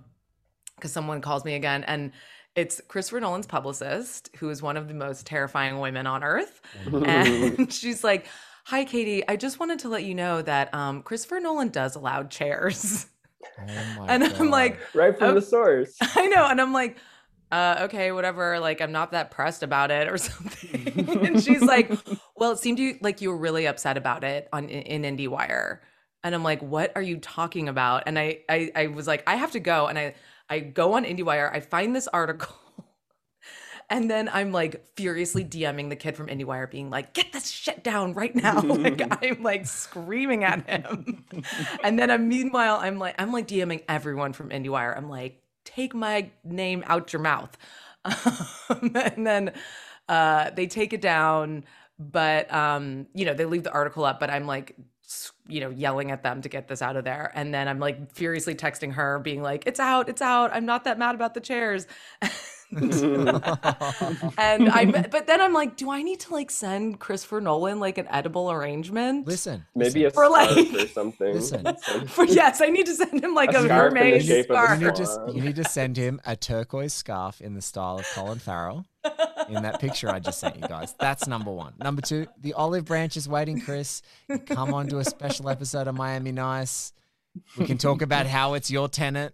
because 0.76 0.92
someone 0.92 1.22
calls 1.22 1.46
me 1.46 1.56
again 1.56 1.86
and 1.86 2.12
it's 2.56 2.82
Christopher 2.90 3.22
Nolan's 3.22 3.48
publicist, 3.48 4.30
who 4.38 4.50
is 4.50 4.62
one 4.62 4.76
of 4.76 4.90
the 4.90 4.94
most 4.94 5.26
terrifying 5.26 5.80
women 5.80 6.06
on 6.06 6.26
earth. 6.26 6.60
and 7.06 7.72
she's 7.74 8.04
like, 8.04 8.26
Hi, 8.66 8.84
Katie. 8.84 9.26
I 9.28 9.38
just 9.38 9.62
wanted 9.62 9.80
to 9.80 9.90
let 9.90 10.04
you 10.04 10.14
know 10.14 10.42
that 10.42 10.74
um, 10.74 11.04
Christopher 11.04 11.40
Nolan 11.40 11.70
does 11.70 11.96
allow 11.96 12.24
chairs. 12.24 13.08
Oh 13.60 14.06
and 14.08 14.24
I'm 14.24 14.50
like, 14.50 14.80
right 14.94 15.18
from 15.18 15.32
Oh. 15.32 15.34
the 15.36 15.42
source. 15.42 15.96
I 16.02 16.28
know. 16.28 16.48
And 16.48 16.60
I'm 16.62 16.74
like, 16.74 16.98
uh, 17.52 17.82
okay, 17.82 18.12
whatever. 18.12 18.60
Like, 18.60 18.82
I'm 18.82 18.92
not 18.92 19.12
that 19.12 19.30
pressed 19.32 19.62
about 19.64 19.92
it 19.92 20.08
or 20.08 20.18
something. 20.30 21.08
and 21.26 21.44
she's 21.44 21.62
like, 21.62 21.92
well, 22.36 22.52
it 22.52 22.60
seemed 22.60 22.80
you 22.80 22.98
like 23.02 23.22
you 23.22 23.30
were 23.30 23.38
really 23.38 23.68
upset 23.68 23.96
about 23.98 24.24
it 24.24 24.50
on 24.52 24.70
in, 24.70 25.04
in 25.04 25.18
IndieWire. 25.18 25.80
And 26.24 26.34
I'm 26.34 26.44
like, 26.44 26.62
what 26.62 26.92
are 26.96 27.02
you 27.02 27.18
talking 27.18 27.68
about? 27.68 28.04
And 28.08 28.18
I, 28.18 28.40
I, 28.50 28.72
I 28.76 28.88
was 28.88 29.08
like, 29.08 29.24
I 29.28 29.36
have 29.36 29.52
to 29.52 29.60
go. 29.60 29.88
And 29.88 30.00
I, 30.00 30.16
I 30.50 30.60
go 30.60 30.94
on 30.94 31.04
IndieWire. 31.06 31.52
I 31.54 31.60
find 31.60 31.96
this 31.96 32.08
article 32.08 32.56
And 33.94 34.10
then 34.10 34.28
I'm 34.28 34.52
like 34.52 34.84
furiously 34.96 35.46
DMing 35.46 35.90
the 35.90 35.96
kid 35.96 36.18
from 36.18 36.26
IndieWire, 36.26 36.72
being 36.72 36.90
like, 36.90 37.14
get 37.14 37.32
this 37.32 37.48
shit 37.48 37.84
down 37.84 38.14
right 38.16 38.36
now. 38.36 38.60
like 38.62 39.00
I'm 39.24 39.44
like 39.44 39.68
screaming 39.68 40.44
at 40.44 40.68
him. 40.68 41.24
and 41.84 42.00
then 42.00 42.10
I'm, 42.10 42.28
meanwhile, 42.28 42.80
I'm 42.82 42.98
like, 42.98 43.14
I'm 43.20 43.32
like 43.32 43.48
DMing 43.48 43.84
everyone 43.88 44.34
from 44.34 44.50
IndieWire. 44.50 44.98
I'm 44.98 45.10
like, 45.10 45.44
take 45.64 45.94
my 45.94 46.32
name 46.44 46.84
out 46.88 47.14
your 47.14 47.22
mouth. 47.22 47.56
Um, 48.70 48.92
and 48.96 49.28
then 49.28 49.54
uh, 50.10 50.50
they 50.52 50.68
take 50.68 50.94
it 50.94 51.02
down, 51.02 51.66
but 52.00 52.52
um, 52.54 53.08
you 53.14 53.26
know, 53.26 53.34
they 53.34 53.46
leave 53.46 53.64
the 53.64 53.72
article 53.72 54.04
up, 54.04 54.20
but 54.20 54.30
I'm 54.30 54.48
like 54.48 54.76
you 55.48 55.60
know, 55.60 55.70
yelling 55.70 56.12
at 56.12 56.24
them 56.24 56.42
to 56.42 56.50
get 56.50 56.68
this 56.68 56.82
out 56.82 56.96
of 56.96 57.04
there. 57.04 57.32
And 57.36 57.54
then 57.54 57.68
I'm 57.68 57.80
like 57.80 58.14
furiously 58.14 58.56
texting 58.56 58.94
her, 58.94 59.20
being 59.20 59.42
like, 59.42 59.64
it's 59.68 59.80
out, 59.80 60.10
it's 60.10 60.22
out. 60.22 60.52
I'm 60.54 60.66
not 60.66 60.86
that 60.86 60.98
mad 60.98 61.16
about 61.16 61.34
the 61.34 61.42
chairs. 61.42 61.86
and 64.38 64.70
I, 64.70 65.06
but 65.12 65.28
then 65.28 65.42
I'm 65.42 65.54
like, 65.54 65.76
do 65.78 65.90
I 65.92 66.02
need 66.02 66.20
to 66.22 66.34
like 66.34 66.52
send 66.52 67.00
Christopher 67.00 67.42
Nolan 67.42 67.80
like 67.80 67.98
an 67.98 68.08
edible 68.10 68.52
arrangement? 68.52 69.28
Listen, 69.28 69.66
Maybe 69.76 70.06
a 70.06 70.12
For, 70.12 70.30
like- 70.30 70.74
or 70.74 70.88
something. 70.88 71.34
Listen. 71.34 71.76
For, 72.08 72.26
yes, 72.26 72.62
I 72.62 72.68
need 72.68 72.86
to 72.88 72.94
send 72.94 73.24
him 73.24 73.34
like 73.34 73.54
A 73.54 73.58
a, 73.60 73.64
scarf 73.64 73.88
in 73.88 73.94
the 73.94 74.00
mermaid 74.00 74.26
shape 74.26 74.46
scarf. 74.46 74.80
you 74.80 74.86
need, 74.88 74.96
to, 74.96 75.06
Scarf. 75.06 75.36
you 75.36 75.42
need 75.42 75.56
to 75.56 75.64
send 75.66 75.98
him 75.98 76.22
a 76.26 76.36
turquoise 76.36 76.94
scarf 76.94 77.42
in 77.42 77.54
the 77.54 77.62
style 77.62 78.00
of 78.00 78.06
Colin 78.14 78.40
Farrell 78.40 78.86
in 79.50 79.64
that 79.64 79.80
picture 79.80 80.10
I 80.10 80.20
just 80.20 80.40
sent 80.40 80.56
you 80.56 80.68
guys. 80.68 80.96
That's 81.00 81.28
number 81.28 81.52
one. 81.52 81.74
Number 81.80 82.02
two, 82.02 82.28
the 82.40 82.54
olive 82.54 82.86
branch 82.86 83.18
is 83.18 83.28
waiting, 83.28 83.60
Chris. 83.62 84.02
You 84.30 84.40
come 84.40 84.74
on 84.74 84.88
to 84.88 85.00
a 85.00 85.06
special 85.06 85.50
episode 85.50 85.88
of 85.88 85.96
Miami 85.96 86.32
Nice. 86.32 86.94
We 87.58 87.66
can 87.66 87.78
talk 87.78 88.02
about 88.02 88.28
how 88.28 88.54
it's 88.54 88.70
your 88.72 88.88
Tenet. 88.88 89.34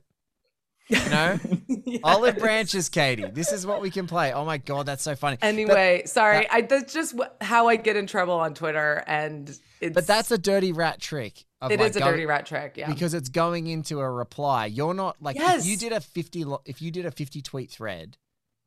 You 0.89 1.09
know, 1.09 1.39
olive 2.03 2.37
branches, 2.37 2.89
Katie. 2.89 3.25
This 3.25 3.51
is 3.51 3.65
what 3.65 3.79
we 3.81 3.91
can 3.91 4.07
play. 4.07 4.33
Oh 4.33 4.43
my 4.43 4.57
god, 4.57 4.85
that's 4.87 5.03
so 5.03 5.15
funny. 5.15 5.37
But- 5.39 5.47
Anyway, 5.47 6.03
sorry. 6.05 6.49
I 6.49 6.61
that's 6.61 6.93
just 6.93 7.15
how 7.41 7.67
I 7.67 7.75
get 7.75 7.95
in 7.95 8.07
trouble 8.07 8.33
on 8.33 8.53
Twitter, 8.55 9.03
and 9.05 9.47
it's 9.81 9.93
but, 9.93 10.07
that's 10.07 10.31
a 10.31 10.37
dirty 10.37 10.71
rat 10.71 10.99
trick. 10.99 11.45
Of 11.61 11.71
it 11.71 11.79
like 11.79 11.89
is 11.91 11.95
a 11.95 11.99
going- 11.99 12.11
dirty 12.13 12.25
rat 12.25 12.45
trick. 12.45 12.73
Yeah, 12.77 12.89
because 12.91 13.13
it's 13.13 13.29
going 13.29 13.67
into 13.67 13.99
a 13.99 14.09
reply. 14.09 14.65
You're 14.65 14.93
not 14.93 15.21
like 15.21 15.35
Yes. 15.35 15.61
if 15.61 15.67
you 15.67 15.77
did 15.77 15.91
a 15.93 15.99
fifty 16.01 16.43
if 16.65 16.81
you 16.81 16.89
did 16.91 17.05
a 17.05 17.11
fifty 17.11 17.41
tweet 17.41 17.69
thread 17.69 18.17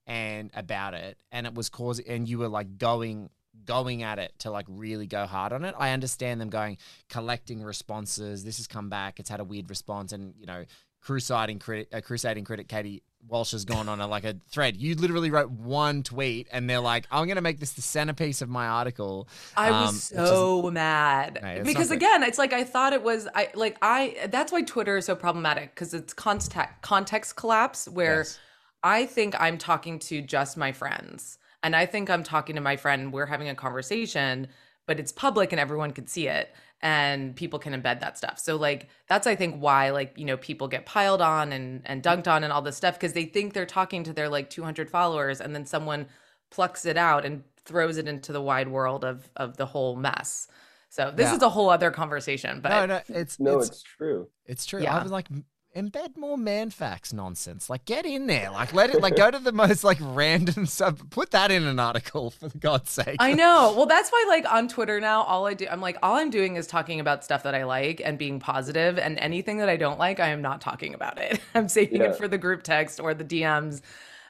and 0.06 0.50
about 0.54 0.94
it, 0.94 1.18
and 1.32 1.46
it 1.46 1.54
was 1.54 1.68
causing, 1.68 2.06
and 2.08 2.28
you 2.28 2.38
were 2.38 2.48
like 2.48 2.78
going 2.78 3.30
going 3.64 4.02
at 4.02 4.18
it 4.18 4.32
to 4.40 4.50
like 4.50 4.66
really 4.68 5.06
go 5.06 5.26
hard 5.26 5.52
on 5.52 5.64
it. 5.64 5.74
I 5.78 5.90
understand 5.90 6.40
them 6.40 6.50
going 6.50 6.78
collecting 7.08 7.62
responses. 7.62 8.44
This 8.44 8.56
has 8.58 8.66
come 8.66 8.88
back. 8.88 9.18
It's 9.20 9.28
had 9.28 9.40
a 9.40 9.44
weird 9.44 9.70
response, 9.70 10.12
and 10.12 10.34
you 10.38 10.46
know, 10.46 10.64
crusading 11.02 11.58
critic, 11.58 11.88
uh, 11.92 12.00
crusading 12.00 12.44
critic 12.44 12.68
Katie 12.68 13.02
Walsh 13.28 13.52
has 13.52 13.64
gone 13.64 13.88
on 13.88 14.00
a 14.00 14.06
like 14.06 14.24
a 14.24 14.36
thread. 14.50 14.76
You 14.76 14.94
literally 14.94 15.30
wrote 15.30 15.50
one 15.50 16.02
tweet, 16.02 16.48
and 16.50 16.68
they're 16.68 16.80
like, 16.80 17.06
"I'm 17.10 17.26
going 17.26 17.36
to 17.36 17.42
make 17.42 17.60
this 17.60 17.72
the 17.72 17.82
centerpiece 17.82 18.42
of 18.42 18.48
my 18.48 18.66
article." 18.66 19.28
I 19.56 19.68
um, 19.68 19.86
was 19.86 20.10
which 20.10 20.20
is- 20.22 20.28
so 20.28 20.70
mad 20.70 21.38
No, 21.42 21.62
because 21.62 21.90
again, 21.90 22.22
it's 22.22 22.38
like 22.38 22.52
I 22.52 22.64
thought 22.64 22.92
it 22.92 23.02
was. 23.02 23.28
I 23.34 23.50
like 23.54 23.76
I. 23.80 24.28
That's 24.30 24.50
why 24.50 24.62
Twitter 24.62 24.96
is 24.96 25.06
so 25.06 25.14
problematic 25.14 25.74
because 25.74 25.94
it's 25.94 26.12
context 26.12 26.74
context 26.82 27.36
collapse 27.36 27.88
where 27.88 28.18
Yes. 28.18 28.38
I 28.82 29.06
think 29.06 29.40
I'm 29.40 29.58
talking 29.58 30.00
to 30.00 30.20
just 30.22 30.56
my 30.56 30.72
friends, 30.72 31.38
and 31.62 31.76
I 31.76 31.86
think 31.86 32.10
I'm 32.10 32.24
talking 32.24 32.56
to 32.56 32.60
my 32.60 32.76
friend. 32.76 33.12
We're 33.12 33.26
having 33.26 33.48
a 33.48 33.54
conversation, 33.54 34.48
but 34.92 35.00
it's 35.00 35.10
public 35.10 35.52
and 35.52 35.58
everyone 35.60 35.90
can 35.92 36.06
see 36.06 36.28
it, 36.28 36.54
and 36.82 37.34
people 37.34 37.58
can 37.58 37.72
embed 37.72 38.00
that 38.00 38.18
stuff. 38.18 38.38
So 38.38 38.56
like 38.56 38.88
that's 39.08 39.26
I 39.26 39.34
think 39.34 39.56
why 39.56 39.88
like 39.88 40.12
you 40.18 40.26
know 40.26 40.36
people 40.36 40.68
get 40.68 40.84
piled 40.84 41.22
on 41.22 41.50
and 41.50 41.80
and 41.86 42.02
dunked 42.02 42.28
on 42.28 42.44
and 42.44 42.52
all 42.52 42.60
this 42.60 42.76
stuff 42.76 42.94
because 42.96 43.14
they 43.14 43.24
think 43.24 43.54
they're 43.54 43.64
talking 43.64 44.04
to 44.04 44.12
their 44.12 44.28
like 44.28 44.50
200 44.50 44.90
followers, 44.90 45.40
and 45.40 45.54
then 45.54 45.64
someone 45.64 46.08
plucks 46.50 46.84
it 46.84 46.98
out 46.98 47.24
and 47.24 47.42
throws 47.64 47.96
it 47.96 48.06
into 48.06 48.32
the 48.32 48.42
wide 48.42 48.68
world 48.68 49.02
of 49.02 49.30
of 49.34 49.56
the 49.56 49.64
whole 49.64 49.96
mess. 49.96 50.46
So 50.90 51.10
this 51.10 51.30
Yeah. 51.30 51.36
is 51.36 51.42
a 51.42 51.48
whole 51.48 51.70
other 51.70 51.90
conversation, 51.90 52.60
but 52.60 52.68
no, 52.68 52.84
no, 52.86 53.00
it's 53.08 53.40
No, 53.40 53.60
it's, 53.60 53.68
it's 53.70 53.82
true. 53.82 54.28
It's 54.44 54.66
true. 54.66 54.82
Yeah. 54.82 54.98
I 54.98 55.02
was 55.02 55.10
like, 55.10 55.30
"M- 55.30 55.46
embed 55.76 56.16
more 56.16 56.36
man 56.36 56.70
facts 56.70 57.12
nonsense. 57.12 57.70
Like, 57.70 57.84
get 57.84 58.04
in 58.06 58.26
there. 58.26 58.50
Like, 58.50 58.72
let 58.74 58.90
it. 58.90 59.00
Like, 59.00 59.16
go 59.16 59.30
to 59.30 59.38
the 59.38 59.52
most 59.52 59.84
like 59.84 59.98
random 60.00 60.66
sub. 60.66 61.10
Put 61.10 61.30
that 61.30 61.50
in 61.50 61.64
an 61.64 61.78
article 61.78 62.30
for 62.30 62.48
God's 62.58 62.90
sake. 62.90 63.16
I 63.18 63.32
know. 63.34 63.74
Well, 63.82 63.86
that's 63.86 64.10
why 64.10 64.24
like 64.28 64.50
on 64.52 64.68
Twitter 64.68 65.00
now, 65.00 65.22
all 65.22 65.46
I 65.46 65.54
do, 65.54 65.66
I'm 65.70 65.80
like, 65.80 65.96
all 66.02 66.16
I'm 66.16 66.30
doing 66.30 66.56
is 66.56 66.66
talking 66.66 67.00
about 67.00 67.24
stuff 67.24 67.42
that 67.44 67.54
I 67.54 67.64
like 67.64 68.00
and 68.04 68.18
being 68.18 68.38
positive, 68.38 68.98
and 68.98 69.18
anything 69.18 69.58
that 69.58 69.68
I 69.68 69.76
don't 69.76 69.98
like, 69.98 70.20
I 70.20 70.28
am 70.28 70.42
not 70.42 70.60
talking 70.60 70.94
about 70.94 71.18
it. 71.18 71.40
I'm 71.54 71.68
saving 71.68 72.00
Yeah. 72.00 72.08
it 72.10 72.16
for 72.16 72.28
the 72.28 72.38
group 72.38 72.62
text 72.62 73.00
or 73.00 73.14
the 73.14 73.24
DMs. 73.24 73.80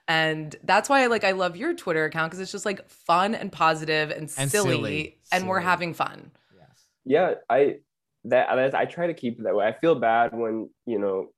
And 0.09 0.55
that's 0.64 0.88
why 0.88 1.07
like 1.07 1.24
I 1.24 1.33
love 1.33 1.57
your 1.57 1.74
Twitter 1.74 2.05
account 2.05 2.31
because 2.31 2.40
it's 2.40 2.52
just 2.52 2.64
like 2.66 2.88
fun 2.88 3.35
and 3.35 3.50
positive 3.52 4.11
and, 4.11 4.33
And 4.38 4.50
silly, 4.50 4.74
silly. 4.74 5.18
and 5.33 5.48
we're 5.48 5.61
having 5.61 5.94
fun. 5.94 6.31
Yes. 6.57 6.85
Yeah, 7.05 7.35
I 7.48 7.76
that 8.24 8.74
I 8.74 8.85
try 8.85 9.06
to 9.06 9.14
keep 9.14 9.38
it 9.38 9.44
that 9.44 9.54
way. 9.54 9.66
I 9.66 9.72
feel 9.72 9.94
bad 9.94 10.32
when 10.32 10.70
you 10.87 10.98
know 10.98 11.28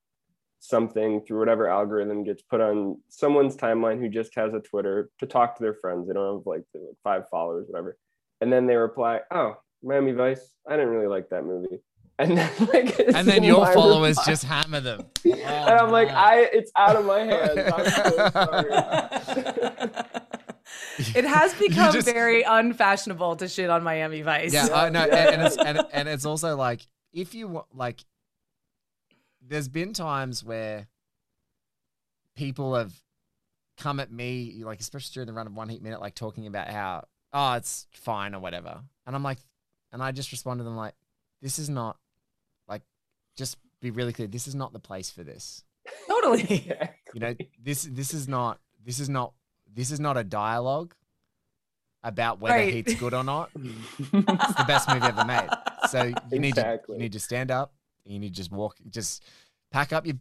something 0.59 1.21
through 1.21 1.39
whatever 1.39 1.67
algorithm 1.67 2.23
gets 2.23 2.41
put 2.41 2.61
on 2.61 2.97
someone's 3.09 3.55
timeline 3.55 3.99
who 3.99 4.09
just 4.09 4.33
has 4.35 4.53
a 4.53 4.59
Twitter 4.59 5.09
to 5.19 5.25
talk 5.25 5.55
to 5.55 5.63
their 5.63 5.75
friends. 5.75 6.07
They 6.07 6.13
don't 6.13 6.37
have 6.37 6.45
like 6.45 6.63
five 7.03 7.29
followers, 7.29 7.65
whatever, 7.69 7.97
and 8.41 8.51
then 8.51 8.67
they 8.67 8.75
reply, 8.75 9.21
"Oh, 9.31 9.55
Miami 9.83 10.11
Vice. 10.11 10.53
I 10.67 10.75
didn't 10.75 10.89
really 10.89 11.07
like 11.07 11.29
that 11.29 11.45
movie." 11.45 11.79
And 12.17 12.37
then 12.37 12.49
like, 12.73 12.97
And 13.13 13.27
then 13.27 13.43
your 13.43 13.65
followers 13.73 14.15
reply. 14.15 14.31
just 14.31 14.45
hammer 14.45 14.79
them. 14.79 15.05
and 15.25 15.43
I'm 15.43 15.91
like, 15.91 16.07
oh, 16.07 16.13
man. 16.13 16.17
I 16.17 16.49
it's 16.53 16.71
out 16.77 16.95
of 16.95 17.03
my 17.03 17.19
hands. 17.25 17.59
I'm 20.97 21.03
so 21.03 21.11
sorry. 21.11 21.25
It 21.25 21.29
has 21.29 21.53
become 21.59 21.93
just- 21.93 22.07
very 22.07 22.43
unfashionable 22.43 23.35
to 23.37 23.47
shit 23.47 23.69
on 23.69 23.83
Miami 23.83 24.21
Vice. 24.21 24.53
Yeah, 24.53 24.67
I 24.73 24.89
know, 24.89 25.01
and, 25.03 25.11
and 25.13 25.41
it's 25.43 25.57
and, 25.65 25.81
and 25.91 26.07
it's 26.09 26.25
also 26.25 26.55
like 26.55 26.85
if 27.13 27.33
you 27.33 27.63
like, 27.73 28.03
there's 29.41 29.67
been 29.67 29.93
times 29.93 30.43
where 30.43 30.87
people 32.35 32.75
have 32.75 32.93
come 33.77 33.99
at 33.99 34.11
me, 34.11 34.61
like 34.63 34.79
especially 34.79 35.13
during 35.13 35.27
the 35.27 35.33
run 35.33 35.47
of 35.47 35.53
one 35.55 35.69
heat 35.69 35.81
minute, 35.81 36.01
like 36.01 36.15
talking 36.15 36.47
about 36.47 36.69
how 36.69 37.05
oh 37.33 37.53
it's 37.53 37.87
fine 37.93 38.33
or 38.35 38.39
whatever, 38.39 38.81
and 39.05 39.15
I'm 39.15 39.23
like, 39.23 39.39
and 39.91 40.01
I 40.03 40.11
just 40.11 40.31
respond 40.31 40.59
to 40.59 40.63
them 40.63 40.75
like, 40.75 40.93
this 41.41 41.59
is 41.59 41.69
not, 41.69 41.97
like, 42.67 42.81
just 43.37 43.57
be 43.81 43.91
really 43.91 44.13
clear, 44.13 44.27
this 44.27 44.47
is 44.47 44.55
not 44.55 44.73
the 44.73 44.79
place 44.79 45.09
for 45.09 45.23
this. 45.23 45.63
totally. 46.07 46.71
You 47.13 47.19
know, 47.19 47.35
this 47.63 47.83
this 47.83 48.13
is 48.13 48.27
not 48.27 48.59
this 48.83 48.99
is 48.99 49.07
not 49.09 49.33
this 49.75 49.91
is 49.91 49.99
not 49.99 50.17
a 50.17 50.23
dialogue 50.23 50.95
about 52.03 52.39
whether 52.39 52.55
Right. 52.55 52.73
heat's 52.73 52.95
good 52.95 53.13
or 53.13 53.23
not. 53.23 53.49
It's 53.99 54.09
the 54.55 54.65
best 54.67 54.87
movie 54.89 55.05
ever 55.05 55.25
made. 55.25 55.49
So 55.89 56.11
you 56.31 56.39
need 56.39 56.55
to 56.55 56.79
you 56.89 56.97
need 56.97 57.11
to 57.13 57.19
stand 57.19 57.51
up. 57.51 57.73
You 58.05 58.19
need 58.19 58.29
to 58.29 58.35
just 58.35 58.51
walk. 58.51 58.77
Just 58.89 59.23
pack 59.71 59.91
up 59.93 60.05
your 60.05 60.15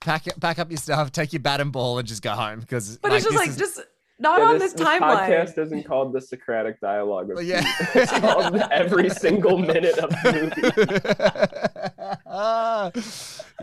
pack 0.00 0.24
pack 0.40 0.58
up 0.58 0.70
your 0.70 0.78
stuff. 0.78 1.10
Take 1.12 1.32
your 1.32 1.40
bat 1.40 1.60
and 1.60 1.72
ball 1.72 1.98
and 1.98 2.06
just 2.06 2.22
go 2.22 2.30
home 2.32 2.60
because. 2.60 2.98
But 2.98 3.12
it's 3.12 3.24
just 3.24 3.36
like 3.36 3.48
is- 3.50 3.56
just 3.56 3.80
not 4.20 4.40
Yeah, 4.40 4.46
on 4.46 4.58
this, 4.58 4.74
timeline. 4.74 5.28
This 5.46 5.52
podcast 5.54 5.58
isn't 5.66 5.84
called 5.84 6.12
the 6.12 6.20
Socratic 6.20 6.80
Dialogue. 6.80 7.30
Of 7.30 7.36
Well, 7.36 7.44
yeah. 7.44 7.62
It's 7.94 8.10
called 8.18 8.56
every 8.72 9.08
single 9.10 9.58
minute 9.58 9.96
of 9.98 10.10
the 10.10 10.50
movie. 11.94 12.08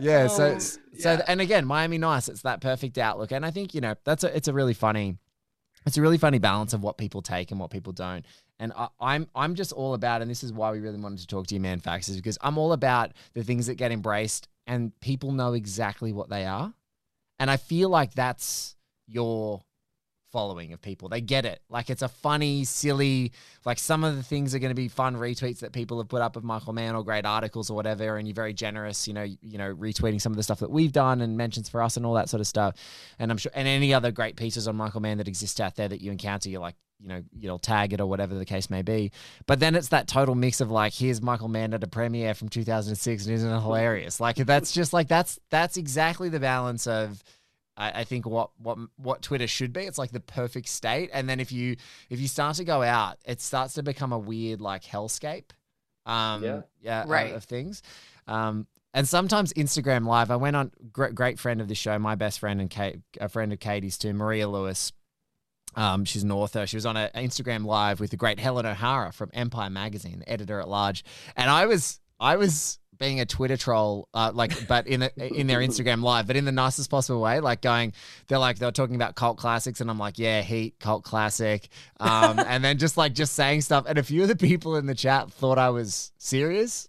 yeah. 0.00 0.26
So 0.28 0.54
Oh, 0.54 0.58
so 0.58 0.78
yeah. 1.12 1.22
and 1.28 1.40
again, 1.42 1.66
Miami 1.66 1.98
Nice. 1.98 2.28
It's 2.28 2.42
that 2.42 2.60
perfect 2.62 2.96
outlook, 2.98 3.32
and 3.32 3.44
I 3.44 3.50
think 3.50 3.74
you 3.74 3.80
know 3.82 3.94
that's 4.04 4.24
a 4.24 4.34
it's 4.34 4.48
a 4.48 4.52
really 4.54 4.74
funny. 4.74 5.18
It's 5.86 5.96
a 5.96 6.02
really 6.02 6.18
funny 6.18 6.38
balance 6.38 6.72
of 6.72 6.82
what 6.82 6.98
people 6.98 7.22
take 7.22 7.52
and 7.52 7.60
what 7.60 7.70
people 7.70 7.92
don't. 7.92 8.24
And 8.58 8.72
I, 8.76 8.88
I'm 9.00 9.28
I'm 9.34 9.54
just 9.54 9.72
all 9.72 9.94
about, 9.94 10.20
and 10.20 10.30
this 10.30 10.42
is 10.42 10.52
why 10.52 10.72
we 10.72 10.80
really 10.80 10.98
wanted 10.98 11.20
to 11.20 11.26
talk 11.26 11.46
to 11.48 11.54
you, 11.54 11.60
man. 11.60 11.78
Facts 11.78 12.08
is 12.08 12.16
because 12.16 12.38
I'm 12.40 12.58
all 12.58 12.72
about 12.72 13.12
the 13.34 13.44
things 13.44 13.66
that 13.66 13.76
get 13.76 13.92
embraced 13.92 14.48
and 14.66 14.98
people 15.00 15.30
know 15.32 15.52
exactly 15.52 16.12
what 16.12 16.28
they 16.28 16.44
are, 16.44 16.74
and 17.38 17.50
I 17.50 17.56
feel 17.56 17.88
like 17.88 18.14
that's 18.14 18.76
your 19.06 19.62
following 20.36 20.74
of 20.74 20.82
people. 20.82 21.08
They 21.08 21.22
get 21.22 21.46
it. 21.46 21.62
Like 21.70 21.88
it's 21.88 22.02
a 22.02 22.08
funny, 22.08 22.64
silly, 22.64 23.32
like 23.64 23.78
some 23.78 24.04
of 24.04 24.16
the 24.16 24.22
things 24.22 24.54
are 24.54 24.58
going 24.58 24.70
to 24.70 24.74
be 24.74 24.88
fun 24.88 25.16
retweets 25.16 25.60
that 25.60 25.72
people 25.72 25.96
have 25.96 26.08
put 26.08 26.20
up 26.20 26.36
of 26.36 26.44
Michael 26.44 26.74
Mann 26.74 26.94
or 26.94 27.02
great 27.02 27.24
articles 27.24 27.70
or 27.70 27.74
whatever. 27.74 28.18
And 28.18 28.28
you're 28.28 28.34
very 28.34 28.52
generous, 28.52 29.08
you 29.08 29.14
know, 29.14 29.22
you 29.22 29.56
know, 29.56 29.74
retweeting 29.74 30.20
some 30.20 30.32
of 30.32 30.36
the 30.36 30.42
stuff 30.42 30.58
that 30.58 30.70
we've 30.70 30.92
done 30.92 31.22
and 31.22 31.38
mentions 31.38 31.70
for 31.70 31.82
us 31.82 31.96
and 31.96 32.04
all 32.04 32.12
that 32.12 32.28
sort 32.28 32.42
of 32.42 32.46
stuff. 32.46 32.74
And 33.18 33.30
I'm 33.30 33.38
sure, 33.38 33.50
and 33.54 33.66
any 33.66 33.94
other 33.94 34.12
great 34.12 34.36
pieces 34.36 34.68
on 34.68 34.76
Michael 34.76 35.00
Mann 35.00 35.16
that 35.16 35.26
exist 35.26 35.58
out 35.58 35.74
there 35.74 35.88
that 35.88 36.02
you 36.02 36.12
encounter, 36.12 36.50
you're 36.50 36.60
like, 36.60 36.76
you 37.00 37.08
know, 37.08 37.22
you'll 37.34 37.58
tag 37.58 37.94
it 37.94 38.00
or 38.02 38.06
whatever 38.06 38.34
the 38.34 38.44
case 38.44 38.68
may 38.68 38.82
be. 38.82 39.12
But 39.46 39.58
then 39.58 39.74
it's 39.74 39.88
that 39.88 40.06
total 40.06 40.34
mix 40.34 40.60
of 40.60 40.70
like, 40.70 40.92
here's 40.92 41.22
Michael 41.22 41.48
Mann 41.48 41.72
at 41.72 41.82
a 41.82 41.86
premiere 41.86 42.34
from 42.34 42.50
2006 42.50 43.24
and 43.24 43.34
isn't 43.34 43.50
it 43.50 43.60
hilarious? 43.62 44.20
Like 44.20 44.36
that's 44.36 44.72
just 44.72 44.92
like, 44.92 45.08
that's, 45.08 45.40
that's 45.48 45.78
exactly 45.78 46.28
the 46.28 46.40
balance 46.40 46.86
of, 46.86 47.24
I, 47.76 48.00
I 48.00 48.04
think 48.04 48.26
what 48.26 48.50
what 48.58 48.78
what 48.96 49.22
Twitter 49.22 49.46
should 49.46 49.72
be. 49.72 49.82
It's 49.82 49.98
like 49.98 50.10
the 50.12 50.20
perfect 50.20 50.68
state. 50.68 51.10
And 51.12 51.28
then 51.28 51.40
if 51.40 51.52
you 51.52 51.76
if 52.10 52.20
you 52.20 52.28
start 52.28 52.56
to 52.56 52.64
go 52.64 52.82
out, 52.82 53.18
it 53.24 53.40
starts 53.40 53.74
to 53.74 53.82
become 53.82 54.12
a 54.12 54.18
weird 54.18 54.60
like 54.60 54.82
hellscape. 54.84 55.50
Um, 56.06 56.42
Yeah. 56.44 56.60
yeah, 56.80 57.02
of- 57.02 57.08
Right. 57.10 57.34
of, 57.34 57.44
things. 57.44 57.82
Um, 58.28 58.66
and 58.94 59.06
sometimes 59.06 59.52
Instagram 59.54 60.06
Live. 60.06 60.30
I 60.30 60.36
went 60.36 60.56
on 60.56 60.70
great 60.92 61.14
great 61.14 61.38
friend 61.38 61.60
of 61.60 61.68
the 61.68 61.74
show, 61.74 61.98
my 61.98 62.14
best 62.14 62.38
friend 62.38 62.60
and 62.60 62.70
Kate, 62.70 63.00
a 63.20 63.28
friend 63.28 63.52
of 63.52 63.60
Katie's 63.60 63.98
too, 63.98 64.12
Maria 64.14 64.48
Lewis. 64.48 64.92
Um, 65.74 66.06
she's 66.06 66.22
an 66.22 66.32
author. 66.32 66.66
She 66.66 66.76
was 66.76 66.86
on 66.86 66.96
an 66.96 67.10
Instagram 67.14 67.66
live 67.66 68.00
with 68.00 68.10
the 68.10 68.16
great 68.16 68.38
Helen 68.40 68.64
O'Hara 68.64 69.12
from 69.12 69.30
Empire 69.34 69.68
Magazine, 69.68 70.24
editor 70.26 70.58
at 70.60 70.68
large. 70.68 71.04
And 71.36 71.50
I 71.50 71.66
was, 71.66 72.00
I 72.18 72.36
was 72.36 72.78
being 72.98 73.20
a 73.20 73.26
Twitter 73.26 73.56
troll, 73.56 74.08
uh, 74.14 74.30
like, 74.34 74.66
but 74.66 74.86
in 74.86 75.02
a, 75.02 75.10
in 75.16 75.46
their 75.46 75.58
Instagram 75.66 76.02
live, 76.02 76.26
but 76.26 76.36
in 76.36 76.44
the 76.44 76.52
nicest 76.52 76.90
possible 76.90 77.20
way, 77.20 77.40
like 77.40 77.60
going, 77.60 77.92
they're 78.28 78.38
like 78.38 78.58
they're 78.58 78.70
talking 78.72 78.96
about 78.96 79.14
cult 79.14 79.38
classics, 79.38 79.80
and 79.80 79.90
I'm 79.90 79.98
like, 79.98 80.18
yeah, 80.18 80.42
Heat, 80.42 80.78
cult 80.78 81.04
classic, 81.04 81.68
um, 82.00 82.38
and 82.46 82.64
then 82.64 82.78
just 82.78 82.96
like 82.96 83.12
just 83.14 83.34
saying 83.34 83.60
stuff, 83.62 83.84
and 83.88 83.98
a 83.98 84.02
few 84.02 84.22
of 84.22 84.28
the 84.28 84.36
people 84.36 84.76
in 84.76 84.86
the 84.86 84.94
chat 84.94 85.30
thought 85.32 85.58
I 85.58 85.70
was 85.70 86.12
serious. 86.18 86.88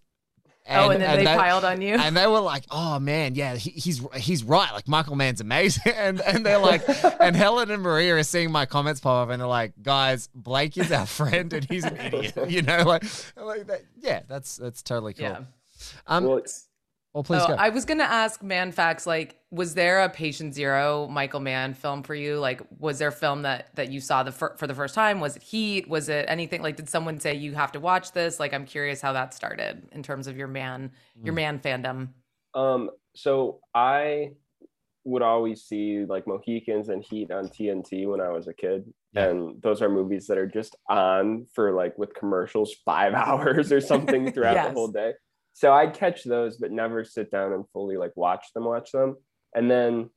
oh, 0.70 0.90
and 0.90 1.02
then 1.02 1.24
they, 1.24 1.26
piled 1.26 1.64
on 1.64 1.82
you. 1.82 1.96
and 1.96 2.16
they 2.18 2.28
were 2.28 2.42
like, 2.42 2.66
"Oh 2.70 3.00
man, 3.00 3.36
yeah, 3.36 3.56
he, 3.56 3.70
he's 3.70 4.06
he's 4.16 4.44
right. 4.44 4.70
Like 4.74 4.86
Michael 4.86 5.16
Mann's 5.16 5.40
amazing." 5.40 5.84
And 5.96 6.20
and 6.20 6.46
they're 6.46 6.58
like, 6.58 6.84
and 7.22 7.38
Helen 7.38 7.72
and 7.72 7.82
Maria 7.82 8.16
are 8.18 8.24
seeing 8.24 8.52
my 8.52 8.66
comments 8.66 9.00
pop 9.00 9.28
up, 9.28 9.32
and 9.32 9.40
they're 9.42 9.48
like, 9.48 9.74
"Guys, 9.82 10.28
Blake 10.36 10.78
is 10.78 10.92
our 10.92 11.06
friend, 11.06 11.54
and 11.54 11.64
he's 11.64 11.86
an 11.86 11.96
idiot." 11.96 12.50
You 12.50 12.64
know, 12.64 12.84
like, 12.84 13.04
like 13.38 13.68
that. 13.68 13.84
Yeah, 13.96 14.24
that's 14.28 14.58
that's 14.58 14.84
totally 14.84 15.14
cool. 15.14 15.24
yeah. 15.28 15.40
Um, 16.08 16.24
Well, 16.24 16.34
well, 16.36 16.44
oh, 17.16 17.24
please 17.24 17.42
Oh, 17.44 17.48
go. 17.48 17.54
I 17.56 17.70
was 17.70 17.86
gonna 17.86 18.04
ask 18.04 18.44
Man 18.44 18.72
Facts, 18.72 19.08
like, 19.08 19.40
was 19.50 19.74
there 19.74 20.02
a 20.02 20.10
Patient 20.10 20.54
Zero 20.54 21.08
Michael 21.08 21.40
Mann 21.40 21.74
film 21.74 22.04
for 22.04 22.14
you? 22.14 22.38
Like, 22.38 22.62
was 22.80 23.00
there 23.00 23.08
a 23.08 23.12
film 23.14 23.42
that 23.44 23.74
that 23.76 23.90
you 23.92 24.00
saw 24.00 24.24
the 24.24 24.32
fir- 24.32 24.56
for 24.58 24.68
the 24.68 24.76
first 24.76 24.94
time? 24.94 25.20
Was 25.20 25.36
it 25.38 25.42
Heat? 25.44 25.88
Was 25.90 26.10
it 26.10 26.26
anything? 26.28 26.62
Like, 26.62 26.76
did 26.76 26.90
someone 26.90 27.20
say 27.20 27.34
you 27.34 27.54
have 27.56 27.72
to 27.72 27.80
watch 27.80 28.12
this? 28.12 28.40
Like, 28.40 28.54
I'm 28.54 28.66
curious 28.66 29.02
how 29.02 29.14
that 29.14 29.34
started 29.34 29.88
in 29.94 30.04
terms 30.04 30.28
of 30.28 30.38
your 30.38 30.48
man 30.48 30.92
your 31.24 31.34
Mm. 31.34 31.38
man 31.38 31.60
fandom. 31.60 32.10
Um, 32.54 32.90
so 33.16 33.62
I 33.74 34.32
would 35.06 35.22
always 35.22 35.64
see 35.64 36.04
like 36.06 36.28
Mohicans 36.28 36.90
and 36.90 37.02
Heat 37.04 37.32
on 37.32 37.48
TNT 37.48 38.06
when 38.08 38.20
I 38.20 38.30
was 38.30 38.48
a 38.50 38.54
kid. 38.54 38.94
Yeah. 39.14 39.28
And 39.30 39.62
those 39.62 39.82
are 39.82 39.88
movies 39.90 40.28
that 40.28 40.38
are 40.38 40.46
just 40.48 40.76
on 40.90 41.48
for 41.54 41.72
like 41.72 41.98
with 41.98 42.14
commercials 42.14 42.76
five 42.84 43.14
hours 43.26 43.72
or 43.72 43.80
something 43.80 44.34
throughout 44.34 44.56
Yes. 44.56 44.68
the 44.68 44.74
whole 44.74 44.90
day. 44.90 45.14
So 45.58 45.74
I'd 45.74 45.96
catch 45.96 46.24
those, 46.24 46.58
but 46.58 46.72
never 46.72 47.04
sit 47.04 47.32
down 47.32 47.52
and 47.52 47.66
fully 47.74 47.98
like 47.98 48.12
watch 48.16 48.54
them, 48.54 48.66
watch 48.66 48.92
them. 48.92 49.16
And 49.56 49.72
then 49.72 50.12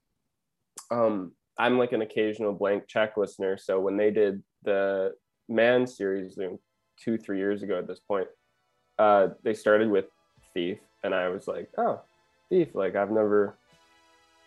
um 0.90 1.32
I'm 1.58 1.78
like 1.78 1.92
an 1.92 2.02
occasional 2.02 2.52
blank 2.52 2.84
check 2.86 3.16
listener. 3.16 3.56
So 3.56 3.80
when 3.80 3.96
they 3.96 4.10
did 4.10 4.42
the 4.64 5.14
Mann 5.48 5.86
series 5.86 6.38
two, 7.02 7.16
three 7.16 7.38
years 7.38 7.62
ago 7.62 7.78
at 7.78 7.86
this 7.86 8.00
point, 8.00 8.28
uh, 8.98 9.28
they 9.42 9.54
started 9.54 9.90
with 9.90 10.04
Thief, 10.52 10.78
and 11.02 11.14
I 11.14 11.30
was 11.30 11.48
like, 11.48 11.70
oh, 11.78 12.02
Thief, 12.50 12.74
like 12.74 12.94
I've 12.94 13.10
never, 13.10 13.56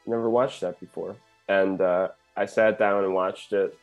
never 0.05 0.29
watched 0.29 0.61
that 0.61 0.79
before. 0.79 1.15
And 1.47 1.81
uh, 1.81 2.09
I 2.37 2.45
sat 2.45 2.77
down 2.77 3.03
and 3.03 3.15
watched 3.15 3.51
it 3.51 3.75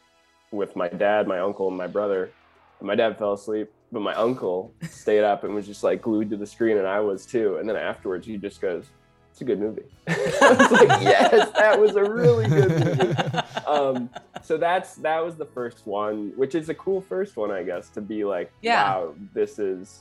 with 0.52 0.76
my 0.76 0.88
dad, 0.88 1.26
my 1.26 1.40
uncle, 1.40 1.66
and 1.66 1.76
my 1.76 1.88
brother. 1.88 2.30
And 2.78 2.86
my 2.86 2.94
dad 2.94 3.18
fell 3.18 3.32
asleep, 3.32 3.72
but 3.92 4.00
my 4.02 4.14
uncle 4.14 4.72
stayed 4.88 5.24
up 5.24 5.44
and 5.44 5.54
was 5.54 5.66
just 5.66 5.82
like 5.82 6.02
glued 6.02 6.30
to 6.30 6.36
the 6.36 6.46
screen, 6.46 6.78
and 6.78 6.86
I 6.86 7.00
was 7.00 7.26
too. 7.26 7.56
And 7.56 7.68
then 7.68 7.76
afterwards, 7.76 8.26
he 8.26 8.36
just 8.36 8.60
goes, 8.60 8.86
"It's 9.32 9.40
a 9.40 9.44
good 9.44 9.58
movie." 9.58 9.82
I 10.08 10.56
was 10.58 10.70
like, 10.70 11.02
"Yes, 11.02 11.50
that 11.56 11.78
was 11.80 11.96
a 11.96 12.04
really 12.04 12.48
good 12.48 12.70
movie." 12.70 13.14
um, 13.66 14.10
so 14.42 14.56
that's 14.56 14.94
that 14.96 15.24
was 15.24 15.36
the 15.36 15.46
first 15.46 15.86
one, 15.86 16.32
which 16.36 16.54
is 16.54 16.68
a 16.68 16.74
cool 16.74 17.00
first 17.00 17.36
one, 17.36 17.50
I 17.50 17.62
guess, 17.62 17.88
to 17.90 18.00
be 18.00 18.24
like, 18.24 18.52
Yeah. 18.62 18.82
wow, 18.82 19.14
this 19.34 19.58
is 19.58 20.00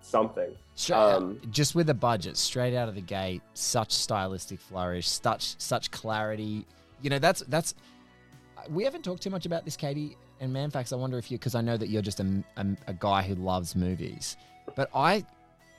something. 0.00 0.54
Straight, 0.76 0.96
um, 0.96 1.40
just 1.50 1.74
with 1.74 1.88
a 1.90 1.94
budget, 1.94 2.36
straight 2.36 2.74
out 2.76 2.88
of 2.88 2.94
the 2.94 3.00
gate, 3.00 3.42
such 3.54 3.92
stylistic 3.92 4.60
flourish, 4.60 5.08
such 5.08 5.58
such 5.58 5.90
clarity. 5.90 6.66
You 7.02 7.10
know, 7.10 7.18
that's 7.18 7.40
that's. 7.48 7.74
We 8.70 8.84
haven't 8.84 9.02
talked 9.02 9.22
too 9.22 9.28
much 9.30 9.44
about 9.44 9.64
this, 9.66 9.76
Katie 9.76 10.16
and 10.40 10.52
man 10.52 10.70
facts, 10.70 10.92
I 10.92 10.96
wonder 10.96 11.18
if 11.18 11.30
you, 11.30 11.38
because 11.38 11.54
I 11.54 11.60
know 11.60 11.76
that 11.76 11.88
you're 11.88 12.02
just 12.02 12.20
a, 12.20 12.44
a, 12.56 12.66
a 12.88 12.92
guy 12.94 13.22
who 13.22 13.34
loves 13.34 13.74
movies, 13.76 14.36
but 14.74 14.88
I, 14.94 15.24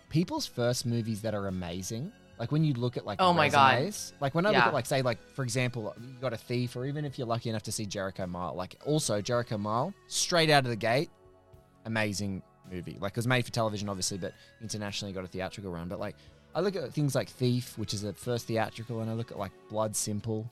people's 0.10 0.46
first 0.46 0.86
movies 0.86 1.22
that 1.22 1.34
are 1.36 1.48
amazing, 1.48 2.12
like 2.40 2.52
when 2.52 2.64
you 2.64 2.74
look 2.74 2.98
at 2.98 3.06
like 3.06 3.20
Oh 3.22 3.32
my 3.32 3.48
God. 3.50 3.78
like 4.20 4.36
when 4.36 4.46
I 4.46 4.50
look 4.50 4.58
at 4.68 4.74
like 4.74 4.86
say 4.86 5.02
like 5.02 5.20
for 5.36 5.44
example, 5.44 5.94
you 6.02 6.16
got 6.20 6.34
a 6.34 6.38
thief, 6.38 6.76
or 6.76 6.86
even 6.86 7.06
if 7.06 7.18
you're 7.18 7.28
lucky 7.28 7.50
enough 7.50 7.64
to 7.64 7.72
see 7.72 7.86
Jericho 7.86 8.26
Mile, 8.28 8.54
like 8.56 8.76
also 8.86 9.22
Jericho 9.22 9.58
Mile, 9.58 9.94
straight 10.08 10.50
out 10.50 10.64
of 10.66 10.70
the 10.70 10.76
gate, 10.76 11.10
amazing 11.86 12.42
movie. 12.72 12.98
Like 13.00 13.12
it 13.14 13.16
was 13.18 13.28
made 13.28 13.46
for 13.46 13.52
television, 13.52 13.90
obviously, 13.90 14.18
but 14.18 14.34
internationally 14.62 15.14
got 15.14 15.24
a 15.24 15.28
theatrical 15.28 15.72
run. 15.72 15.88
But 15.88 16.00
like 16.00 16.16
I 16.54 16.62
look 16.62 16.76
at 16.76 16.92
things 16.94 17.16
like 17.16 17.30
Thief, 17.30 17.78
which 17.78 17.94
is 17.94 18.04
a 18.04 18.14
first 18.14 18.48
theatrical, 18.48 19.02
and 19.02 19.10
I 19.10 19.14
look 19.14 19.32
at 19.32 19.38
like 19.40 19.52
Blood 19.70 19.96
Simple, 19.96 20.50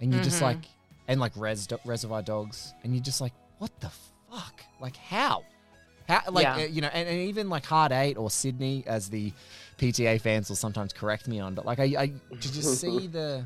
and 0.00 0.12
you're 0.12 0.22
just 0.22 0.38
Mhm. 0.38 0.42
like, 0.42 0.64
and 1.08 1.20
like 1.20 1.32
Res- 1.36 1.68
Reservoir 1.84 2.22
Dogs, 2.22 2.74
and 2.82 2.94
you're 2.94 3.02
just 3.02 3.20
like, 3.20 3.32
what 3.58 3.70
the 3.80 3.90
fuck? 4.30 4.62
Like 4.80 4.96
how? 4.96 5.44
How 6.08 6.20
like 6.30 6.44
Yeah. 6.44 6.54
uh, 6.56 6.58
you 6.66 6.80
know, 6.82 6.88
and, 6.92 7.08
and 7.08 7.18
even 7.18 7.48
like 7.48 7.64
Hard 7.64 7.92
Eight 7.92 8.16
or 8.16 8.30
Sydney, 8.30 8.84
as 8.86 9.08
the 9.08 9.32
PTA 9.78 10.20
fans 10.20 10.48
will 10.48 10.56
sometimes 10.56 10.92
correct 10.92 11.26
me 11.28 11.40
on, 11.40 11.54
but 11.54 11.64
like 11.66 11.78
I, 11.80 11.84
I 11.98 12.06
to 12.08 12.52
just 12.52 12.80
see 12.80 13.06
the 13.06 13.44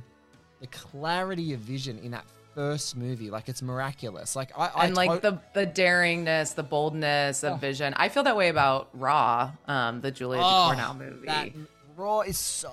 the 0.61 0.67
clarity 0.69 1.53
of 1.53 1.61
vision 1.61 1.99
in 2.01 2.11
that 2.11 2.25
first 2.55 2.97
movie, 2.97 3.31
like 3.31 3.49
it's 3.49 3.63
miraculous. 3.63 4.35
Like 4.35 4.51
I, 4.59 4.67
I 4.75 4.87
and 4.87 4.97
like 4.97 5.23
to- 5.23 5.41
the 5.55 5.65
the 5.65 5.67
daringness, 5.71 6.55
the 6.57 6.65
boldness 6.65 7.45
of 7.45 7.53
Oh. 7.53 7.57
vision. 7.57 7.95
I 7.97 8.09
feel 8.09 8.25
that 8.25 8.37
way 8.37 8.49
about 8.49 8.89
Raw, 8.93 9.53
um, 9.69 10.01
the 10.01 10.11
Julia 10.11 10.41
Oh, 10.43 10.65
Cornell 10.67 10.95
movie. 10.95 11.27
That 11.27 11.51
Raw 11.97 12.23
is 12.23 12.39
so 12.39 12.73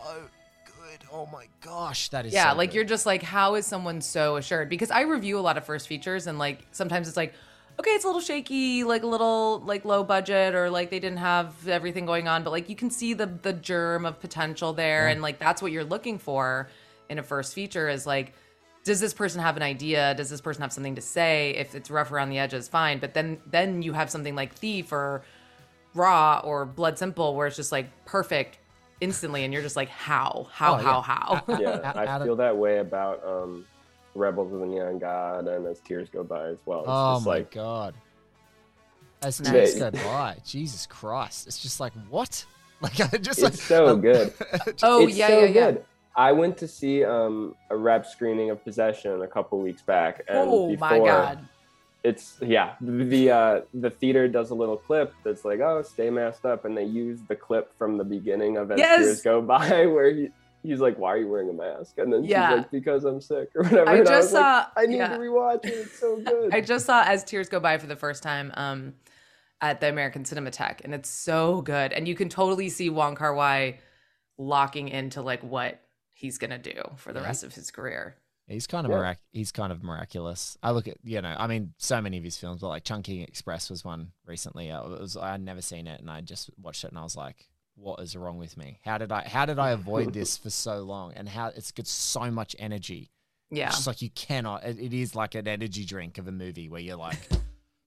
good. 0.99 1.07
Oh 1.11 1.27
my 1.31 1.47
gosh, 1.61 2.09
that 2.09 2.25
is 2.25 2.33
yeah, 2.33 2.51
so 2.51 2.57
like 2.57 2.69
good. 2.69 2.75
you're 2.75 2.85
just 2.85 3.05
like, 3.05 3.23
how 3.23 3.55
is 3.55 3.65
someone 3.65 4.01
so 4.01 4.37
assured? 4.37 4.69
Because 4.69 4.91
I 4.91 5.01
review 5.01 5.37
a 5.39 5.41
lot 5.41 5.57
of 5.57 5.65
first 5.65 5.87
features, 5.87 6.27
and 6.27 6.37
like 6.37 6.65
sometimes 6.71 7.07
it's 7.07 7.17
like, 7.17 7.33
okay, 7.79 7.91
it's 7.91 8.03
a 8.03 8.07
little 8.07 8.21
shaky, 8.21 8.83
like 8.83 9.03
a 9.03 9.07
little 9.07 9.59
like 9.65 9.85
low 9.85 10.03
budget, 10.03 10.55
or 10.55 10.69
like 10.69 10.89
they 10.89 10.99
didn't 10.99 11.19
have 11.19 11.67
everything 11.67 12.05
going 12.05 12.27
on, 12.27 12.43
but 12.43 12.51
like 12.51 12.69
you 12.69 12.75
can 12.75 12.89
see 12.89 13.13
the 13.13 13.25
the 13.25 13.53
germ 13.53 14.05
of 14.05 14.19
potential 14.19 14.73
there, 14.73 15.07
and 15.07 15.21
like 15.21 15.39
that's 15.39 15.61
what 15.61 15.71
you're 15.71 15.83
looking 15.83 16.17
for 16.17 16.69
in 17.09 17.19
a 17.19 17.23
first 17.23 17.53
feature 17.53 17.89
is 17.89 18.05
like. 18.05 18.33
Does 18.83 18.99
this 18.99 19.15
person 19.15 19.41
have 19.41 19.57
an 19.57 19.63
idea? 19.63 20.13
Does 20.13 20.29
this 20.29 20.41
person 20.41 20.61
have 20.61 20.71
something 20.71 20.93
to 20.93 21.01
say? 21.01 21.55
If 21.57 21.73
it's 21.73 21.89
rough 21.89 22.11
around 22.11 22.29
the 22.29 22.37
edges, 22.37 22.67
fine. 22.67 22.99
But 22.99 23.15
then, 23.15 23.39
then 23.47 23.81
you 23.81 23.93
have 23.93 24.11
something 24.11 24.35
like 24.35 24.53
Thief 24.53 24.91
or 24.91 25.23
Raw 25.95 26.41
or 26.43 26.67
Blood 26.67 26.99
Simple, 26.99 27.33
where 27.33 27.47
it's 27.47 27.55
just 27.55 27.71
like 27.71 27.87
perfect 28.05 28.59
instantly, 29.01 29.43
and 29.43 29.53
you're 29.53 29.61
just 29.63 29.75
like, 29.75 29.89
how, 29.89 30.47
how, 30.51 30.75
Oh, 30.75 30.77
how, 30.77 30.95
yeah. 30.97 31.01
how? 31.01 31.59
Yeah, 31.59 31.93
I 31.95 32.23
feel 32.23 32.35
that 32.37 32.55
way 32.55 32.79
about 32.79 33.23
um, 33.25 33.65
Rebels 34.15 34.53
of 34.53 34.59
the 34.59 34.65
Neon 34.65 34.99
God 34.99 35.47
and 35.47 35.65
As 35.67 35.79
Tears 35.81 36.09
Go 36.09 36.23
By 36.23 36.47
as 36.47 36.57
well. 36.65 36.79
It's 36.81 36.89
Oh 36.89 37.15
just 37.15 37.25
my 37.25 37.33
like, 37.33 37.51
god. 37.51 37.93
As 39.21 39.41
Nice. 39.41 39.73
tears 39.73 39.75
go 39.79 39.91
by, 39.91 40.37
Jesus 40.45 40.85
Christ! 40.85 41.47
It's 41.47 41.59
just 41.61 41.79
like 41.79 41.93
what? 42.09 42.45
Like 42.81 42.99
I 42.99 43.17
just 43.17 43.41
like 43.41 43.53
it's 43.53 43.63
so 43.63 43.87
um, 43.87 44.01
good. 44.01 44.33
Oh 44.83 45.07
it's 45.07 45.15
yeah, 45.17 45.27
so 45.29 45.39
yeah, 45.39 45.45
yeah. 45.45 45.71
good. 45.71 45.85
I 46.17 46.33
went 46.33 46.57
to 46.57 46.67
see 46.67 47.05
um, 47.05 47.55
a 47.69 47.75
rep 47.77 48.05
screening 48.05 48.49
of 48.49 48.61
Possession 48.65 49.21
a 49.21 49.27
couple 49.27 49.59
weeks 49.59 49.81
back, 49.81 50.19
and 50.27 50.37
Oh 50.49 50.67
before, 50.67 50.89
my 50.89 50.99
god. 50.99 51.39
It's 52.05 52.37
yeah 52.41 52.75
the 52.81 53.31
uh, 53.31 53.61
the 53.73 53.89
theater 53.89 54.27
does 54.27 54.51
a 54.51 54.55
little 54.55 54.77
clip 54.77 55.13
that's 55.23 55.43
like 55.43 55.59
oh 55.59 55.81
stay 55.81 56.09
masked 56.09 56.45
up, 56.45 56.63
and 56.65 56.77
they 56.77 56.83
use 56.85 57.19
the 57.27 57.35
clip 57.35 57.75
from 57.77 57.97
the 57.97 58.03
beginning 58.03 58.57
of 58.57 58.71
As 58.71 58.77
Yes! 58.79 58.99
Tears 58.99 59.21
Go 59.21 59.41
By 59.41 59.85
where 59.95 60.13
he, 60.13 60.29
he's 60.63 60.79
like 60.79 60.97
why 60.97 61.13
are 61.13 61.17
you 61.17 61.27
wearing 61.29 61.49
a 61.49 61.53
mask, 61.53 61.97
and 61.97 62.13
then 62.13 62.23
Yeah. 62.23 62.49
she's 62.49 62.57
like 62.59 62.71
because 62.71 63.03
I'm 63.05 63.19
sick 63.21 63.49
or 63.55 63.63
whatever. 63.63 63.89
I 63.89 63.95
and 63.97 64.05
just 64.07 64.33
like, 64.33 64.41
saw. 64.41 64.65
I 64.77 64.85
need 64.85 64.97
yeah. 64.97 65.09
to 65.09 65.17
rewatch 65.17 65.65
it. 65.65 65.73
It's 65.73 65.99
so 65.99 66.17
good. 66.25 66.53
I 66.53 66.61
just 66.61 66.85
saw 66.85 67.03
As 67.03 67.23
Tears 67.23 67.49
Go 67.49 67.59
By 67.59 67.77
for 67.77 67.87
the 67.87 67.95
first 67.95 68.21
time 68.23 68.51
um, 68.55 68.93
at 69.61 69.81
the 69.81 69.89
American 69.89 70.23
Cinematheque, 70.23 70.81
and 70.83 70.93
it's 70.93 71.09
so 71.09 71.61
good. 71.61 71.91
And 71.91 72.07
you 72.07 72.15
can 72.15 72.29
totally 72.29 72.69
see 72.69 72.89
Wong 72.89 73.15
Kar 73.15 73.33
Wai 73.33 73.79
locking 74.37 74.89
into 74.89 75.21
like 75.21 75.41
what 75.43 75.81
he's 76.13 76.37
gonna 76.37 76.57
do 76.59 76.81
for 76.97 77.13
the 77.13 77.19
Yeah. 77.19 77.25
rest 77.25 77.43
of 77.43 77.53
his 77.55 77.71
career. 77.71 78.17
He's 78.47 78.67
kind 78.67 78.85
of 78.85 78.91
Yeah. 78.91 78.97
mirac- 78.97 79.19
he's 79.31 79.51
kind 79.51 79.71
of 79.71 79.81
miraculous. 79.83 80.57
I 80.61 80.71
look 80.71 80.87
at 80.87 80.97
you 81.03 81.21
know, 81.21 81.35
I 81.37 81.47
mean, 81.47 81.73
so 81.77 81.99
many 82.01 82.17
of 82.17 82.23
his 82.23 82.37
films, 82.37 82.61
but 82.61 82.69
like 82.69 82.83
Chungking 82.83 83.21
Express 83.21 83.69
was 83.69 83.83
one 83.83 84.11
recently. 84.25 84.71
I 84.71 84.81
was 84.81 85.17
I 85.17 85.31
had 85.31 85.41
never 85.41 85.61
seen 85.61 85.87
it, 85.87 85.99
and 85.99 86.09
I 86.11 86.21
just 86.21 86.49
watched 86.61 86.83
it, 86.83 86.89
and 86.91 86.97
I 86.99 87.03
was 87.03 87.15
like, 87.15 87.47
"What 87.75 87.99
is 88.01 88.15
wrong 88.15 88.37
with 88.37 88.55
me? 88.55 88.79
How 88.85 88.97
did 88.99 89.11
I 89.11 89.27
how 89.27 89.45
did 89.47 89.57
I 89.57 89.71
avoid 89.71 90.13
this 90.13 90.37
for 90.43 90.51
so 90.51 90.83
long? 90.83 91.13
And 91.13 91.27
how 91.27 91.47
it's 91.47 91.71
got 91.71 91.87
so 91.87 92.29
much 92.29 92.55
energy. 92.59 93.09
Yeah. 93.49 93.67
It's 93.67 93.75
just 93.77 93.87
like 93.87 94.01
you 94.01 94.09
cannot. 94.11 94.63
It, 94.63 94.79
it 94.79 94.93
is 94.93 95.15
like 95.15 95.33
an 95.35 95.47
energy 95.47 95.83
drink 95.85 96.17
of 96.17 96.27
a 96.27 96.31
movie 96.31 96.67
where 96.69 96.81
you're 96.81 96.97
like, 96.97 97.17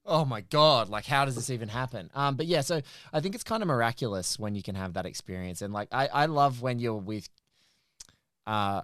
oh 0.05 0.25
my 0.25 0.41
god, 0.41 0.89
like 0.89 1.05
how 1.05 1.23
does 1.23 1.35
this 1.35 1.49
even 1.49 1.69
happen? 1.69 2.09
Um, 2.13 2.35
but 2.35 2.47
yeah, 2.47 2.61
so 2.61 2.81
I 3.13 3.21
think 3.21 3.33
it's 3.35 3.43
kind 3.45 3.61
of 3.63 3.67
miraculous 3.67 4.37
when 4.39 4.55
you 4.55 4.63
can 4.63 4.75
have 4.75 4.93
that 4.93 5.05
experience, 5.05 5.61
and 5.61 5.73
like 5.73 5.87
I 5.93 6.07
I 6.07 6.25
love 6.25 6.61
when 6.61 6.79
you're 6.79 6.95
with, 6.95 7.29
uh, 8.47 8.81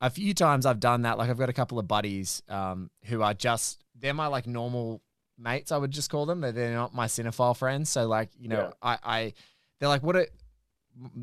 a 0.00 0.10
few 0.10 0.34
times 0.34 0.66
I've 0.66 0.80
done 0.80 1.02
that. 1.02 1.18
Like 1.18 1.30
I've 1.30 1.38
got 1.38 1.48
a 1.48 1.54
couple 1.54 1.78
of 1.78 1.88
buddies, 1.88 2.42
um, 2.48 2.90
who 3.04 3.22
are 3.22 3.34
just 3.34 3.84
they're 3.98 4.14
my 4.14 4.26
like 4.26 4.46
normal 4.46 5.00
mates. 5.38 5.72
I 5.72 5.76
would 5.78 5.90
just 5.90 6.10
call 6.10 6.26
them. 6.26 6.40
They're, 6.40 6.52
they're 6.52 6.74
not 6.74 6.94
my 6.94 7.06
cinephile 7.06 7.56
friends. 7.56 7.88
So 7.90 8.06
like 8.06 8.30
you 8.38 8.48
know, 8.48 8.56
Yeah. 8.56 8.70
I 8.82 8.98
I 9.04 9.32
they're 9.80 9.88
like 9.88 10.02
what 10.02 10.16
a 10.16 10.28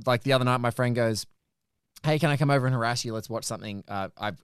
like 0.06 0.24
the 0.24 0.34
other 0.34 0.46
night 0.46 0.58
my 0.58 0.72
friend 0.72 0.96
goes 0.96 1.26
hey, 2.04 2.20
can 2.20 2.30
I 2.30 2.36
come 2.36 2.52
over 2.52 2.66
and 2.66 2.76
harass 2.76 3.06
you? 3.06 3.14
Let's 3.14 3.30
watch 3.30 3.46
something. 3.46 3.82
Uh, 3.88 4.10
I've 4.18 4.42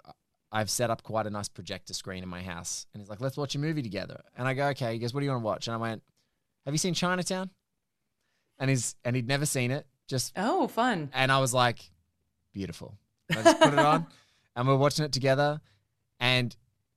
I've 0.51 0.69
set 0.69 0.89
up 0.89 1.03
quite 1.03 1.27
a 1.27 1.30
nice 1.30 1.49
projector 1.49 1.93
screen 1.93 2.23
in 2.23 2.30
my 2.30 2.41
house. 2.41 2.86
And 2.93 3.01
he's 3.01 3.09
like, 3.09 3.19
let's 3.19 3.36
watch 3.36 3.53
a 3.55 3.59
movie 3.59 3.82
together. 3.84 4.21
And 4.38 4.47
I 4.47 4.53
go, 4.53 4.67
okay. 4.69 4.93
He 4.93 4.99
goes, 4.99 5.13
what 5.13 5.19
do 5.19 5.25
you 5.25 5.32
want 5.32 5.41
to 5.41 5.45
watch? 5.45 5.67
And 5.67 5.75
I 5.75 5.77
went, 5.77 6.01
have 6.65 6.73
you 6.73 6.77
seen 6.77 6.93
Chinatown? 6.93 7.49
And 8.59 8.69
he's 8.69 8.95
and 9.03 9.13
he'd 9.15 9.27
never 9.27 9.45
seen 9.45 9.71
it. 9.71 9.86
Just 10.07 10.32
Oh, 10.38 10.67
fun. 10.69 11.09
and 11.13 11.32
I 11.34 11.39
was 11.39 11.53
like, 11.53 11.80
beautiful. 12.53 12.97
I 13.32 13.41
just 13.43 13.59
put 13.59 13.73
it 13.73 13.80
on, 13.80 14.07
and 14.55 14.67
we're 14.67 14.75
watching 14.75 15.05
it 15.05 15.11
together. 15.11 15.61
And 16.19 16.55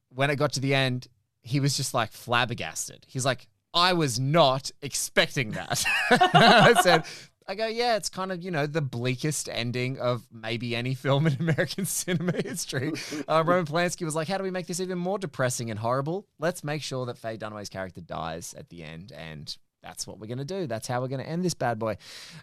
when 0.08 0.30
it 0.30 0.36
got 0.36 0.54
to 0.54 0.60
the 0.60 0.74
end, 0.74 1.08
he 1.42 1.60
was 1.60 1.76
just 1.76 1.94
like 1.94 2.12
flabbergasted. 2.12 3.06
He's 3.08 3.24
like, 3.24 3.46
I 3.74 3.94
was 3.94 4.20
not 4.20 4.70
expecting 4.82 5.52
that. 5.52 5.84
I 6.10 6.74
said, 6.82 7.04
I 7.46 7.54
go, 7.54 7.66
yeah, 7.66 7.96
it's 7.96 8.08
kind 8.08 8.30
of, 8.30 8.42
you 8.42 8.50
know, 8.50 8.66
the 8.66 8.82
bleakest 8.82 9.48
ending 9.50 9.98
of 9.98 10.26
maybe 10.30 10.76
any 10.76 10.94
film 10.94 11.26
in 11.26 11.36
American 11.40 11.86
cinema 11.86 12.32
history. 12.32 12.92
Uh, 13.28 13.42
Roman 13.44 13.66
Polanski 13.66 14.04
was 14.04 14.14
like, 14.14 14.28
how 14.28 14.38
do 14.38 14.44
we 14.44 14.50
make 14.50 14.66
this 14.66 14.80
even 14.80 14.98
more 14.98 15.18
depressing 15.18 15.70
and 15.70 15.78
horrible? 15.78 16.26
Let's 16.38 16.62
make 16.62 16.82
sure 16.82 17.06
that 17.06 17.18
Faye 17.18 17.38
Dunaway's 17.38 17.68
character 17.68 18.00
dies 18.00 18.54
at 18.54 18.68
the 18.68 18.82
end. 18.82 19.12
And 19.12 19.56
that's 19.82 20.06
what 20.06 20.18
we're 20.18 20.26
going 20.28 20.38
to 20.38 20.44
do. 20.44 20.66
That's 20.66 20.86
how 20.86 21.00
we're 21.00 21.08
going 21.08 21.22
to 21.22 21.28
end 21.28 21.44
this 21.44 21.54
bad 21.54 21.78
boy. 21.78 21.96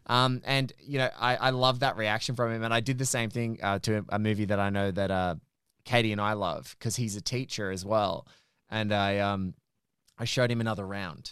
Um, 0.08 0.42
and, 0.46 0.72
you 0.80 0.98
know, 0.98 1.10
I, 1.20 1.36
I 1.38 1.50
love 1.52 1.80
that 1.80 1.96
reaction 1.98 2.36
from 2.36 2.52
him. 2.52 2.64
And 2.64 2.74
I 2.74 2.80
did 2.82 2.98
the 2.98 3.06
same 3.06 3.30
thing 3.30 3.60
uh, 3.64 3.80
to 3.80 4.06
a 4.10 4.20
movie 4.20 4.46
that 4.46 4.60
I 4.60 4.70
know 4.70 4.92
that 4.92 5.10
uh, 5.12 5.36
Katie 5.86 6.12
and 6.12 6.20
I 6.22 6.34
love 6.34 6.76
because 6.78 6.96
he's 6.98 7.16
a 7.16 7.22
teacher 7.22 7.72
as 7.72 7.86
well. 7.86 8.28
And 8.70 8.92
I, 8.94 9.20
um, 9.20 9.54
I 10.18 10.26
showed 10.26 10.52
him 10.52 10.60
another 10.62 10.86
round 10.86 11.32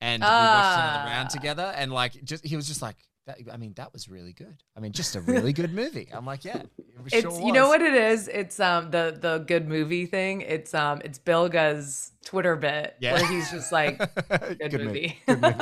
and 0.00 0.22
we 0.22 0.28
watched 0.28 0.78
another 0.78 1.04
round 1.04 1.28
Ah. 1.30 1.34
together. 1.34 1.72
And 1.76 1.92
like, 1.92 2.22
just, 2.24 2.44
he 2.44 2.54
was 2.56 2.68
just 2.68 2.80
like, 2.82 2.96
that, 3.26 3.38
I 3.52 3.56
mean, 3.56 3.72
that 3.74 3.92
was 3.92 4.08
really 4.08 4.32
good. 4.32 4.62
I 4.76 4.80
mean, 4.80 4.92
just 4.92 5.14
a 5.16 5.20
really 5.20 5.52
good 5.52 5.72
movie. 5.82 6.08
I'm 6.12 6.24
like, 6.26 6.44
yeah, 6.44 6.58
it 6.58 6.70
It's 7.06 7.20
sure 7.20 7.46
you 7.46 7.52
know 7.52 7.68
what 7.68 7.80
it 7.82 7.94
is. 7.94 8.26
It's 8.28 8.58
um 8.58 8.90
the 8.90 9.16
the 9.20 9.38
good 9.38 9.68
movie 9.68 10.06
thing. 10.06 10.40
It's 10.40 10.74
um 10.74 11.00
it's 11.04 11.18
Bilge's 11.18 12.11
Twitter 12.24 12.56
bit 12.56 12.96
Yeah. 13.00 13.14
where 13.14 13.26
he's 13.26 13.50
just 13.50 13.72
like 13.72 13.98
good, 14.28 14.58
Good 14.70 14.80
movie. 14.84 15.18
Good 15.26 15.40
movie. 15.42 15.54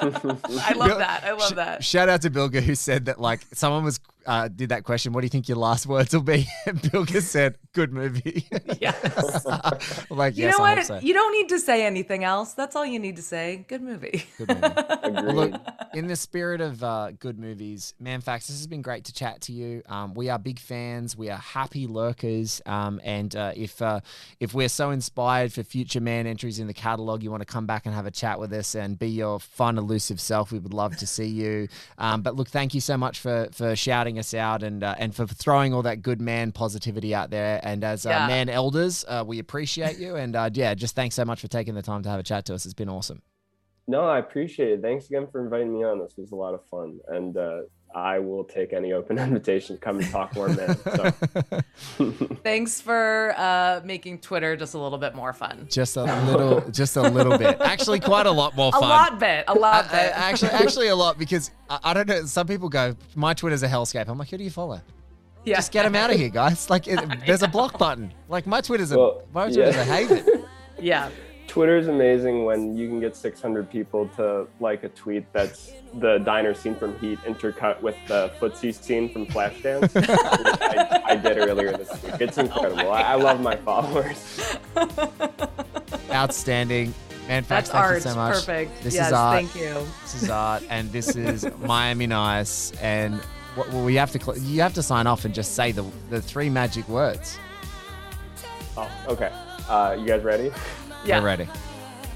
I 0.00 0.72
love 0.74 0.88
Bill- 0.88 0.98
that. 0.98 1.24
I 1.24 1.32
love 1.32 1.50
sh- 1.50 1.54
that. 1.54 1.84
Shout 1.84 2.08
out 2.08 2.22
to 2.22 2.30
Bilge 2.30 2.54
who 2.56 2.74
said 2.74 3.06
that 3.06 3.20
like 3.20 3.40
someone 3.52 3.84
was 3.84 3.98
uh, 4.24 4.46
did 4.46 4.68
that 4.68 4.84
question. 4.84 5.12
What 5.12 5.22
do 5.22 5.24
you 5.24 5.30
think 5.30 5.48
your 5.48 5.58
last 5.58 5.84
words 5.86 6.14
will 6.14 6.22
be? 6.22 6.46
And 6.66 6.80
Bilge 6.92 7.10
said, 7.22 7.58
"Good 7.72 7.92
movie." 7.92 8.46
Yes. 8.80 9.44
Like 10.10 10.36
You 10.36 10.44
yes, 10.44 10.56
know 10.58 10.64
I 10.64 10.74
what? 10.76 10.86
so. 10.86 10.98
You 11.00 11.12
don't 11.12 11.32
need 11.32 11.48
to 11.48 11.58
say 11.58 11.84
anything 11.84 12.22
else. 12.22 12.52
That's 12.54 12.76
all 12.76 12.86
you 12.86 13.00
need 13.00 13.16
to 13.16 13.22
say. 13.22 13.64
Good 13.68 13.82
movie. 13.82 14.24
Good 14.38 14.48
movie. 14.48 14.62
Well, 15.26 15.34
look, 15.34 15.60
in 15.94 16.06
the 16.06 16.14
spirit 16.14 16.60
of 16.60 16.84
uh, 16.84 17.10
good 17.18 17.38
movies, 17.40 17.94
Man 17.98 18.20
Facts, 18.20 18.46
this 18.46 18.58
has 18.58 18.68
been 18.68 18.82
great 18.82 19.06
to 19.06 19.12
chat 19.12 19.40
to 19.42 19.52
you. 19.52 19.82
Um, 19.88 20.14
we 20.14 20.28
are 20.28 20.38
big 20.38 20.60
fans. 20.60 21.16
We 21.16 21.28
are 21.28 21.38
happy 21.38 21.88
lurkers. 21.88 22.62
Um, 22.64 23.00
and 23.02 23.34
uh, 23.34 23.52
if 23.56 23.82
uh, 23.82 24.00
if 24.38 24.54
we're 24.54 24.68
so 24.68 24.90
inspired 24.90 25.52
for 25.52 25.64
future 25.64 26.00
man 26.02 26.26
entries 26.26 26.58
in 26.58 26.66
the 26.66 26.74
catalog, 26.74 27.22
you 27.22 27.30
want 27.30 27.40
to 27.40 27.46
come 27.46 27.66
back 27.66 27.86
and 27.86 27.94
have 27.94 28.06
a 28.06 28.10
chat 28.10 28.38
with 28.38 28.52
us 28.52 28.74
and 28.74 28.98
be 28.98 29.08
your 29.08 29.40
fun, 29.40 29.78
elusive 29.78 30.20
self, 30.20 30.52
we 30.52 30.58
would 30.58 30.74
love 30.74 30.96
to 30.98 31.06
see 31.06 31.26
you. 31.26 31.68
Um, 31.98 32.22
but 32.22 32.36
look, 32.36 32.48
thank 32.48 32.74
you 32.74 32.80
so 32.80 32.96
much 32.96 33.20
for 33.20 33.48
for 33.52 33.74
shouting 33.76 34.18
us 34.18 34.34
out 34.34 34.62
and 34.62 34.82
uh, 34.84 34.94
and 34.98 35.14
for 35.14 35.26
throwing 35.26 35.72
all 35.72 35.82
that 35.82 36.02
good 36.02 36.20
man 36.20 36.52
positivity 36.52 37.14
out 37.14 37.30
there. 37.30 37.60
And 37.62 37.84
as 37.84 38.04
uh, 38.04 38.10
Yeah. 38.10 38.26
man 38.26 38.48
elders, 38.48 39.04
uh, 39.08 39.24
we 39.26 39.38
appreciate 39.38 39.98
you. 39.98 40.16
And 40.16 40.36
uh, 40.36 40.50
yeah, 40.52 40.74
just 40.74 40.94
thanks 40.94 41.14
so 41.14 41.24
much 41.24 41.40
for 41.40 41.48
taking 41.48 41.74
the 41.74 41.82
time 41.82 42.02
to 42.02 42.08
have 42.08 42.20
a 42.20 42.22
chat 42.22 42.44
to 42.46 42.54
us. 42.54 42.64
It's 42.64 42.74
been 42.74 42.88
awesome. 42.88 43.22
No, 43.88 44.02
I 44.02 44.18
appreciate 44.20 44.70
it. 44.70 44.80
Thanks 44.80 45.06
again 45.06 45.26
for 45.30 45.42
inviting 45.42 45.72
me 45.76 45.82
on. 45.84 45.98
This 45.98 46.14
was 46.16 46.30
a 46.30 46.36
lot 46.36 46.54
of 46.54 46.64
fun, 46.66 47.00
and 47.08 47.36
uh, 47.36 47.62
I 47.94 48.18
will 48.18 48.44
take 48.44 48.72
any 48.72 48.92
open 48.92 49.18
invitation 49.26 49.76
to 49.76 49.80
come 49.80 49.98
and 49.98 50.08
talk 50.10 50.34
more, 50.34 50.48
man. 50.48 50.76
So 50.78 51.60
Thanks 52.42 52.80
for 52.80 53.34
uh, 53.36 53.80
making 53.84 54.18
Twitter 54.20 54.56
just 54.56 54.74
a 54.74 54.78
little 54.78 54.98
bit 54.98 55.14
more 55.14 55.32
fun. 55.32 55.66
Just 55.70 55.96
a 55.96 56.04
little, 56.26 56.60
just 56.70 56.96
a 56.96 57.02
little 57.02 57.36
bit. 57.38 57.60
Actually, 57.60 58.00
quite 58.00 58.26
a 58.26 58.30
lot 58.30 58.56
more 58.56 58.72
fun. 58.72 58.82
A 58.82 58.86
lot 58.86 59.18
bit. 59.18 59.44
A 59.48 59.54
lot 59.54 59.86
Uh, 59.86 59.92
bit. 59.92 60.12
uh, 60.12 60.14
actually, 60.16 60.50
actually, 60.50 60.88
a 60.88 60.96
lot 60.96 61.18
because 61.18 61.50
I, 61.68 61.78
I 61.84 61.94
don't 61.94 62.08
know. 62.08 62.24
Some 62.24 62.46
people 62.46 62.68
go, 62.68 62.96
"My 63.14 63.34
Twitter's 63.34 63.62
a 63.62 63.68
hellscape." 63.68 64.08
I'm 64.08 64.18
like, 64.18 64.30
"Who 64.30 64.38
do 64.38 64.44
you 64.44 64.50
follow?" 64.50 64.80
yeah. 65.44 65.56
Just 65.56 65.72
get 65.72 65.82
them 65.84 65.94
out 65.96 66.10
of 66.10 66.16
here, 66.16 66.28
guys. 66.28 66.70
Like, 66.70 66.86
it, 66.86 67.00
there's 67.26 67.42
a 67.42 67.48
block 67.48 67.76
button. 67.78 68.12
Like, 68.28 68.46
my 68.46 68.60
Twitter's 68.60 68.92
a 68.92 68.98
Well, 68.98 69.22
my 69.34 69.46
Twitter's 69.50 69.74
yeah. 69.74 69.80
a 69.82 69.84
haven. 69.84 70.44
Yeah. 70.80 71.10
Twitter 71.52 71.76
is 71.76 71.88
amazing 71.88 72.46
when 72.46 72.74
you 72.78 72.88
can 72.88 72.98
get 72.98 73.14
600 73.14 73.68
people 73.68 74.08
to 74.16 74.46
like 74.58 74.84
a 74.84 74.88
tweet 74.88 75.30
that's 75.34 75.72
the 76.00 76.16
diner 76.16 76.54
scene 76.54 76.74
from 76.74 76.98
Heat 76.98 77.18
intercut 77.26 77.78
with 77.82 77.94
the 78.08 78.32
footsie 78.40 78.74
scene 78.74 79.12
from 79.12 79.26
Flashdance. 79.26 79.92
I, 80.62 81.02
I 81.12 81.14
did 81.14 81.36
earlier 81.36 81.76
this 81.76 81.90
week. 82.02 82.14
It's 82.22 82.38
incredible. 82.38 82.90
I, 82.90 83.02
I 83.02 83.14
love 83.16 83.42
my 83.42 83.54
followers. 83.56 84.56
Outstanding, 86.10 86.94
man. 87.28 87.44
That's 87.46 87.68
thank 87.68 87.84
art. 87.84 87.94
you 87.96 88.00
so 88.00 88.14
much. 88.14 88.34
Perfect. 88.36 88.82
This 88.82 88.94
yes, 88.94 89.08
is 89.08 89.12
art. 89.12 89.36
thank 89.36 89.54
you. 89.54 89.86
This 90.04 90.22
is 90.22 90.30
art, 90.30 90.62
and 90.70 90.90
this 90.90 91.14
is 91.16 91.46
Miami 91.58 92.06
Nice. 92.06 92.72
And 92.80 93.16
what, 93.56 93.68
well, 93.68 93.84
we 93.84 93.94
have 93.96 94.10
to, 94.12 94.18
cl- 94.18 94.38
you 94.38 94.62
have 94.62 94.72
to 94.72 94.82
sign 94.82 95.06
off 95.06 95.26
and 95.26 95.34
just 95.34 95.54
say 95.54 95.70
the 95.70 95.84
the 96.08 96.22
three 96.22 96.48
magic 96.48 96.88
words. 96.88 97.38
Oh, 98.74 98.90
okay. 99.06 99.30
Uh, 99.68 99.96
you 99.98 100.06
guys 100.06 100.22
ready? 100.22 100.50
Yeah. 101.04 101.18
We're 101.18 101.26
ready. 101.26 101.48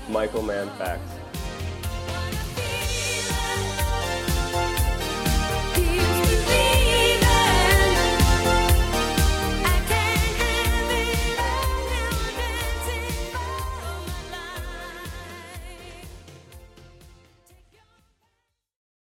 Michael 0.09 0.43
Mann 0.43 0.71
facts. 0.79 1.11